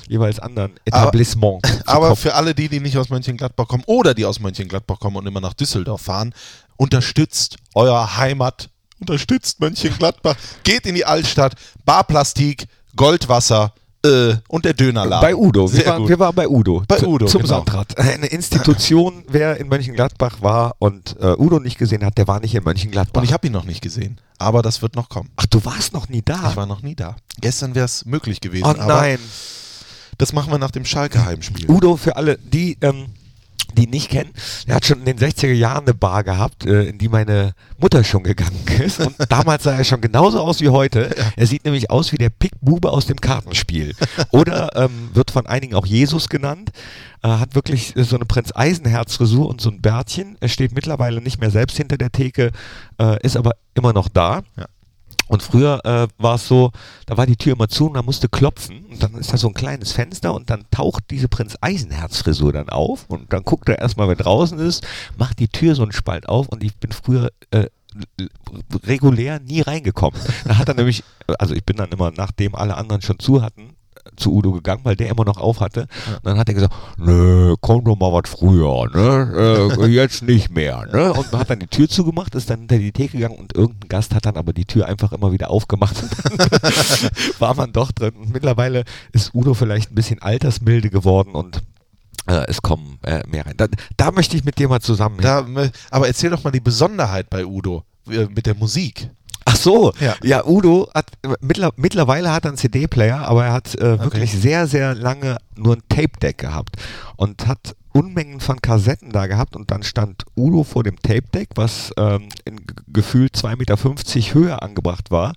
jeweils 0.08 0.40
anderen 0.40 0.74
Etablissement. 0.86 1.62
Aber 1.86 2.08
kommen. 2.08 2.18
für 2.18 2.34
alle 2.36 2.56
die, 2.56 2.70
die 2.70 2.80
nicht 2.80 2.98
aus 2.98 3.10
Mönchengladbach 3.10 3.68
kommen 3.68 3.84
oder 3.86 4.14
die 4.14 4.26
aus 4.26 4.40
Mönchengladbach 4.40 5.00
kommen 5.00 5.18
und 5.18 5.28
immer 5.28 5.42
nach 5.42 5.54
Düsseldorf 5.54 6.02
fahren, 6.02 6.34
unterstützt 6.78 7.58
euer 7.76 8.18
Heimat, 8.18 8.70
unterstützt 9.00 9.60
Mönchengladbach, 9.60 10.36
geht 10.64 10.86
in 10.86 10.96
die 10.96 11.06
Altstadt, 11.06 11.56
Barplastik, 11.86 12.68
Goldwasser 12.96 13.74
äh, 14.06 14.36
und 14.48 14.66
der 14.66 14.74
Dönerladen. 14.74 15.22
bei 15.22 15.36
Udo. 15.36 15.72
Wir 15.72 15.86
waren, 15.86 16.02
gut. 16.02 16.10
wir 16.10 16.20
waren 16.20 16.36
bei 16.36 16.48
Udo. 16.48 16.84
Bei 16.88 17.02
Udo, 17.02 17.26
Zum 17.26 17.42
genau. 17.42 17.56
Sonntag. 17.58 17.98
Eine 17.98 18.28
Institution, 18.28 19.24
wer 19.28 19.58
in 19.58 19.70
Mönchengladbach 19.70 20.42
war 20.42 20.76
und 20.80 21.16
äh, 21.20 21.36
Udo 21.38 21.60
nicht 21.60 21.78
gesehen 21.78 22.04
hat, 22.06 22.18
der 22.18 22.28
war 22.28 22.40
nicht 22.40 22.54
in 22.54 22.64
Mönchengladbach. 22.64 23.22
Und 23.22 23.26
ich 23.26 23.34
habe 23.34 23.48
ihn 23.48 23.54
noch 23.54 23.66
nicht 23.66 23.82
gesehen, 23.82 24.20
aber 24.38 24.62
das 24.62 24.82
wird 24.82 24.96
noch 24.96 25.10
kommen. 25.10 25.30
Ach, 25.38 25.46
du 25.46 25.64
warst 25.64 25.94
noch 25.94 26.10
nie 26.10 26.22
da. 26.22 26.50
Ich 26.50 26.56
war 26.58 26.66
noch 26.66 26.82
nie 26.82 26.96
da. 26.96 27.16
Gestern 27.40 27.76
wäre 27.76 27.86
es 27.86 28.06
möglich 28.06 28.42
gewesen, 28.42 28.66
oh 28.66 28.74
nein. 28.74 29.20
das 30.18 30.34
machen 30.34 30.52
wir 30.52 30.58
nach 30.58 30.72
dem 30.72 30.86
Schalke-Heimspiel. 30.86 31.70
Udo, 31.70 31.96
für 31.96 32.16
alle, 32.18 32.38
die, 32.38 32.78
ähm, 32.82 33.08
die 33.76 33.84
ihn 33.86 33.90
nicht 33.90 34.10
kennen, 34.10 34.32
der 34.68 34.76
hat 34.76 34.86
schon 34.86 35.00
in 35.00 35.06
den 35.06 35.18
60er 35.18 35.52
Jahren 35.52 35.84
eine 35.84 35.94
Bar 35.94 36.24
gehabt, 36.24 36.66
äh, 36.66 36.84
in 36.84 36.98
die 36.98 37.10
meine 37.10 37.54
Mutter 37.78 38.04
schon 38.04 38.24
gegangen 38.24 38.66
ist. 38.84 39.00
Und 39.00 39.16
damals 39.30 39.64
sah 39.64 39.76
er 39.76 39.84
schon 39.84 40.02
genauso 40.02 40.40
aus 40.40 40.62
wie 40.62 40.70
heute. 40.70 41.10
Er 41.36 41.48
sieht 41.48 41.66
nämlich 41.66 41.90
aus 41.90 42.12
wie 42.12 42.18
der 42.18 42.30
Pickbube 42.30 42.92
aus 42.92 43.06
dem 43.06 43.20
Kartenspiel. 43.20 43.96
Oder 44.32 44.76
ähm, 44.76 45.10
wird 45.14 45.32
von 45.32 45.46
einigen 45.46 45.76
auch 45.76 45.86
Jesus 45.86 46.30
genannt. 46.30 46.72
Äh, 47.22 47.30
hat 47.30 47.56
wirklich 47.56 47.94
so 47.96 48.16
eine 48.16 48.26
Prinz 48.26 48.52
Eisenherz-Frisur 48.54 49.48
und 49.48 49.62
so 49.62 49.70
ein 49.70 49.82
Bärtchen. 49.82 50.38
Er 50.40 50.50
steht 50.50 50.74
mittlerweile 50.74 51.22
nicht 51.22 51.40
mehr 51.40 51.52
selbst 51.52 51.78
hinter 51.78 51.98
der 51.98 52.12
Theke, 52.12 52.52
äh, 53.00 53.22
ist 53.26 53.38
aber 53.38 53.52
immer 53.76 53.94
noch 53.94 54.10
da. 54.10 54.44
Ja. 54.58 54.66
Und 55.28 55.42
früher 55.42 55.82
äh, 55.86 56.08
war 56.18 56.36
es 56.36 56.48
so, 56.48 56.72
da 57.06 57.18
war 57.18 57.26
die 57.26 57.38
Tür 57.38 57.54
immer 57.54 57.68
zu 57.68 57.88
und 57.88 57.94
man 57.94 58.06
musste 58.06 58.30
klopfen 58.30 58.86
und 58.92 59.02
dann 59.02 59.16
ist 59.16 59.32
da 59.32 59.38
so 59.38 59.48
ein 59.48 59.54
kleines 59.54 59.92
Fenster 59.92 60.34
und 60.34 60.50
dann 60.50 60.66
taucht 60.70 61.06
diese 61.10 61.28
Prinz 61.28 61.58
Eisenherz 61.62 62.18
Frisur 62.18 62.54
dann 62.54 62.70
auf 62.70 63.06
und 63.08 63.32
dann 63.32 63.44
guckt 63.44 63.70
er 63.70 63.80
erstmal, 63.80 64.08
wer 64.08 64.16
draußen 64.16 64.60
ist, 64.60 64.86
macht 65.18 65.40
die 65.40 65.48
Tür 65.48 65.76
so 65.76 65.84
einen 65.84 65.92
Spalt 65.92 66.28
auf 66.28 66.50
und 66.50 66.64
ich 66.64 66.76
bin 66.78 66.92
früher 66.92 67.32
äh, 67.52 67.68
regulär 68.86 69.40
nie 69.40 69.62
reingekommen. 69.62 70.20
Da 70.46 70.58
hat 70.58 70.68
er 70.68 70.76
nämlich, 70.76 71.04
also 71.40 71.54
ich 71.54 71.64
bin 71.64 71.78
dann 71.78 71.92
immer, 71.92 72.12
nachdem 72.12 72.56
alle 72.56 72.76
anderen 72.76 73.02
schon 73.02 73.20
zu 73.20 73.42
hatten, 73.42 73.76
zu 74.18 74.34
Udo 74.34 74.52
gegangen, 74.52 74.82
weil 74.84 74.96
der 74.96 75.10
immer 75.10 75.26
noch 75.26 75.38
auf 75.38 75.60
hatte. 75.60 75.82
Und 76.08 76.26
dann 76.26 76.38
hat 76.38 76.48
er 76.48 76.54
gesagt, 76.54 76.74
nö, 76.98 77.56
komm 77.62 77.84
doch 77.84 77.98
mal 77.98 78.12
was 78.12 78.30
früher, 78.30 78.88
ne? 78.94 79.70
Äh, 79.80 79.86
jetzt 79.88 80.24
nicht 80.24 80.50
mehr, 80.52 80.86
ne? 80.92 81.14
Und 81.14 81.32
hat 81.32 81.50
dann 81.50 81.60
die 81.60 81.68
Tür 81.68 81.90
zugemacht, 81.90 82.36
ist 82.36 82.50
dann 82.50 82.60
hinter 82.60 82.78
die 82.78 82.92
Theke 82.92 83.18
gegangen 83.18 83.38
und 83.38 83.56
irgendein 83.56 83.90
Gast 83.90 84.16
hat 84.16 84.26
dann 84.26 84.38
aber 84.38 84.54
die 84.54 84.66
Tür 84.66 84.88
einfach 84.88 85.12
immer 85.12 85.32
wieder 85.32 85.50
aufgemacht. 85.50 86.02
Und 86.02 86.12
dann 86.40 86.50
war 87.40 87.56
man 87.56 87.74
doch 87.74 87.92
drin. 87.92 88.14
Und 88.16 88.34
mittlerweile 88.34 88.84
ist 89.12 89.34
Udo 89.34 89.54
vielleicht 89.54 89.92
ein 89.92 89.96
bisschen 89.96 90.22
altersmilde 90.22 90.90
geworden 90.90 91.32
und 91.34 91.62
äh, 92.28 92.46
es 92.48 92.62
kommen 92.62 93.00
äh, 93.04 93.24
mehr 93.28 93.46
rein. 93.46 93.58
Da, 93.58 93.68
da 93.98 94.12
möchte 94.12 94.38
ich 94.38 94.46
mit 94.46 94.58
dir 94.58 94.70
mal 94.70 94.80
zusammen. 94.80 95.18
Da, 95.22 95.46
aber 95.92 96.08
erzähl 96.08 96.30
doch 96.30 96.44
mal 96.44 96.52
die 96.52 96.60
Besonderheit 96.60 97.30
bei 97.30 97.46
Udo 97.46 97.84
äh, 98.10 98.26
mit 98.26 98.46
der 98.46 98.56
Musik. 98.56 99.10
Ach 99.46 99.56
so, 99.56 99.94
Ja. 100.00 100.16
ja, 100.24 100.46
Udo 100.46 100.90
hat 100.94 101.12
mittler, 101.42 101.72
mittlerweile 101.76 102.32
hat 102.32 102.46
er 102.46 102.50
einen 102.50 102.58
CD-Player, 102.58 103.28
aber 103.28 103.46
er 103.46 103.54
hat 103.54 103.76
äh, 103.76 104.00
wirklich 104.00 104.32
sehr, 104.32 104.68
sehr 104.68 104.96
lange 104.96 105.38
nur 105.56 105.76
ein 105.76 105.84
Tape-Deck 105.90 106.38
gehabt 106.38 106.78
und 107.18 107.48
hat 107.48 107.76
Unmengen 107.94 108.40
von 108.40 108.60
Kassetten 108.60 109.12
da 109.12 109.28
gehabt 109.28 109.56
und 109.56 109.70
dann 109.70 109.84
stand 109.84 110.26
Udo 110.36 110.64
vor 110.64 110.84
dem 110.84 111.00
Tape-Deck, 111.00 111.50
was 111.56 111.92
ähm, 111.98 112.30
in 112.44 112.60
gefühlt 112.92 113.36
2,50 113.36 113.58
Meter 113.58 114.34
Höhe 114.34 114.62
angebracht 114.62 115.12
war 115.12 115.34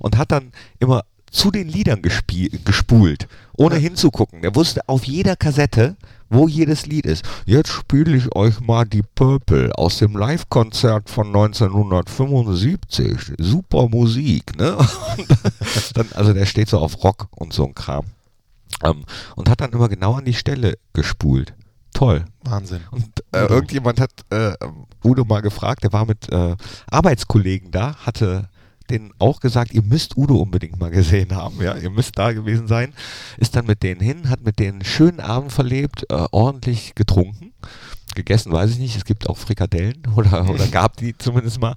und 0.00 0.18
hat 0.18 0.32
dann 0.32 0.50
immer 0.80 1.04
zu 1.30 1.52
den 1.52 1.68
Liedern 1.68 2.02
gespult, 2.02 3.28
ohne 3.56 3.76
hinzugucken. 3.76 4.42
Er 4.42 4.56
wusste 4.56 4.80
auf 4.88 5.04
jeder 5.04 5.36
Kassette, 5.36 5.96
wo 6.30 6.48
jedes 6.48 6.86
Lied 6.86 7.06
ist. 7.06 7.24
Jetzt 7.44 7.70
spiele 7.70 8.16
ich 8.16 8.34
euch 8.34 8.60
mal 8.60 8.84
die 8.84 9.02
Purple 9.02 9.76
aus 9.76 9.98
dem 9.98 10.16
Live-Konzert 10.16 11.10
von 11.10 11.26
1975. 11.26 13.34
Super 13.38 13.88
Musik, 13.88 14.56
ne? 14.56 14.76
Dann, 15.94 16.06
also 16.14 16.32
der 16.32 16.46
steht 16.46 16.68
so 16.68 16.78
auf 16.78 17.02
Rock 17.04 17.28
und 17.32 17.52
so 17.52 17.66
ein 17.66 17.74
Kram. 17.74 18.06
Ähm, 18.82 19.04
und 19.34 19.50
hat 19.50 19.60
dann 19.60 19.72
immer 19.72 19.88
genau 19.88 20.14
an 20.14 20.24
die 20.24 20.32
Stelle 20.32 20.78
gespult. 20.92 21.54
Toll. 21.92 22.24
Wahnsinn. 22.44 22.82
Und 22.92 23.08
äh, 23.32 23.46
irgendjemand 23.46 24.00
hat 24.00 24.12
äh, 24.30 24.52
Udo 25.04 25.24
mal 25.24 25.42
gefragt, 25.42 25.82
der 25.82 25.92
war 25.92 26.06
mit 26.06 26.32
äh, 26.32 26.56
Arbeitskollegen 26.90 27.72
da, 27.72 27.96
hatte 27.96 28.48
denen 28.90 29.12
auch 29.18 29.40
gesagt, 29.40 29.72
ihr 29.72 29.82
müsst 29.82 30.16
Udo 30.16 30.36
unbedingt 30.36 30.78
mal 30.78 30.90
gesehen 30.90 31.34
haben, 31.34 31.62
ja, 31.62 31.76
ihr 31.76 31.90
müsst 31.90 32.18
da 32.18 32.32
gewesen 32.32 32.66
sein, 32.68 32.92
ist 33.38 33.56
dann 33.56 33.66
mit 33.66 33.82
denen 33.82 34.00
hin, 34.00 34.28
hat 34.28 34.44
mit 34.44 34.58
denen 34.58 34.80
einen 34.80 34.84
schönen 34.84 35.20
Abend 35.20 35.52
verlebt, 35.52 36.06
äh, 36.10 36.26
ordentlich 36.30 36.94
getrunken, 36.94 37.52
gegessen 38.14 38.52
weiß 38.52 38.70
ich 38.72 38.78
nicht, 38.78 38.96
es 38.96 39.04
gibt 39.04 39.28
auch 39.28 39.38
Frikadellen 39.38 40.02
oder, 40.16 40.48
oder 40.48 40.66
gab 40.66 40.96
die 40.96 41.16
zumindest 41.16 41.60
mal 41.60 41.74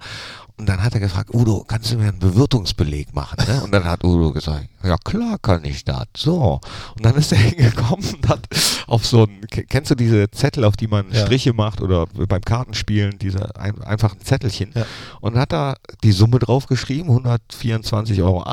und 0.57 0.67
dann 0.69 0.83
hat 0.83 0.93
er 0.93 0.99
gefragt, 0.99 1.33
Udo, 1.33 1.63
kannst 1.67 1.91
du 1.91 1.97
mir 1.97 2.09
einen 2.09 2.19
Bewirtungsbeleg 2.19 3.13
machen? 3.15 3.37
Ne? 3.47 3.63
Und 3.63 3.71
dann 3.71 3.83
hat 3.85 4.03
Udo 4.03 4.31
gesagt, 4.31 4.67
ja 4.83 4.95
klar 5.03 5.37
kann 5.41 5.65
ich 5.65 5.83
das. 5.83 6.05
So. 6.15 6.61
Und 6.95 7.03
dann 7.05 7.15
ist 7.15 7.31
er 7.31 7.37
hingekommen 7.39 8.05
und 8.13 8.27
hat 8.29 8.41
auf 8.87 9.05
so 9.05 9.23
ein, 9.23 9.41
ke- 9.49 9.63
kennst 9.63 9.89
du 9.91 9.95
diese 9.95 10.29
Zettel, 10.29 10.63
auf 10.65 10.77
die 10.77 10.87
man 10.87 11.11
Ja. 11.11 11.25
Striche 11.25 11.53
macht 11.53 11.81
oder 11.81 12.05
beim 12.05 12.41
Kartenspielen, 12.41 13.17
diese 13.17 13.55
ein, 13.55 13.81
einfachen 13.81 14.21
Zettelchen. 14.21 14.71
Ja. 14.75 14.85
Und 15.21 15.37
hat 15.37 15.51
da 15.51 15.75
die 16.03 16.11
Summe 16.11 16.37
drauf 16.39 16.67
geschrieben, 16.67 17.09
124,80 17.09 18.21
Euro 18.23 18.43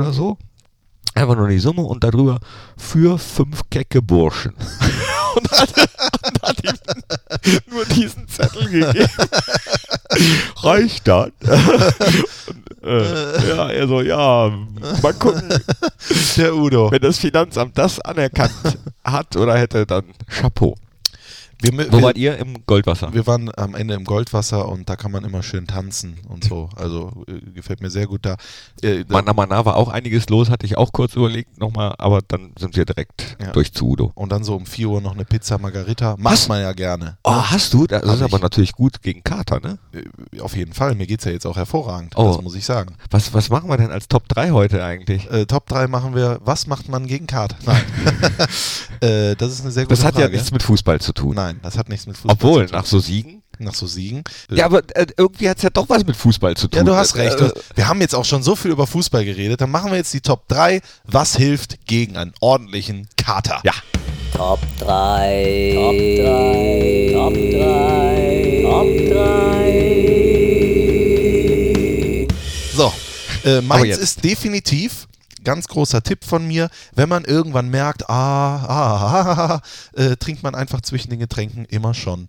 oder 0.00 0.12
so. 0.12 0.38
Einfach 1.14 1.34
nur 1.36 1.48
die 1.48 1.58
Summe 1.58 1.82
und 1.82 2.04
darüber 2.04 2.38
für 2.76 3.18
fünf 3.18 3.62
kecke 3.70 4.00
Burschen. 4.00 4.54
und 5.36 5.50
hat, 5.50 5.74
und 6.24 6.42
hat 6.42 6.64
ihm 6.64 7.58
nur 7.72 7.84
diesen 7.86 8.28
Zettel 8.28 8.68
gegeben. 8.68 9.08
Reicht 10.62 11.06
das? 11.06 11.30
äh, 12.82 13.48
ja, 13.48 13.70
er 13.70 13.88
so, 13.88 14.00
ja, 14.00 14.50
mal 15.02 15.14
gucken. 15.14 15.48
Der 16.36 16.54
Udo. 16.54 16.90
Wenn 16.90 17.02
das 17.02 17.18
Finanzamt 17.18 17.76
das 17.76 18.00
anerkannt 18.00 18.78
hat 19.04 19.36
oder 19.36 19.56
hätte, 19.58 19.86
dann 19.86 20.04
Chapeau. 20.28 20.76
Wir, 21.60 21.72
mü- 21.72 21.86
Wo 21.90 21.96
wir, 21.98 22.02
wart 22.04 22.16
ihr? 22.18 22.38
Im 22.38 22.64
Goldwasser. 22.66 23.12
wir 23.12 23.26
waren 23.26 23.50
am 23.56 23.74
Ende 23.74 23.94
im 23.94 24.04
Goldwasser 24.04 24.68
und 24.68 24.88
da 24.88 24.94
kann 24.94 25.10
man 25.10 25.24
immer 25.24 25.42
schön 25.42 25.66
tanzen 25.66 26.18
und 26.28 26.44
so. 26.44 26.68
Also 26.76 27.24
äh, 27.26 27.40
gefällt 27.52 27.80
mir 27.80 27.90
sehr 27.90 28.06
gut 28.06 28.24
da. 28.24 28.36
Äh, 28.82 29.04
da 29.04 29.14
Mana 29.14 29.32
Mana 29.32 29.64
war 29.64 29.74
auch 29.76 29.88
einiges 29.88 30.28
los, 30.28 30.50
hatte 30.50 30.64
ich 30.66 30.76
auch 30.78 30.92
kurz 30.92 31.14
überlegt 31.16 31.58
nochmal, 31.58 31.94
aber 31.98 32.20
dann 32.26 32.52
sind 32.58 32.76
wir 32.76 32.84
direkt 32.84 33.36
Ja. 33.40 33.50
durch 33.52 33.72
zu 33.72 33.88
Udo. 33.88 34.12
und 34.14 34.30
dann 34.30 34.44
so 34.44 34.54
um 34.54 34.66
4 34.66 34.88
Uhr 34.88 35.00
noch 35.00 35.14
eine 35.14 35.24
Pizza 35.24 35.58
Margarita. 35.58 36.14
Macht 36.18 36.48
man 36.48 36.60
ja 36.60 36.72
gerne. 36.72 37.18
Oh, 37.24 37.32
hast 37.42 37.72
du? 37.74 37.86
Das 37.86 38.02
Hab 38.02 38.14
ist 38.14 38.22
aber 38.22 38.36
ich. 38.36 38.42
natürlich 38.42 38.72
gut 38.72 39.02
gegen 39.02 39.24
Kater, 39.24 39.58
ne? 39.60 39.78
Äh, 39.92 40.40
Auf 40.40 40.56
jeden 40.56 40.72
Fall. 40.74 40.94
Mir 40.94 41.06
geht's 41.08 41.24
ja 41.24 41.32
jetzt 41.32 41.46
auch 41.46 41.56
hervorragend. 41.56 42.12
Oh. 42.16 42.32
Das 42.34 42.42
muss 42.42 42.54
ich 42.54 42.64
sagen. 42.64 42.94
Was, 43.10 43.34
was 43.34 43.48
machen 43.50 43.68
wir 43.68 43.76
denn 43.76 43.90
als 43.90 44.06
Top 44.06 44.28
3 44.28 44.50
heute 44.52 44.84
eigentlich? 44.84 45.28
Äh, 45.30 45.46
Top 45.46 45.66
3 45.66 45.88
machen 45.88 46.14
wir, 46.14 46.38
was 46.44 46.66
macht 46.68 46.88
man 46.88 47.06
gegen 47.08 47.26
Kater? 47.26 47.56
Nein. 47.66 47.82
äh, 49.00 49.34
das 49.36 49.52
ist 49.52 49.62
eine 49.62 49.70
sehr 49.70 49.84
gute 49.84 49.94
Das 49.96 50.04
hat 50.04 50.14
Frage. 50.14 50.26
ja 50.26 50.32
nichts 50.32 50.50
mit 50.52 50.62
Fußball 50.62 51.00
zu 51.00 51.12
tun. 51.12 51.34
Nein, 51.34 51.47
das 51.62 51.76
hat 51.78 51.88
nichts 51.88 52.06
mit 52.06 52.16
Fußball 52.16 52.32
Obwohl, 52.34 52.66
zu 52.66 52.72
tun. 52.72 52.78
nach 52.80 52.86
so 52.86 52.98
Siegen. 53.00 53.42
nach 53.58 53.74
so 53.74 53.86
Siegen. 53.86 54.22
Ja, 54.50 54.66
aber 54.66 54.82
äh, 54.94 55.06
irgendwie 55.16 55.48
hat 55.48 55.56
es 55.58 55.62
ja 55.64 55.70
doch 55.70 55.88
was 55.88 56.04
mit 56.06 56.16
Fußball 56.16 56.56
zu 56.56 56.68
tun. 56.68 56.78
Ja, 56.78 56.84
du 56.84 56.94
hast 56.94 57.14
Äh, 57.16 57.22
recht. 57.28 57.40
Äh, 57.40 57.50
Wir 57.74 57.88
haben 57.88 58.00
jetzt 58.00 58.14
auch 58.14 58.24
schon 58.24 58.42
so 58.42 58.54
viel 58.56 58.70
über 58.70 58.86
Fußball 58.86 59.24
geredet. 59.24 59.60
Dann 59.60 59.70
machen 59.70 59.90
wir 59.90 59.96
jetzt 59.98 60.12
die 60.14 60.20
Top 60.20 60.46
3. 60.48 60.80
Was 61.04 61.36
hilft 61.36 61.86
gegen 61.86 62.16
einen 62.16 62.32
ordentlichen 62.40 63.08
Kater? 63.16 63.60
Ja. 63.64 63.72
Top 64.34 64.60
3. 64.80 65.72
Top 65.74 65.94
3. 65.96 67.10
Top 67.14 67.34
3. 67.34 68.60
Top 68.62 68.86
3. 71.48 72.26
So, 72.74 72.92
äh, 73.44 73.60
meins 73.60 73.96
ist 73.98 74.22
definitiv, 74.22 75.08
ganz 75.48 75.66
großer 75.66 76.02
Tipp 76.02 76.24
von 76.26 76.46
mir, 76.46 76.68
wenn 76.94 77.08
man 77.08 77.24
irgendwann 77.24 77.70
merkt, 77.70 78.10
ah, 78.10 78.56
ah, 78.56 78.66
ah, 78.68 79.22
ah, 79.32 79.54
ah, 79.54 79.98
äh, 79.98 80.14
trinkt 80.18 80.42
man 80.42 80.54
einfach 80.54 80.82
zwischen 80.82 81.08
den 81.08 81.18
Getränken 81.20 81.64
immer 81.64 81.94
schon 81.94 82.28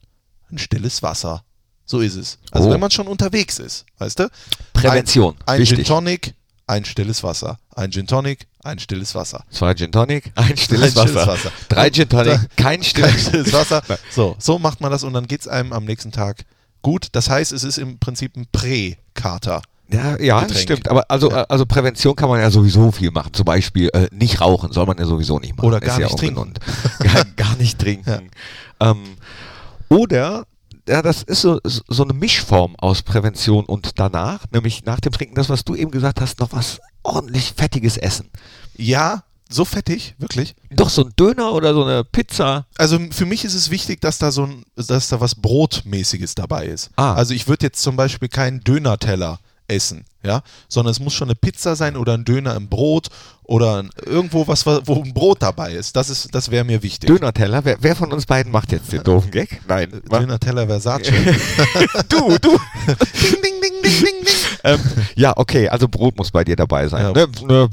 ein 0.50 0.58
stilles 0.58 1.04
Wasser. 1.04 1.44
So 1.86 2.00
ist 2.00 2.16
es. 2.16 2.38
Also 2.52 2.70
Oh. 2.70 2.72
wenn 2.72 2.80
man 2.80 2.92
schon 2.92 3.08
unterwegs 3.10 3.60
ist, 3.60 3.86
weißt 3.98 4.20
du? 4.20 4.30
Prävention, 4.72 5.36
Ein, 5.46 5.56
ein 5.56 5.60
wichtig. 5.60 5.80
Gin 5.80 5.86
Tonic, 5.86 6.34
ein 6.66 6.86
stilles 6.86 7.22
Wasser. 7.22 7.60
Ein 7.76 7.92
Gin 7.92 8.08
Tonic, 8.08 8.48
ein 8.64 8.80
stilles 8.80 9.14
Wasser. 9.16 9.44
Zwei 9.52 9.74
Gin 9.74 9.92
Tonic, 9.92 10.32
ein 10.36 10.56
stilles, 10.56 10.96
Ein 10.96 11.08
stilles 11.08 11.16
Wasser. 11.16 11.28
Wasser. 11.28 11.52
Drei 11.68 11.90
Gin 11.90 12.08
Tonic, 12.08 12.40
kein 12.56 12.82
stilles, 12.84 13.12
Kein 13.12 13.20
stilles 13.20 13.52
Wasser. 13.54 13.82
So, 14.12 14.36
so 14.40 14.60
macht 14.60 14.80
man 14.80 14.92
das 14.92 15.04
und 15.04 15.12
dann 15.14 15.28
geht 15.28 15.42
es 15.42 15.48
einem 15.50 15.74
am 15.74 15.84
nächsten 15.84 16.14
Tag 16.14 16.46
gut. 16.82 17.10
Das 17.12 17.30
heißt, 17.30 17.52
es 17.52 17.66
ist 17.66 17.78
im 17.78 18.00
Prinzip 18.00 18.38
ein 18.38 18.48
Prä-Kater. 18.54 19.62
Ja, 19.92 20.20
ja 20.20 20.42
Getränk. 20.42 20.60
stimmt. 20.62 20.88
Aber 20.88 21.10
also, 21.10 21.32
Ja. 21.32 21.44
also 21.44 21.66
Prävention 21.66 22.16
kann 22.16 22.30
man 22.30 22.40
ja 22.40 22.52
sowieso 22.52 22.92
viel 22.92 23.12
machen. 23.12 23.34
Zum 23.34 23.46
Beispiel 23.46 23.90
äh, 23.94 24.08
nicht 24.12 24.42
rauchen 24.42 24.72
soll 24.72 24.86
man 24.86 24.98
ja 24.98 25.06
sowieso 25.06 25.40
nicht 25.40 25.58
machen. 25.58 25.68
Oder 25.68 25.80
gar 25.80 26.00
ja 26.00 26.08
nicht 26.08 26.22
ungesund. 26.24 26.60
gar, 27.00 27.26
gar 27.36 27.56
nicht 27.56 27.80
trinken. 27.80 28.30
Ähm, 28.80 29.04
oder 29.90 30.46
ja, 30.88 31.02
das 31.02 31.24
ist 31.24 31.42
so, 31.42 31.60
so 31.64 32.04
eine 32.04 32.14
Mischform 32.14 32.76
aus 32.78 33.04
Prävention 33.04 33.66
und 33.66 34.00
danach, 34.00 34.46
nämlich 34.52 34.86
nach 34.86 35.00
dem 35.00 35.12
Trinken, 35.12 35.36
das, 35.36 35.50
was 35.50 35.64
du 35.64 35.76
eben 35.76 35.92
gesagt 35.92 36.20
hast, 36.22 36.40
noch 36.40 36.52
was 36.52 36.80
ordentlich 37.04 37.54
Fettiges 37.56 37.98
essen. 37.98 38.30
Ja, 38.76 39.24
so 39.52 39.66
fettig, 39.66 40.16
wirklich. 40.20 40.56
Doch 40.72 40.90
so 40.90 41.04
ein 41.04 41.12
Döner 41.18 41.54
oder 41.54 41.74
so 41.74 41.84
eine 41.84 42.04
Pizza. 42.04 42.68
Also 42.78 43.00
für 43.12 43.26
mich 43.26 43.46
ist 43.46 43.56
es 43.56 43.72
wichtig, 43.72 44.02
dass 44.02 44.20
da 44.20 44.32
so 44.32 44.44
ein, 44.44 44.64
dass 44.76 45.10
da 45.10 45.20
was 45.20 45.36
Brotmäßiges 45.36 46.36
dabei 46.36 46.66
ist. 46.68 46.92
Ah. 46.96 47.14
Also 47.14 47.34
ich 47.34 47.48
würde 47.48 47.66
jetzt 47.68 47.82
zum 47.82 47.96
Beispiel 47.96 48.30
keinen 48.30 48.62
Dönerteller 48.64 49.40
essen, 49.70 50.06
ja, 50.24 50.42
sondern 50.68 50.92
es 50.92 51.00
muss 51.00 51.14
schon 51.14 51.28
eine 51.30 51.36
Pizza 51.36 51.76
sein 51.76 51.96
oder 51.96 52.14
ein 52.16 52.26
Döner 52.26 52.56
im 52.56 52.68
Brot 52.68 53.08
oder 53.44 53.78
ein- 53.84 53.90
irgendwo 54.06 54.48
was, 54.48 54.66
wo 54.66 55.02
ein 55.04 55.14
Brot 55.14 55.42
dabei 55.42 55.74
ist. 55.74 55.96
Das 55.96 56.10
ist, 56.10 56.34
das 56.36 56.52
wäre 56.52 56.64
mir 56.66 56.84
wichtig. 56.84 57.08
Döner-Teller. 57.08 57.64
Wer, 57.66 57.78
wer 57.82 57.96
von 57.96 58.12
uns 58.12 58.26
beiden 58.26 58.52
macht 58.52 58.72
jetzt 58.72 58.92
den 58.92 59.04
doofen 59.04 59.32
Gag? 59.32 59.62
Nein. 59.68 60.02
Döner-Teller 60.12 60.68
Versace. 60.68 61.12
du, 62.10 62.38
du. 62.40 62.50
ding, 62.50 62.58
ding, 63.44 63.62
ding, 63.62 63.82
ding, 63.82 63.82
ding, 63.82 64.04
ding. 64.04 64.36
ähm, 64.64 64.80
ja, 65.16 65.34
okay, 65.36 65.70
also 65.70 65.88
Brot 65.88 66.18
muss 66.18 66.32
bei 66.32 66.44
dir 66.44 66.56
dabei 66.56 66.88
sein. 66.88 67.04
Ja. 67.04 67.12
Ne, 67.14 67.28
ne, 67.48 67.70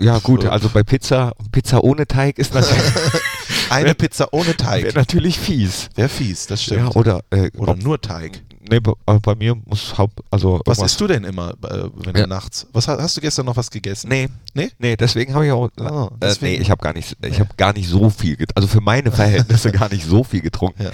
ja 0.00 0.18
gut, 0.18 0.44
also 0.46 0.68
bei 0.68 0.82
Pizza, 0.82 1.32
Pizza 1.52 1.82
ohne 1.84 2.06
Teig 2.06 2.38
ist 2.38 2.54
natürlich, 2.54 2.82
Eine 3.70 3.94
Pizza 3.94 4.32
ohne 4.32 4.46
wäre 4.48 4.56
Teig. 4.56 4.94
natürlich 4.96 5.38
fies. 5.38 5.90
Wäre 5.94 6.08
fies, 6.08 6.46
das 6.48 6.66
Ja, 6.66 6.76
stimmt. 6.76 6.96
oder, 6.96 7.20
äh, 7.30 7.50
Oder 7.56 7.76
nur 7.76 8.00
Teig. 8.00 8.42
Nee, 8.70 8.78
bei, 8.80 9.34
mir 9.34 9.56
muss 9.66 9.98
Haupt, 9.98 10.20
also 10.30 10.60
Was 10.64 10.80
isst 10.80 11.00
du 11.00 11.06
denn 11.08 11.24
immer, 11.24 11.50
äh, 11.64 11.88
wenn 11.96 12.14
Ja. 12.14 12.22
du 12.22 12.26
nachts? 12.28 12.66
Was 12.72 12.86
hast, 12.86 13.16
du 13.16 13.20
gestern 13.20 13.46
noch 13.46 13.56
was 13.56 13.70
gegessen? 13.70 14.08
Nee, 14.08 14.28
Nee? 14.54 14.70
nee, 14.78 14.96
deswegen 14.96 15.34
habe 15.34 15.46
ich 15.46 15.52
auch, 15.52 15.68
Ah, 15.80 16.08
äh, 16.20 16.34
nee, 16.40 16.54
ich 16.54 16.70
habe 16.70 16.80
gar 16.80 16.92
nicht, 16.92 17.16
ich 17.24 17.40
habe 17.40 17.50
gar 17.56 17.72
nicht 17.72 17.88
so 17.88 18.08
viel, 18.10 18.36
get 18.36 18.56
also 18.56 18.68
für 18.68 18.80
meine 18.80 19.10
Verhältnisse 19.10 19.72
gar 19.72 19.88
nicht 19.90 20.04
so 20.06 20.22
viel 20.22 20.40
getrunken. 20.40 20.84
Ja. 20.84 20.90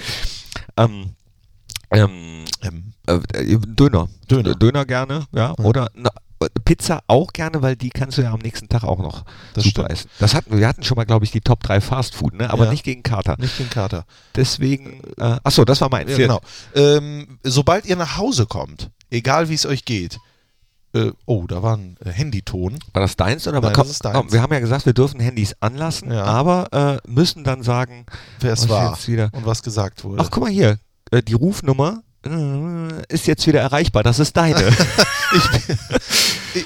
Ähm, 0.75 1.11
ähm, 1.91 2.45
Ähm, 2.61 2.93
äh, 3.05 3.13
äh, 3.33 3.57
Döner. 3.59 4.09
Döner. 4.29 4.55
Döner 4.55 4.85
gerne, 4.85 5.27
ja. 5.33 5.53
Oder 5.59 5.89
na, 5.93 6.09
Pizza 6.65 7.01
auch 7.07 7.33
gerne, 7.33 7.61
weil 7.61 7.75
die 7.75 7.89
kannst 7.89 8.17
du 8.17 8.21
ja 8.21 8.31
am 8.31 8.39
nächsten 8.39 8.69
Tag 8.69 8.83
auch 8.83 8.99
noch 8.99 9.23
Das 9.53 9.63
super 9.63 9.83
stimmt. 9.85 9.91
essen. 9.91 10.09
Das 10.19 10.33
hatten, 10.35 10.57
wir 10.57 10.67
hatten 10.67 10.83
schon 10.83 10.95
mal, 10.95 11.05
glaube 11.05 11.25
ich, 11.25 11.31
die 11.31 11.41
Top 11.41 11.61
3 11.63 11.81
Fast 11.81 12.15
Food, 12.15 12.33
ne? 12.35 12.49
aber 12.49 12.65
Ja. 12.65 12.71
nicht 12.71 12.83
gegen 12.83 13.01
Kater. 13.03 13.35
nicht 13.39 13.57
den 13.59 13.69
Kater. 13.69 14.05
Deswegen, 14.35 15.01
äh, 15.17 15.37
achso, 15.43 15.65
das 15.65 15.81
war 15.81 15.89
meins. 15.89 16.11
Ja, 16.11 16.17
genau. 16.17 16.41
Ähm, 16.75 17.39
sobald 17.43 17.85
ihr 17.85 17.95
nach 17.95 18.17
Hause 18.17 18.45
kommt, 18.45 18.91
egal 19.09 19.49
wie 19.49 19.55
es 19.55 19.65
euch 19.65 19.85
geht, 19.85 20.19
äh, 20.93 21.11
oh, 21.25 21.45
da 21.47 21.61
war 21.63 21.75
ein 21.77 21.97
äh, 22.05 22.11
Handyton. 22.11 22.77
War 22.93 23.01
das 23.01 23.15
deins 23.17 23.47
oder 23.47 23.59
Nein, 23.59 23.73
komm, 23.73 23.83
das 23.83 23.91
ist 23.91 24.05
deins. 24.05 24.15
Komm, 24.15 24.31
wir 24.31 24.41
haben 24.41 24.53
ja 24.53 24.59
gesagt, 24.59 24.85
wir 24.85 24.93
dürfen 24.93 25.19
Handys 25.19 25.55
anlassen, 25.59 26.11
Ja. 26.11 26.23
aber 26.23 27.01
äh, 27.05 27.09
müssen 27.09 27.43
dann 27.43 27.61
sagen, 27.63 28.05
Wer 28.39 28.53
es 28.53 28.69
war 28.69 28.91
jetzt 28.93 29.07
wieder. 29.07 29.29
und 29.33 29.45
was 29.45 29.63
gesagt 29.63 30.03
wurde. 30.03 30.21
Ach, 30.23 30.29
guck 30.31 30.43
mal 30.43 30.51
hier, 30.51 30.77
äh, 31.11 31.21
die 31.21 31.33
Rufnummer 31.33 32.03
äh, 32.25 33.13
ist 33.13 33.27
jetzt 33.27 33.45
wieder 33.47 33.59
erreichbar. 33.61 34.03
Das 34.03 34.19
ist 34.19 34.37
deine. 34.37 34.61
ihr, 35.33 35.77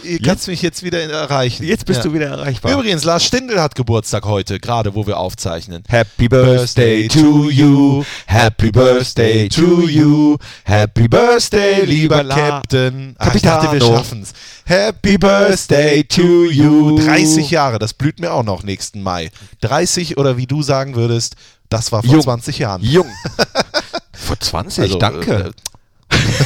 ihr 0.04 0.20
kannst 0.20 0.48
mich 0.48 0.62
jetzt 0.62 0.84
wieder 0.84 1.02
erreichen. 1.02 1.64
jetzt 1.66 1.86
bist 1.86 2.00
Ja. 2.00 2.04
du 2.04 2.14
wieder 2.14 2.28
erreichbar. 2.28 2.72
Übrigens, 2.74 3.04
Lars 3.04 3.24
Stindl 3.26 3.60
hat 3.60 3.76
Geburtstag 3.76 4.26
heute, 4.26 4.60
gerade 4.60 4.96
wo 4.96 5.06
wir 5.08 5.18
aufzeichnen. 5.18 5.84
Happy 5.88 6.28
Birthday 6.28 7.08
to 7.08 7.50
you, 7.50 8.04
Happy 8.26 8.72
Birthday 8.72 9.48
to 9.50 9.88
you, 9.88 10.38
Happy 10.64 11.08
Birthday, 11.08 11.86
lieber 11.86 12.24
La 12.24 12.36
Captain. 12.36 13.16
Ach, 13.18 13.34
ich 13.36 13.42
dachte, 13.42 13.72
wir 13.72 13.82
schaffen's. 13.82 14.34
Happy 14.66 15.18
Birthday 15.18 16.04
to 16.04 16.46
you. 16.50 17.00
30 17.00 17.50
Jahre, 17.52 17.80
das 17.80 17.94
blüht 17.94 18.20
mir 18.20 18.32
auch 18.34 18.44
noch 18.44 18.64
nächsten 18.64 19.02
Mai. 19.04 19.32
30 19.62 20.18
oder 20.18 20.38
wie 20.38 20.48
du 20.48 20.62
sagen 20.64 20.96
würdest, 20.96 21.36
das 21.70 21.92
war 21.92 22.04
vor 22.04 22.14
Jung. 22.14 22.22
20 22.24 22.60
Jahren. 22.60 22.82
Jung. 22.84 23.08
Vor 24.14 24.40
20, 24.40 24.84
Also, 24.84 24.98
danke. 25.00 25.52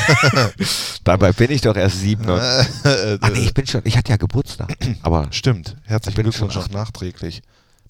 Dabei 1.03 1.31
bin 1.31 1.51
ich 1.51 1.62
doch 1.62 1.75
erst 1.75 1.99
sieben. 1.99 2.25
Ach 2.29 2.65
nee, 3.34 3.39
ich 3.39 3.53
bin 3.53 3.67
schon, 3.67 3.81
ich 3.84 3.97
hatte 3.97 4.12
ja 4.12 4.17
Geburtstag. 4.17 4.75
Aber 5.01 5.27
Stimmt. 5.31 5.75
Herzlichen 5.84 6.12
Ich 6.12 6.15
bin 6.15 6.23
Glückwunsch 6.31 6.53
schon 6.53 6.63
auch 6.63 6.69
nachträglich. 6.69 7.41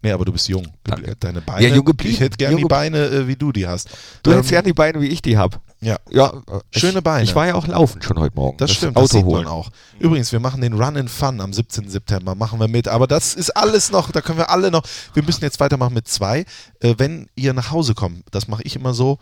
Nee, 0.05 0.11
aber 0.11 0.23
du 0.23 0.31
bist 0.31 0.47
jung. 0.47 0.67
Danke. 0.83 1.15
Deine 1.19 1.41
Beine. 1.41 1.67
Ja, 1.67 1.73
jung 1.73 1.83
geblieben. 1.83 2.13
Ich 2.13 2.19
hätte 2.19 2.37
gerne 2.37 2.53
Jung 2.53 2.61
die 2.61 2.67
Beine, 2.67 3.05
äh, 3.05 3.27
wie 3.27 3.35
du 3.35 3.51
die 3.51 3.65
hast. 3.65 3.89
du 4.21 4.29
Ähm, 4.29 4.37
hättest 4.37 4.51
ja 4.51 4.61
die 4.61 4.73
Beine, 4.73 5.01
wie 5.01 5.07
ich 5.07 5.19
die 5.21 5.35
habe. 5.35 5.57
Ja. 5.81 5.97
Ja, 6.11 6.27
äh, 6.27 6.59
Schöne 6.77 7.01
Beine. 7.01 7.23
Ich 7.23 7.33
war 7.33 7.47
ja 7.47 7.55
auch 7.55 7.65
laufen 7.65 8.03
schon 8.03 8.19
heute 8.19 8.35
Morgen. 8.35 8.57
Das, 8.57 8.71
stimmt, 8.71 8.97
Auto 8.97 9.07
das 9.07 9.11
sieht 9.13 9.25
holen. 9.25 9.45
man 9.45 9.51
auch. 9.51 9.71
Übrigens, 9.97 10.31
wir 10.31 10.39
machen 10.39 10.61
den 10.61 10.73
Run 10.73 10.95
in 10.95 11.07
Fun 11.07 11.41
am 11.41 11.53
17. 11.53 11.89
September, 11.89 12.35
machen 12.35 12.59
wir 12.59 12.67
mit. 12.67 12.87
Aber 12.87 13.07
das 13.07 13.33
ist 13.33 13.49
alles 13.57 13.91
noch, 13.91 14.11
da 14.11 14.21
können 14.21 14.37
wir 14.37 14.51
alle 14.51 14.69
noch, 14.69 14.83
wir 15.15 15.23
müssen 15.23 15.43
jetzt 15.43 15.59
weitermachen 15.59 15.95
mit 15.95 16.07
zwei. 16.07 16.45
Äh, 16.81 16.93
wenn 16.97 17.27
ihr 17.35 17.53
nach 17.53 17.71
Hause 17.71 17.95
kommt, 17.95 18.25
das 18.29 18.47
mache 18.47 18.61
ich 18.61 18.75
immer 18.75 18.93
so, 18.93 19.17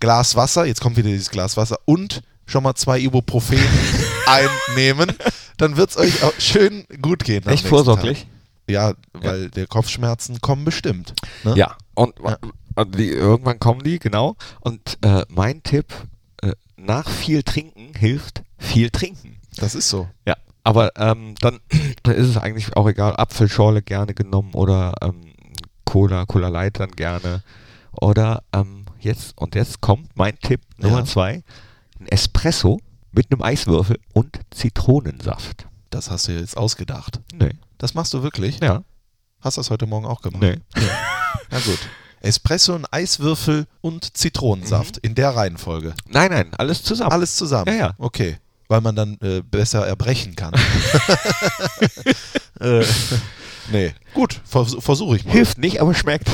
Glas 0.00 0.36
Wasser, 0.36 0.64
jetzt 0.64 0.80
kommt 0.80 0.96
wieder 0.96 1.08
dieses 1.08 1.30
Glas 1.30 1.56
Wasser 1.56 1.78
und 1.84 2.22
schon 2.46 2.62
mal 2.62 2.74
zwei 2.74 2.98
Ibuprofen 3.00 3.58
einnehmen, 4.26 5.12
dann 5.56 5.76
wird 5.76 5.90
es 5.90 5.96
euch 5.96 6.22
auch 6.22 6.32
schön 6.38 6.86
gut 7.02 7.24
gehen. 7.24 7.46
Echt 7.46 7.66
vorsorglich? 7.66 8.20
Tag. 8.20 8.28
Ja, 8.70 8.92
weil 9.14 9.48
der 9.50 9.66
Kopfschmerzen 9.66 10.40
kommen 10.40 10.64
bestimmt. 10.64 11.14
Ne? 11.44 11.54
Ja, 11.56 11.76
und, 11.94 12.14
Ja. 12.22 12.36
und 12.74 12.98
die, 12.98 13.08
irgendwann 13.08 13.58
kommen 13.58 13.82
die, 13.82 13.98
genau. 13.98 14.36
Und 14.60 14.98
äh, 15.02 15.24
mein 15.28 15.62
Tipp, 15.62 15.86
äh, 16.42 16.52
nach 16.76 17.08
viel 17.08 17.42
trinken 17.42 17.94
hilft 17.98 18.42
viel 18.58 18.90
trinken. 18.90 19.40
Das 19.56 19.74
ist 19.74 19.88
so. 19.88 20.08
Ja, 20.26 20.34
aber 20.64 20.92
ähm, 20.96 21.34
dann, 21.40 21.60
dann 22.02 22.14
ist 22.14 22.28
es 22.28 22.36
eigentlich 22.36 22.76
auch 22.76 22.86
egal, 22.86 23.16
Apfelschorle 23.16 23.82
gerne 23.82 24.12
genommen 24.14 24.52
oder 24.52 24.94
ähm, 25.00 25.32
Cola, 25.84 26.26
Cola 26.26 26.48
Light 26.48 26.78
dann 26.78 26.90
gerne. 26.90 27.42
Oder 27.92 28.42
ähm, 28.52 28.84
jetzt, 29.00 29.36
und 29.36 29.54
jetzt 29.54 29.80
kommt 29.80 30.10
mein 30.16 30.38
Tipp 30.40 30.60
Nummer 30.76 30.98
Ja. 30.98 31.04
zwei, 31.04 31.42
ein 32.00 32.06
Espresso 32.08 32.80
mit 33.12 33.30
einem 33.32 33.42
Eiswürfel 33.42 33.98
und 34.12 34.38
Zitronensaft. 34.50 35.66
Das 35.90 36.10
hast 36.10 36.28
du 36.28 36.32
jetzt 36.32 36.56
ausgedacht. 36.56 37.20
Nee. 37.32 37.52
Das 37.78 37.94
machst 37.94 38.12
du 38.14 38.22
wirklich? 38.22 38.60
Ja. 38.60 38.82
Hast 39.40 39.56
du 39.56 39.60
das 39.60 39.70
heute 39.70 39.86
Morgen 39.86 40.06
auch 40.06 40.20
gemacht? 40.20 40.42
Nee. 40.42 40.58
Na 41.50 41.58
gut. 41.60 41.78
Espresso, 42.20 42.74
ein 42.74 42.84
Eiswürfel 42.90 43.66
und 43.80 44.16
Zitronensaft 44.16 44.96
Mhm. 44.96 45.00
in 45.02 45.14
der 45.14 45.30
Reihenfolge. 45.36 45.94
Nein, 46.08 46.30
nein, 46.32 46.50
alles 46.58 46.82
zusammen. 46.82 47.12
Alles 47.12 47.36
zusammen. 47.36 47.68
Ja, 47.68 47.74
ja. 47.74 47.94
Okay. 47.98 48.38
Weil 48.66 48.80
man 48.82 48.96
dann 48.96 49.16
äh, 49.22 49.40
besser 49.42 49.86
erbrechen 49.86 50.34
kann. 50.36 50.52
äh, 52.60 52.84
Nee. 53.70 53.94
Gut, 54.14 54.40
vers 54.44 54.76
versuche 54.80 55.16
ich 55.16 55.24
mal. 55.24 55.32
Hilft 55.32 55.58
nicht, 55.58 55.80
aber 55.80 55.94
schmeckt. 55.94 56.28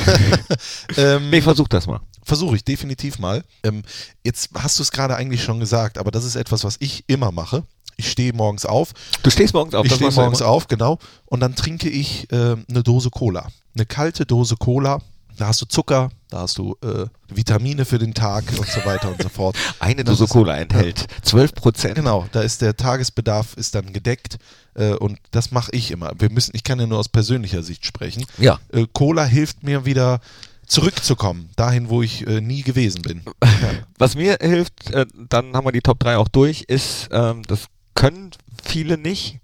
ähm, 0.97 1.29
nee, 1.29 1.41
versuch 1.41 1.67
das 1.67 1.87
mal. 1.87 1.99
Versuche 2.23 2.55
ich 2.55 2.63
definitiv 2.63 3.19
mal. 3.19 3.43
Ähm, 3.63 3.83
jetzt 4.23 4.49
hast 4.55 4.79
du 4.79 4.83
es 4.83 4.91
gerade 4.91 5.15
eigentlich 5.15 5.43
schon 5.43 5.59
gesagt, 5.59 5.97
aber 5.97 6.11
das 6.11 6.25
ist 6.25 6.35
etwas, 6.35 6.63
was 6.63 6.77
ich 6.79 7.03
immer 7.07 7.31
mache. 7.31 7.63
Ich 7.97 8.11
stehe 8.11 8.33
morgens 8.33 8.65
auf. 8.65 8.93
Du 9.23 9.29
stehst 9.29 9.53
morgens 9.53 9.73
auf. 9.73 9.85
Ich 9.85 9.93
stehe 9.93 10.11
morgens 10.11 10.41
auf, 10.41 10.67
genau. 10.67 10.99
Und 11.25 11.39
dann 11.39 11.55
trinke 11.55 11.89
ich 11.89 12.31
äh, 12.31 12.55
eine 12.69 12.83
Dose 12.83 13.09
Cola. 13.09 13.47
Eine 13.75 13.85
kalte 13.85 14.25
Dose 14.25 14.55
Cola. 14.57 15.01
Da 15.37 15.47
hast 15.47 15.61
du 15.61 15.65
Zucker, 15.65 16.09
da 16.29 16.39
hast 16.41 16.57
du 16.57 16.77
äh, 16.81 17.05
Vitamine 17.27 17.85
für 17.85 17.97
den 17.97 18.13
Tag 18.13 18.45
und 18.57 18.67
so 18.67 18.85
weiter 18.85 19.09
und 19.09 19.21
so 19.21 19.29
fort. 19.29 19.57
Eine 19.79 20.03
Dose 20.03 20.27
Cola 20.27 20.57
enthält 20.57 21.07
12 21.23 21.53
Prozent. 21.53 21.95
Genau, 21.95 22.27
da 22.31 22.41
ist 22.41 22.61
der 22.61 22.77
Tagesbedarf 22.77 23.55
ist 23.57 23.75
dann 23.75 23.91
gedeckt 23.91 24.37
äh, 24.75 24.93
und 24.93 25.19
das 25.31 25.51
mache 25.51 25.71
ich 25.73 25.91
immer. 25.91 26.11
Wir 26.17 26.29
müssen, 26.29 26.51
ich 26.55 26.63
kann 26.63 26.79
ja 26.79 26.87
nur 26.87 26.99
aus 26.99 27.09
persönlicher 27.09 27.63
Sicht 27.63 27.85
sprechen. 27.85 28.25
Ja. 28.37 28.59
Äh, 28.71 28.85
Cola 28.93 29.25
hilft 29.25 29.63
mir 29.63 29.85
wieder 29.85 30.19
zurückzukommen, 30.67 31.49
dahin, 31.55 31.89
wo 31.89 32.01
ich 32.01 32.25
äh, 32.25 32.41
nie 32.41 32.63
gewesen 32.63 33.01
bin. 33.01 33.21
Was 33.97 34.15
mir 34.15 34.37
hilft, 34.41 34.91
äh, 34.91 35.05
dann 35.29 35.55
haben 35.55 35.65
wir 35.65 35.71
die 35.71 35.81
Top 35.81 35.99
3 35.99 36.17
auch 36.17 36.27
durch, 36.27 36.61
ist, 36.63 37.09
ähm, 37.11 37.43
das 37.43 37.65
können 37.93 38.31
viele 38.63 38.97
nicht 38.97 39.39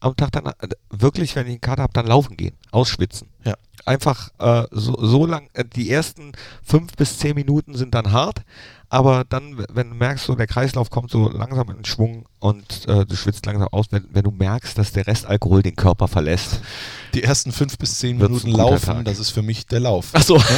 am 0.00 0.16
Tag 0.16 0.32
dann 0.32 0.46
äh, 0.46 0.52
wirklich, 0.90 1.36
wenn 1.36 1.46
ich 1.46 1.52
eine 1.52 1.58
Karte 1.60 1.82
habe, 1.82 1.92
dann 1.92 2.06
laufen 2.06 2.36
gehen, 2.36 2.56
ausschwitzen. 2.70 3.28
Ja. 3.44 3.54
Einfach 3.86 4.30
äh, 4.38 4.66
so, 4.70 4.96
so 5.00 5.26
lang, 5.26 5.48
äh, 5.52 5.64
die 5.64 5.90
ersten 5.90 6.32
fünf 6.62 6.92
bis 6.96 7.18
zehn 7.18 7.34
Minuten 7.34 7.74
sind 7.74 7.94
dann 7.94 8.12
hart, 8.12 8.42
aber 8.88 9.24
dann, 9.24 9.64
wenn 9.72 9.90
du 9.90 9.94
merkst, 9.94 10.26
so 10.26 10.34
der 10.34 10.46
Kreislauf 10.46 10.90
kommt 10.90 11.10
so 11.10 11.30
langsam 11.30 11.70
in 11.70 11.84
Schwung 11.84 12.26
und 12.40 12.88
äh, 12.88 13.06
du 13.06 13.16
schwitzt 13.16 13.46
langsam 13.46 13.68
aus, 13.68 13.86
wenn, 13.90 14.06
wenn 14.10 14.24
du 14.24 14.30
merkst, 14.30 14.76
dass 14.76 14.92
der 14.92 15.06
Restalkohol 15.06 15.62
den 15.62 15.76
Körper 15.76 16.08
verlässt. 16.08 16.60
Die 17.14 17.22
ersten 17.22 17.52
fünf 17.52 17.78
bis 17.78 17.98
zehn 17.98 18.18
Minuten 18.18 18.50
laufen, 18.50 18.86
Tag. 18.86 19.04
das 19.04 19.18
ist 19.18 19.30
für 19.30 19.42
mich 19.42 19.66
der 19.66 19.80
Lauf. 19.80 20.10
Ach 20.12 20.22
so. 20.22 20.42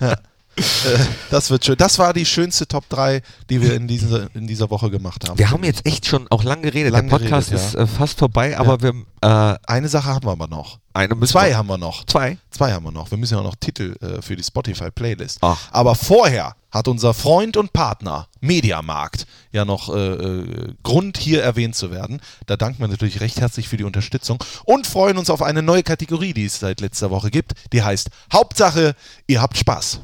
Ja. 0.00 0.12
Äh, 0.12 0.16
Das 1.30 1.50
wird 1.50 1.64
schön. 1.64 1.76
Das 1.76 1.98
war 1.98 2.12
die 2.12 2.24
schönste 2.24 2.66
Top 2.66 2.88
3, 2.88 3.20
die 3.50 3.60
wir 3.60 3.74
in 3.74 3.86
dieser, 3.88 4.34
in 4.34 4.46
dieser 4.46 4.70
Woche 4.70 4.90
gemacht 4.90 5.28
haben. 5.28 5.38
Wir 5.38 5.50
haben 5.50 5.64
jetzt 5.64 5.84
echt 5.84 6.06
schon 6.06 6.26
auch 6.30 6.44
lang 6.44 6.62
geredet. 6.62 6.92
Lang 6.92 7.08
der 7.08 7.18
Podcast 7.18 7.50
geredet, 7.50 7.68
ist 7.68 7.74
ja. 7.74 7.82
äh, 7.82 7.86
fast 7.86 8.18
vorbei, 8.18 8.56
aber 8.56 8.80
wir 8.82 8.94
äh, 9.26 9.58
Eine 9.66 9.88
Sache 9.88 10.08
haben 10.08 10.24
wir 10.24 10.32
aber 10.32 10.46
noch. 10.46 10.78
eine 10.92 11.14
müssen 11.14 11.32
Zwei 11.32 11.54
haben 11.54 11.68
wir 11.68 11.78
noch. 11.78 12.04
Zwei? 12.04 12.38
Zwei 12.50 12.72
haben 12.72 12.84
wir 12.84 12.92
noch. 12.92 13.10
Wir 13.10 13.18
müssen 13.18 13.34
ja 13.34 13.40
auch 13.40 13.44
noch 13.44 13.56
Titel 13.56 13.96
äh, 14.00 14.22
für 14.22 14.36
die 14.36 14.44
Spotify-Playlist. 14.44 15.40
Aber 15.72 15.94
vorher 15.96 16.54
hat 16.70 16.86
unser 16.88 17.12
Freund 17.12 17.56
und 17.56 17.72
Partner 17.72 18.28
Mediamarkt 18.40 19.26
ja 19.50 19.64
noch 19.64 19.92
äh, 19.92 19.98
äh, 19.98 20.74
Grund, 20.82 21.18
hier 21.18 21.42
erwähnt 21.42 21.74
zu 21.74 21.90
werden. 21.90 22.20
Da 22.46 22.56
danken 22.56 22.80
wir 22.80 22.88
natürlich 22.88 23.20
recht 23.20 23.40
herzlich 23.40 23.68
für 23.68 23.76
die 23.76 23.84
Unterstützung 23.84 24.42
und 24.64 24.86
freuen 24.86 25.18
uns 25.18 25.30
auf 25.30 25.42
eine 25.42 25.62
neue 25.62 25.82
Kategorie, 25.82 26.32
die 26.32 26.44
es 26.44 26.60
seit 26.60 26.80
letzter 26.80 27.10
Woche 27.10 27.30
gibt. 27.30 27.54
Die 27.72 27.82
heißt 27.82 28.10
Hauptsache, 28.32 28.94
ihr 29.26 29.42
habt 29.42 29.56
Spaß. 29.56 30.00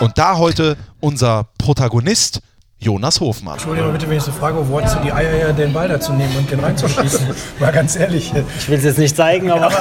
Und 0.00 0.16
da 0.16 0.38
heute 0.38 0.78
unser 1.00 1.48
Protagonist 1.58 2.40
Jonas 2.80 3.20
Hofmann. 3.20 3.54
Entschuldigung 3.54 3.92
bitte, 3.92 4.08
wenn 4.08 4.16
ich 4.16 4.22
so 4.22 4.32
frage, 4.32 4.66
wo 4.66 4.78
hattest 4.78 4.96
du 4.96 5.00
die 5.00 5.12
Eier 5.12 5.30
her, 5.30 5.52
den 5.52 5.72
Ball 5.72 5.86
da 5.86 6.00
zu 6.00 6.14
nehmen 6.14 6.34
und 6.36 6.50
den 6.50 6.60
reinzuschießen? 6.60 7.28
Mal 7.60 7.72
ganz 7.72 7.94
ehrlich. 7.94 8.32
Ich 8.58 8.68
will 8.68 8.78
es 8.78 8.84
jetzt 8.84 8.98
nicht 8.98 9.14
zeigen, 9.14 9.50
aber. 9.50 9.70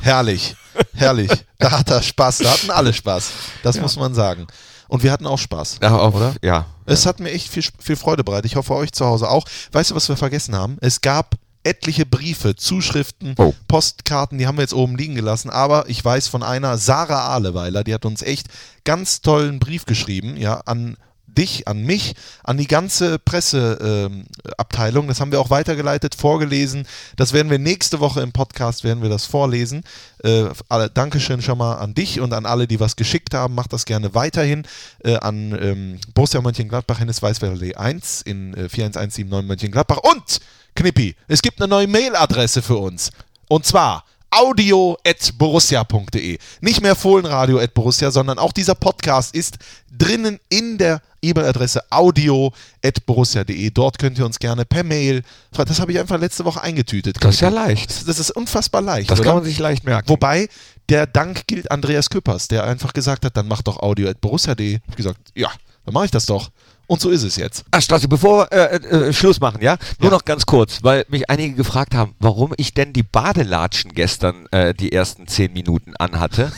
Herrlich, 0.00 0.56
herrlich. 0.94 1.30
Da 1.58 1.72
hat 1.72 1.90
er 1.90 2.02
Spaß, 2.02 2.38
da 2.38 2.52
hatten 2.52 2.70
alle 2.70 2.92
Spaß. 2.92 3.30
Das 3.62 3.80
muss 3.80 3.96
man 3.96 4.14
sagen. 4.14 4.46
Und 4.88 5.02
wir 5.02 5.12
hatten 5.12 5.26
auch 5.26 5.38
Spaß. 5.38 5.78
Ja, 5.82 5.96
auf, 5.96 6.14
oder? 6.14 6.34
Ja. 6.42 6.66
Es 6.86 7.06
hat 7.06 7.20
mir 7.20 7.30
echt 7.30 7.48
viel, 7.48 7.64
viel 7.78 7.96
Freude 7.96 8.24
bereitet. 8.24 8.46
Ich 8.46 8.56
hoffe, 8.56 8.74
euch 8.74 8.92
zu 8.92 9.06
Hause 9.06 9.28
auch. 9.28 9.44
Weißt 9.72 9.90
du, 9.90 9.94
was 9.94 10.08
wir 10.08 10.16
vergessen 10.16 10.56
haben? 10.56 10.78
Es 10.80 11.00
gab 11.00 11.34
etliche 11.62 12.06
Briefe, 12.06 12.56
Zuschriften, 12.56 13.34
Oh. 13.38 13.54
Postkarten, 13.68 14.38
die 14.38 14.46
haben 14.46 14.56
wir 14.56 14.62
jetzt 14.62 14.74
oben 14.74 14.96
liegen 14.96 15.14
gelassen. 15.14 15.50
Aber 15.50 15.88
ich 15.88 16.04
weiß 16.04 16.28
von 16.28 16.42
einer, 16.42 16.78
Sarah 16.78 17.28
Ahleweiler, 17.34 17.84
die 17.84 17.94
hat 17.94 18.04
uns 18.04 18.22
echt 18.22 18.48
ganz 18.84 19.20
tollen 19.20 19.58
Brief 19.58 19.84
geschrieben, 19.84 20.36
ja, 20.36 20.60
an 20.64 20.96
dich, 21.26 21.68
an 21.68 21.82
mich, 21.84 22.14
an 22.44 22.56
die 22.56 22.66
ganze 22.66 23.18
Presseabteilung. 23.18 25.04
Ähm, 25.04 25.08
das 25.08 25.20
haben 25.20 25.32
wir 25.32 25.40
auch 25.40 25.50
weitergeleitet, 25.50 26.14
vorgelesen. 26.14 26.86
Das 27.16 27.32
werden 27.32 27.50
wir 27.50 27.58
nächste 27.58 28.00
Woche 28.00 28.20
im 28.20 28.32
Podcast, 28.32 28.84
werden 28.84 29.02
wir 29.02 29.08
das 29.08 29.26
vorlesen. 29.26 29.84
Äh, 30.22 30.46
alle, 30.68 30.90
Dankeschön 30.90 31.42
schon 31.42 31.58
mal 31.58 31.74
an 31.76 31.94
dich 31.94 32.20
und 32.20 32.32
an 32.32 32.46
alle, 32.46 32.66
die 32.66 32.80
was 32.80 32.96
geschickt 32.96 33.34
haben. 33.34 33.54
Macht 33.54 33.72
das 33.72 33.84
gerne 33.84 34.14
weiterhin 34.14 34.66
äh, 35.04 35.16
an 35.16 35.56
ähm, 35.60 36.00
Borussia 36.14 36.40
Mönchengladbach, 36.40 37.00
Hennes 37.00 37.22
Weißweiler 37.22 37.78
1 37.78 38.22
in 38.22 38.54
äh, 38.54 38.68
41179 38.68 39.26
Mönchengladbach. 39.46 39.98
Und, 39.98 40.40
Knippi, 40.74 41.14
es 41.28 41.42
gibt 41.42 41.60
eine 41.60 41.68
neue 41.68 41.86
Mailadresse 41.86 42.62
für 42.62 42.76
uns. 42.76 43.10
Und 43.48 43.66
zwar 43.66 44.04
audio.borussia.de. 44.30 46.38
Nicht 46.60 46.82
mehr 46.82 46.94
Fohlenradio.borussia, 46.94 48.10
sondern 48.10 48.38
auch 48.38 48.52
dieser 48.52 48.76
Podcast 48.76 49.34
ist 49.34 49.56
drinnen 49.90 50.38
in 50.48 50.78
der 50.78 51.02
E-Mail-Adresse 51.22 51.82
audio.borussia.de. 51.90 53.70
Dort 53.70 53.98
könnt 53.98 54.18
ihr 54.18 54.24
uns 54.24 54.38
gerne 54.38 54.64
per 54.64 54.84
Mail, 54.84 55.22
das 55.52 55.80
habe 55.80 55.92
ich 55.92 55.98
einfach 55.98 56.18
letzte 56.18 56.44
Woche 56.44 56.62
eingetütet. 56.62 57.16
Das 57.20 57.34
ist 57.34 57.40
ja 57.40 57.48
leicht. 57.48 57.90
Das, 57.90 58.04
das 58.04 58.20
ist 58.20 58.30
unfassbar 58.30 58.82
leicht. 58.82 59.10
Das 59.10 59.18
oder? 59.20 59.28
kann 59.28 59.38
man 59.38 59.44
sich 59.44 59.58
leicht 59.58 59.84
merken. 59.84 60.08
Wobei, 60.08 60.48
der 60.88 61.06
Dank 61.06 61.46
gilt 61.46 61.70
Andreas 61.70 62.08
Küppers, 62.08 62.48
der 62.48 62.64
einfach 62.64 62.92
gesagt 62.92 63.24
hat, 63.24 63.36
dann 63.36 63.46
mach 63.48 63.62
doch 63.62 63.80
audio.borussia.de. 63.80 64.76
Ich 64.76 64.80
hab 64.88 64.96
gesagt, 64.96 65.18
ja, 65.34 65.50
dann 65.84 65.94
mache 65.94 66.06
ich 66.06 66.10
das 66.10 66.26
doch. 66.26 66.50
Und 66.90 67.00
so 67.00 67.10
ist 67.10 67.22
es 67.22 67.36
jetzt. 67.36 67.64
Ah, 67.70 67.80
Strassi, 67.80 68.08
bevor 68.08 68.48
wir 68.50 68.52
äh, 68.52 69.08
äh, 69.10 69.12
Schluss 69.12 69.38
machen, 69.38 69.62
ja? 69.62 69.76
Nur 70.00 70.10
noch 70.10 70.24
ganz 70.24 70.44
kurz, 70.44 70.82
weil 70.82 71.04
mich 71.08 71.30
einige 71.30 71.54
gefragt 71.54 71.94
haben, 71.94 72.16
warum 72.18 72.52
ich 72.56 72.74
denn 72.74 72.92
die 72.92 73.04
Badelatschen 73.04 73.92
gestern 73.94 74.46
äh, 74.50 74.74
die 74.74 74.90
ersten 74.90 75.28
zehn 75.28 75.52
Minuten 75.52 75.94
anhatte. 76.00 76.50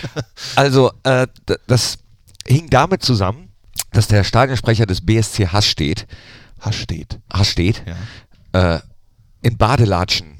also, 0.54 0.92
äh, 1.02 1.26
das 1.66 1.98
hing 2.46 2.70
damit 2.70 3.02
zusammen, 3.02 3.48
dass 3.90 4.06
der 4.06 4.22
Stadionsprecher 4.22 4.86
des 4.86 5.04
BSC 5.04 5.48
Hasstedt, 5.48 6.06
Hasstedt, 6.60 7.18
Hasstedt 7.32 7.82
Ja. 8.54 8.76
äh, 8.76 8.80
in 9.42 9.56
Badelatschen 9.56 10.38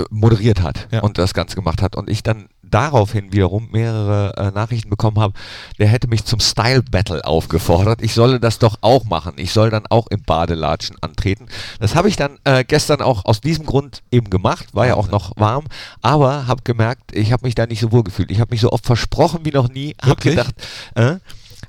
äh, 0.00 0.04
moderiert 0.08 0.62
hat 0.62 0.88
Ja. 0.90 1.00
und 1.00 1.18
das 1.18 1.34
Ganze 1.34 1.56
gemacht 1.56 1.82
hat. 1.82 1.94
Und 1.94 2.08
ich 2.08 2.22
dann 2.22 2.48
daraufhin 2.70 3.32
wiederum 3.32 3.68
mehrere 3.70 4.34
äh, 4.36 4.50
Nachrichten 4.50 4.90
bekommen 4.90 5.18
habe, 5.18 5.34
der 5.78 5.88
hätte 5.88 6.08
mich 6.08 6.24
zum 6.24 6.40
Style 6.40 6.82
Battle 6.82 7.24
aufgefordert. 7.24 8.02
Ich 8.02 8.14
solle 8.14 8.40
das 8.40 8.58
doch 8.58 8.76
auch 8.80 9.04
machen. 9.04 9.34
Ich 9.36 9.52
soll 9.52 9.70
dann 9.70 9.86
auch 9.88 10.06
im 10.08 10.22
Badelatschen 10.22 10.96
antreten. 11.00 11.46
Das 11.80 11.94
habe 11.94 12.08
ich 12.08 12.16
dann 12.16 12.38
äh, 12.44 12.64
gestern 12.64 13.02
auch 13.02 13.24
aus 13.24 13.40
diesem 13.40 13.66
Grund 13.66 14.02
eben 14.10 14.30
gemacht. 14.30 14.74
War 14.74 14.86
ja 14.86 14.94
auch 14.94 15.08
noch 15.08 15.32
warm, 15.36 15.64
aber 16.00 16.46
habe 16.46 16.62
gemerkt, 16.64 17.14
ich 17.14 17.32
habe 17.32 17.46
mich 17.46 17.54
da 17.54 17.66
nicht 17.66 17.80
so 17.80 17.92
wohl 17.92 18.04
gefühlt. 18.04 18.30
Ich 18.30 18.40
habe 18.40 18.50
mich 18.50 18.60
so 18.60 18.70
oft 18.70 18.86
versprochen 18.86 19.40
wie 19.44 19.50
noch 19.50 19.68
nie. 19.68 19.94
Wirklich? 20.02 20.36
gedacht 20.36 20.54
äh, 20.94 21.16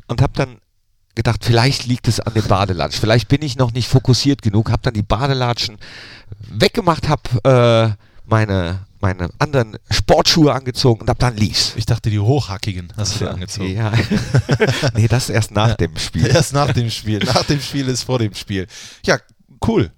und 0.08 0.22
habe 0.22 0.34
dann 0.36 0.58
gedacht, 1.16 1.44
vielleicht 1.44 1.86
liegt 1.86 2.08
es 2.08 2.20
an 2.20 2.34
den 2.34 2.48
Badelatschen. 2.48 3.02
Vielleicht 3.02 3.28
bin 3.28 3.42
ich 3.42 3.58
noch 3.58 3.74
nicht 3.74 3.88
fokussiert 3.88 4.42
genug. 4.42 4.72
Habe 4.72 4.82
dann 4.84 4.94
die 4.94 5.04
Badelatschen 5.04 5.78
weggemacht, 6.50 7.10
habe 7.10 7.96
äh, 7.98 8.06
meine 8.26 8.80
meine 9.02 9.30
anderen 9.40 9.78
Sportschuhe 9.90 10.54
angezogen 10.54 11.02
und 11.02 11.10
ab 11.10 11.18
dann 11.20 11.36
lief's. 11.38 11.74
Ich 11.76 11.86
dachte, 11.86 12.10
die 12.10 12.20
hochhackigen 12.20 12.92
hast 12.98 13.16
du 13.16 13.20
dir 13.26 13.32
angezogen. 13.32 13.72
Ja. 13.74 13.92
nee, 14.94 15.08
das 15.08 15.30
erst 15.30 15.52
nach 15.52 15.76
dem 15.76 15.98
Spiel. 15.98 16.28
Erst 16.36 16.54
nach 16.54 16.72
dem 16.74 16.90
Spiel. 16.90 17.20
Nach 17.20 17.44
dem 17.44 17.62
Spiel 17.62 17.88
ist 17.88 18.04
vor 18.04 18.20
dem 18.20 18.34
Spiel. 18.34 18.68
Ja, 19.06 19.18
cool. 19.68 19.92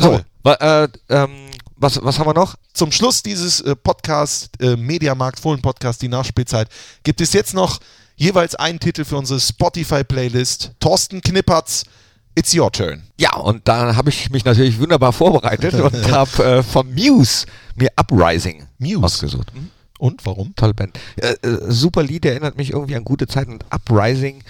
So, 0.00 0.08
Toll. 0.08 0.24
wa- 0.42 0.54
äh, 0.84 0.88
ähm, 1.08 1.30
was, 1.76 2.02
was 2.02 2.18
haben 2.18 2.26
wir 2.26 2.34
noch? 2.34 2.56
Zum 2.72 2.90
Schluss 2.92 3.22
dieses 3.22 3.60
äh, 3.60 3.76
Podcast, 3.76 4.50
äh, 4.60 4.76
Mediamarkt 4.76 5.38
Fohlen 5.40 5.62
Podcast, 5.62 6.02
die 6.02 6.08
Nachspielzeit, 6.08 6.68
gibt 7.04 7.20
es 7.20 7.32
jetzt 7.32 7.54
noch 7.54 7.78
jeweils 8.16 8.54
einen 8.56 8.80
Titel 8.80 9.04
für 9.04 9.16
unsere 9.16 9.38
Spotify-Playlist. 9.40 10.72
Thorsten 10.80 11.20
Knippertz, 11.20 11.84
It's 12.34 12.54
Your 12.54 12.70
Turn. 12.70 13.02
Ja, 13.18 13.36
und 13.36 13.66
da 13.66 13.96
habe 13.96 14.10
ich 14.10 14.30
mich 14.30 14.44
natürlich 14.44 14.78
wunderbar 14.78 15.12
vorbereitet 15.12 15.74
und 15.74 16.10
habe 16.12 16.44
äh, 16.44 16.62
von 16.62 16.92
Muse 16.94 17.46
mir 17.74 17.90
Uprising 17.96 18.66
Muse. 18.78 19.04
ausgesucht. 19.04 19.52
Und 19.98 20.24
warum? 20.24 20.54
Tolle 20.54 20.74
Band. 20.74 20.98
Äh, 21.16 21.34
äh, 21.42 21.58
super 21.68 22.02
Lied, 22.02 22.24
erinnert 22.24 22.56
mich 22.56 22.72
irgendwie 22.72 22.94
an 22.94 23.04
gute 23.04 23.26
Zeiten 23.26 23.52
und 23.52 23.64
Uprising. 23.70 24.42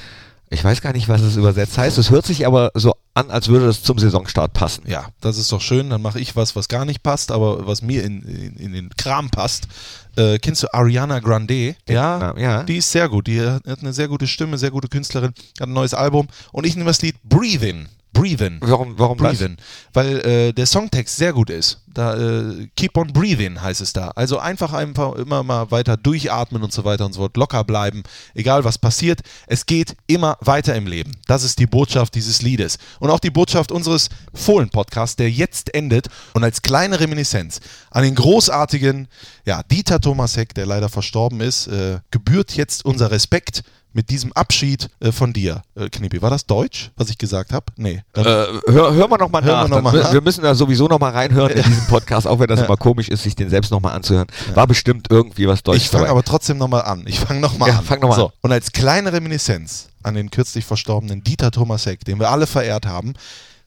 Ich 0.51 0.65
weiß 0.65 0.81
gar 0.81 0.93
nicht, 0.93 1.09
was 1.09 1.21
es 1.21 1.37
übersetzt 1.37 1.77
heißt. 1.77 1.99
Es 1.99 2.11
hört 2.11 2.25
sich 2.25 2.47
aber 2.47 2.71
so 2.75 2.95
an, 3.13 3.31
als 3.31 3.49
würde 3.49 3.67
es 3.67 3.83
zum 3.83 3.99
Saisonstart 3.99 4.55
passen. 4.55 4.85
Ja, 4.87 5.07
das 5.21 5.37
ist 5.37 5.53
doch 5.53 5.61
schön. 5.61 5.91
Dann 5.91 6.01
mache 6.01 6.21
ich 6.21 6.37
was, 6.37 6.57
was 6.57 6.69
gar 6.69 6.85
nicht 6.85 7.03
passt, 7.03 7.33
aber 7.33 7.67
was 7.67 7.83
mir 7.83 8.03
in, 8.05 8.23
in, 8.23 8.57
in 8.57 8.73
den 8.73 8.91
Kram 8.97 9.29
passt. 9.29 9.69
Äh, 10.17 10.39
kennst 10.39 10.63
du 10.63 10.73
Ariana 10.73 11.21
Grande? 11.21 11.77
Ja, 11.89 12.35
ja. 12.39 12.63
Die 12.63 12.79
ist 12.79 12.91
sehr 12.91 13.09
gut. 13.09 13.27
Die 13.27 13.41
hat 13.41 13.81
eine 13.81 13.93
sehr 13.93 14.09
gute 14.09 14.27
Stimme, 14.27 14.57
sehr 14.57 14.71
gute 14.71 14.89
Künstlerin, 14.89 15.35
hat 15.61 15.69
ein 15.69 15.73
neues 15.75 15.93
Album. 15.93 16.29
Und 16.53 16.65
ich 16.65 16.77
nehme 16.77 16.89
das 16.89 17.03
Lied 17.03 17.17
Breathe 17.25 17.69
In 17.69 17.89
Breathin. 18.13 18.59
Warum, 18.61 18.99
warum? 18.99 19.19
Breathin. 19.19 19.57
Weil 19.93 20.19
äh, 20.21 20.53
der 20.53 20.67
Songtext 20.67 21.17
sehr 21.17 21.33
gut 21.33 21.51
ist. 21.51 21.83
Da, 21.93 22.17
äh, 22.17 22.69
keep 22.77 22.97
on 22.97 23.13
breathing 23.13 23.61
heißt 23.61 23.81
es 23.81 23.93
da. 23.93 24.09
Also 24.09 24.39
einfach 24.39 24.73
einfach 24.73 25.15
immer 25.17 25.43
mal 25.43 25.71
weiter 25.71 25.97
durchatmen 25.97 26.63
und 26.63 26.73
so 26.73 26.85
weiter 26.85 27.07
und 27.07 27.13
so 27.13 27.21
fort. 27.21 27.37
Locker 27.37 27.65
bleiben. 27.65 28.03
Egal 28.35 28.65
was 28.65 28.79
passiert. 28.79 29.21
Es 29.47 29.67
geht 29.67 29.97
immer 30.07 30.37
weiter 30.41 30.75
im 30.75 30.87
Leben. 30.87 31.17
Das 31.27 31.45
ist 31.45 31.59
die 31.59 31.67
Botschaft 31.67 32.15
dieses 32.15 32.43
Liedes. 32.43 32.79
Und 32.99 33.11
auch 33.11 33.21
die 33.21 33.31
Botschaft 33.31 33.73
unseres 33.73 34.09
Fohlen-Podcasts, 34.35 35.17
der 35.17 35.31
jetzt 35.31 35.75
endet. 35.75 36.09
Und 36.35 36.45
als 36.45 36.63
kleine 36.63 37.01
Reminiszenz 37.01 37.61
an 37.91 38.05
den 38.05 38.15
großartigen 38.15 39.09
ja, 39.45 39.63
Dieter 39.63 40.01
Thomasek, 40.01 40.55
der 40.55 40.67
leider 40.67 40.89
verstorben 40.89 41.41
ist, 41.41 41.67
äh, 41.69 42.01
gebührt 42.11 42.55
jetzt 42.57 42.85
unser 42.85 43.11
Respekt 43.11 43.63
mit 43.93 44.11
diesem 44.11 44.33
Abschied 44.35 44.89
äh, 45.01 45.13
von 45.13 45.33
dir. 45.33 45.63
Äh, 45.75 45.89
Knippi, 45.89 46.23
war 46.23 46.31
das 46.31 46.47
Deutsch, 46.47 46.91
was 46.97 47.11
ich 47.11 47.19
gesagt 47.19 47.53
habe? 47.53 47.67
Nee. 47.77 48.03
Äh, 48.15 48.23
hör, 48.23 48.95
hör 48.95 49.09
mal 49.09 49.17
nochmal 49.19 49.43
nach. 49.43 49.49
Hören 49.49 49.71
wir 49.71 49.77
noch 49.77 49.83
mal 49.83 49.93
wir, 49.93 50.03
nach. 50.03 50.13
wir 50.13 50.21
müssen 50.21 50.43
da 50.43 50.55
sowieso 50.55 50.87
nochmal 50.89 51.13
reinhören 51.13 51.51
in 51.51 51.63
diesen 51.63 51.87
Podcast, 51.89 52.27
auch 52.27 52.39
wenn 52.39 52.49
das 52.49 52.61
immer 52.61 52.77
komisch 52.77 53.09
ist, 53.09 53.23
sich 53.23 53.35
den 53.35 53.51
selbst 53.51 53.71
nochmal 53.71 53.95
anzuhören. 53.95 54.29
War 54.55 54.67
bestimmt 54.67 55.09
irgendwie 55.11 55.49
was 55.49 55.63
Deutsches 55.63 55.85
Ich 55.85 55.91
fange 55.91 56.09
aber 56.09 56.23
trotzdem 56.23 56.59
nochmal 56.59 56.83
an. 56.83 57.05
Ich 57.07 57.19
fange 57.19 57.41
nochmal 57.41 57.71
Ja, 57.71 57.79
an. 57.79 57.85
fang 57.85 58.01
noch 58.01 58.09
mal 58.11 58.17
so. 58.17 58.27
an. 58.27 58.33
Und 58.43 58.53
als 58.53 58.73
kleine 58.73 59.13
Reminiszenz 59.13 59.89
an 60.03 60.15
den 60.15 60.31
kürzlich 60.31 60.65
verstorbenen 60.65 61.25
Dieter 61.25 61.51
Thomas 61.51 61.87
Heck, 61.87 62.05
den 62.05 62.19
wir 62.21 62.31
alle 62.31 62.47
verehrt 62.47 62.87
haben, 62.87 63.15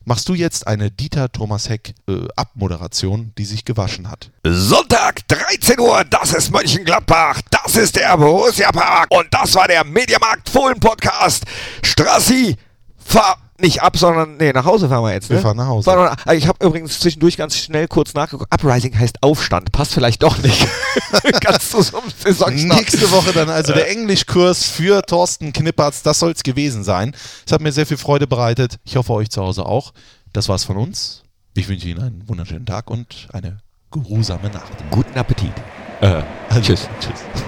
machst 0.05 0.27
du 0.29 0.33
jetzt 0.33 0.67
eine 0.67 0.91
Dieter 0.91 1.31
Thomas 1.31 1.69
Heck 1.69 1.93
äh, 2.07 2.27
Abmoderation, 2.35 3.33
die 3.37 3.45
sich 3.45 3.65
gewaschen 3.65 4.09
hat. 4.09 4.31
Sonntag, 4.43 5.27
13 5.27 5.79
Uhr, 5.79 6.03
das 6.05 6.33
ist 6.33 6.51
Mönchengladbach, 6.51 7.41
das 7.49 7.75
ist 7.75 7.95
der 7.95 8.17
Borussia 8.17 8.71
Park 8.71 9.09
und 9.11 9.27
das 9.31 9.55
war 9.55 9.67
der 9.67 9.83
Mediamarkt 9.83 10.49
Fohlen 10.49 10.79
Podcast. 10.79 11.45
Strassi, 11.83 12.55
fahr 12.97 13.37
nicht 13.61 13.81
ab, 13.81 13.97
sondern 13.97 14.37
nee, 14.37 14.51
nach 14.51 14.65
Hause 14.65 14.89
fahren 14.89 15.03
wir 15.03 15.13
jetzt. 15.13 15.29
Ne? 15.29 15.37
Wir 15.37 15.41
fahren 15.41 15.57
nach 15.57 15.67
Hause. 15.67 15.85
Fahren 15.89 16.17
wir- 16.25 16.33
Ich 16.33 16.47
habe 16.47 16.65
übrigens 16.65 16.99
zwischendurch 16.99 17.37
ganz 17.37 17.55
schnell 17.57 17.87
kurz 17.87 18.13
nachgeguckt. 18.13 18.51
Uprising 18.53 18.97
heißt 18.97 19.23
Aufstand, 19.23 19.71
passt 19.71 19.93
vielleicht 19.93 20.21
doch 20.23 20.37
nicht. 20.39 20.67
ganz 21.41 21.71
so 21.71 21.77
einem 21.77 22.09
Saisonstart. 22.23 22.79
Nächste 22.79 23.11
Woche 23.11 23.31
dann 23.33 23.49
also 23.49 23.73
der 23.73 23.89
Englischkurs 23.89 24.65
für 24.65 25.01
Thorsten 25.03 25.53
Knippertz. 25.53 26.01
Das 26.03 26.19
soll 26.19 26.31
es 26.31 26.43
gewesen 26.43 26.83
sein. 26.83 27.15
Es 27.45 27.51
hat 27.51 27.61
mir 27.61 27.71
sehr 27.71 27.85
viel 27.85 27.97
Freude 27.97 28.27
bereitet. 28.27 28.77
Ich 28.83 28.95
hoffe, 28.97 29.13
euch 29.13 29.29
zu 29.29 29.41
Hause 29.41 29.65
auch. 29.65 29.93
Das 30.33 30.49
war's 30.49 30.63
von 30.63 30.77
uns. 30.77 31.23
Ich 31.53 31.67
wünsche 31.67 31.87
Ihnen 31.87 32.01
einen 32.01 32.27
wunderschönen 32.27 32.65
Tag 32.65 32.89
und 32.89 33.27
eine 33.33 33.57
geruhsame 33.91 34.49
Nacht. 34.49 34.71
Guten 34.89 35.17
Appetit. 35.17 35.51
Äh, 35.99 36.21
tschüss. 36.61 36.87
Tschüss. 36.99 37.43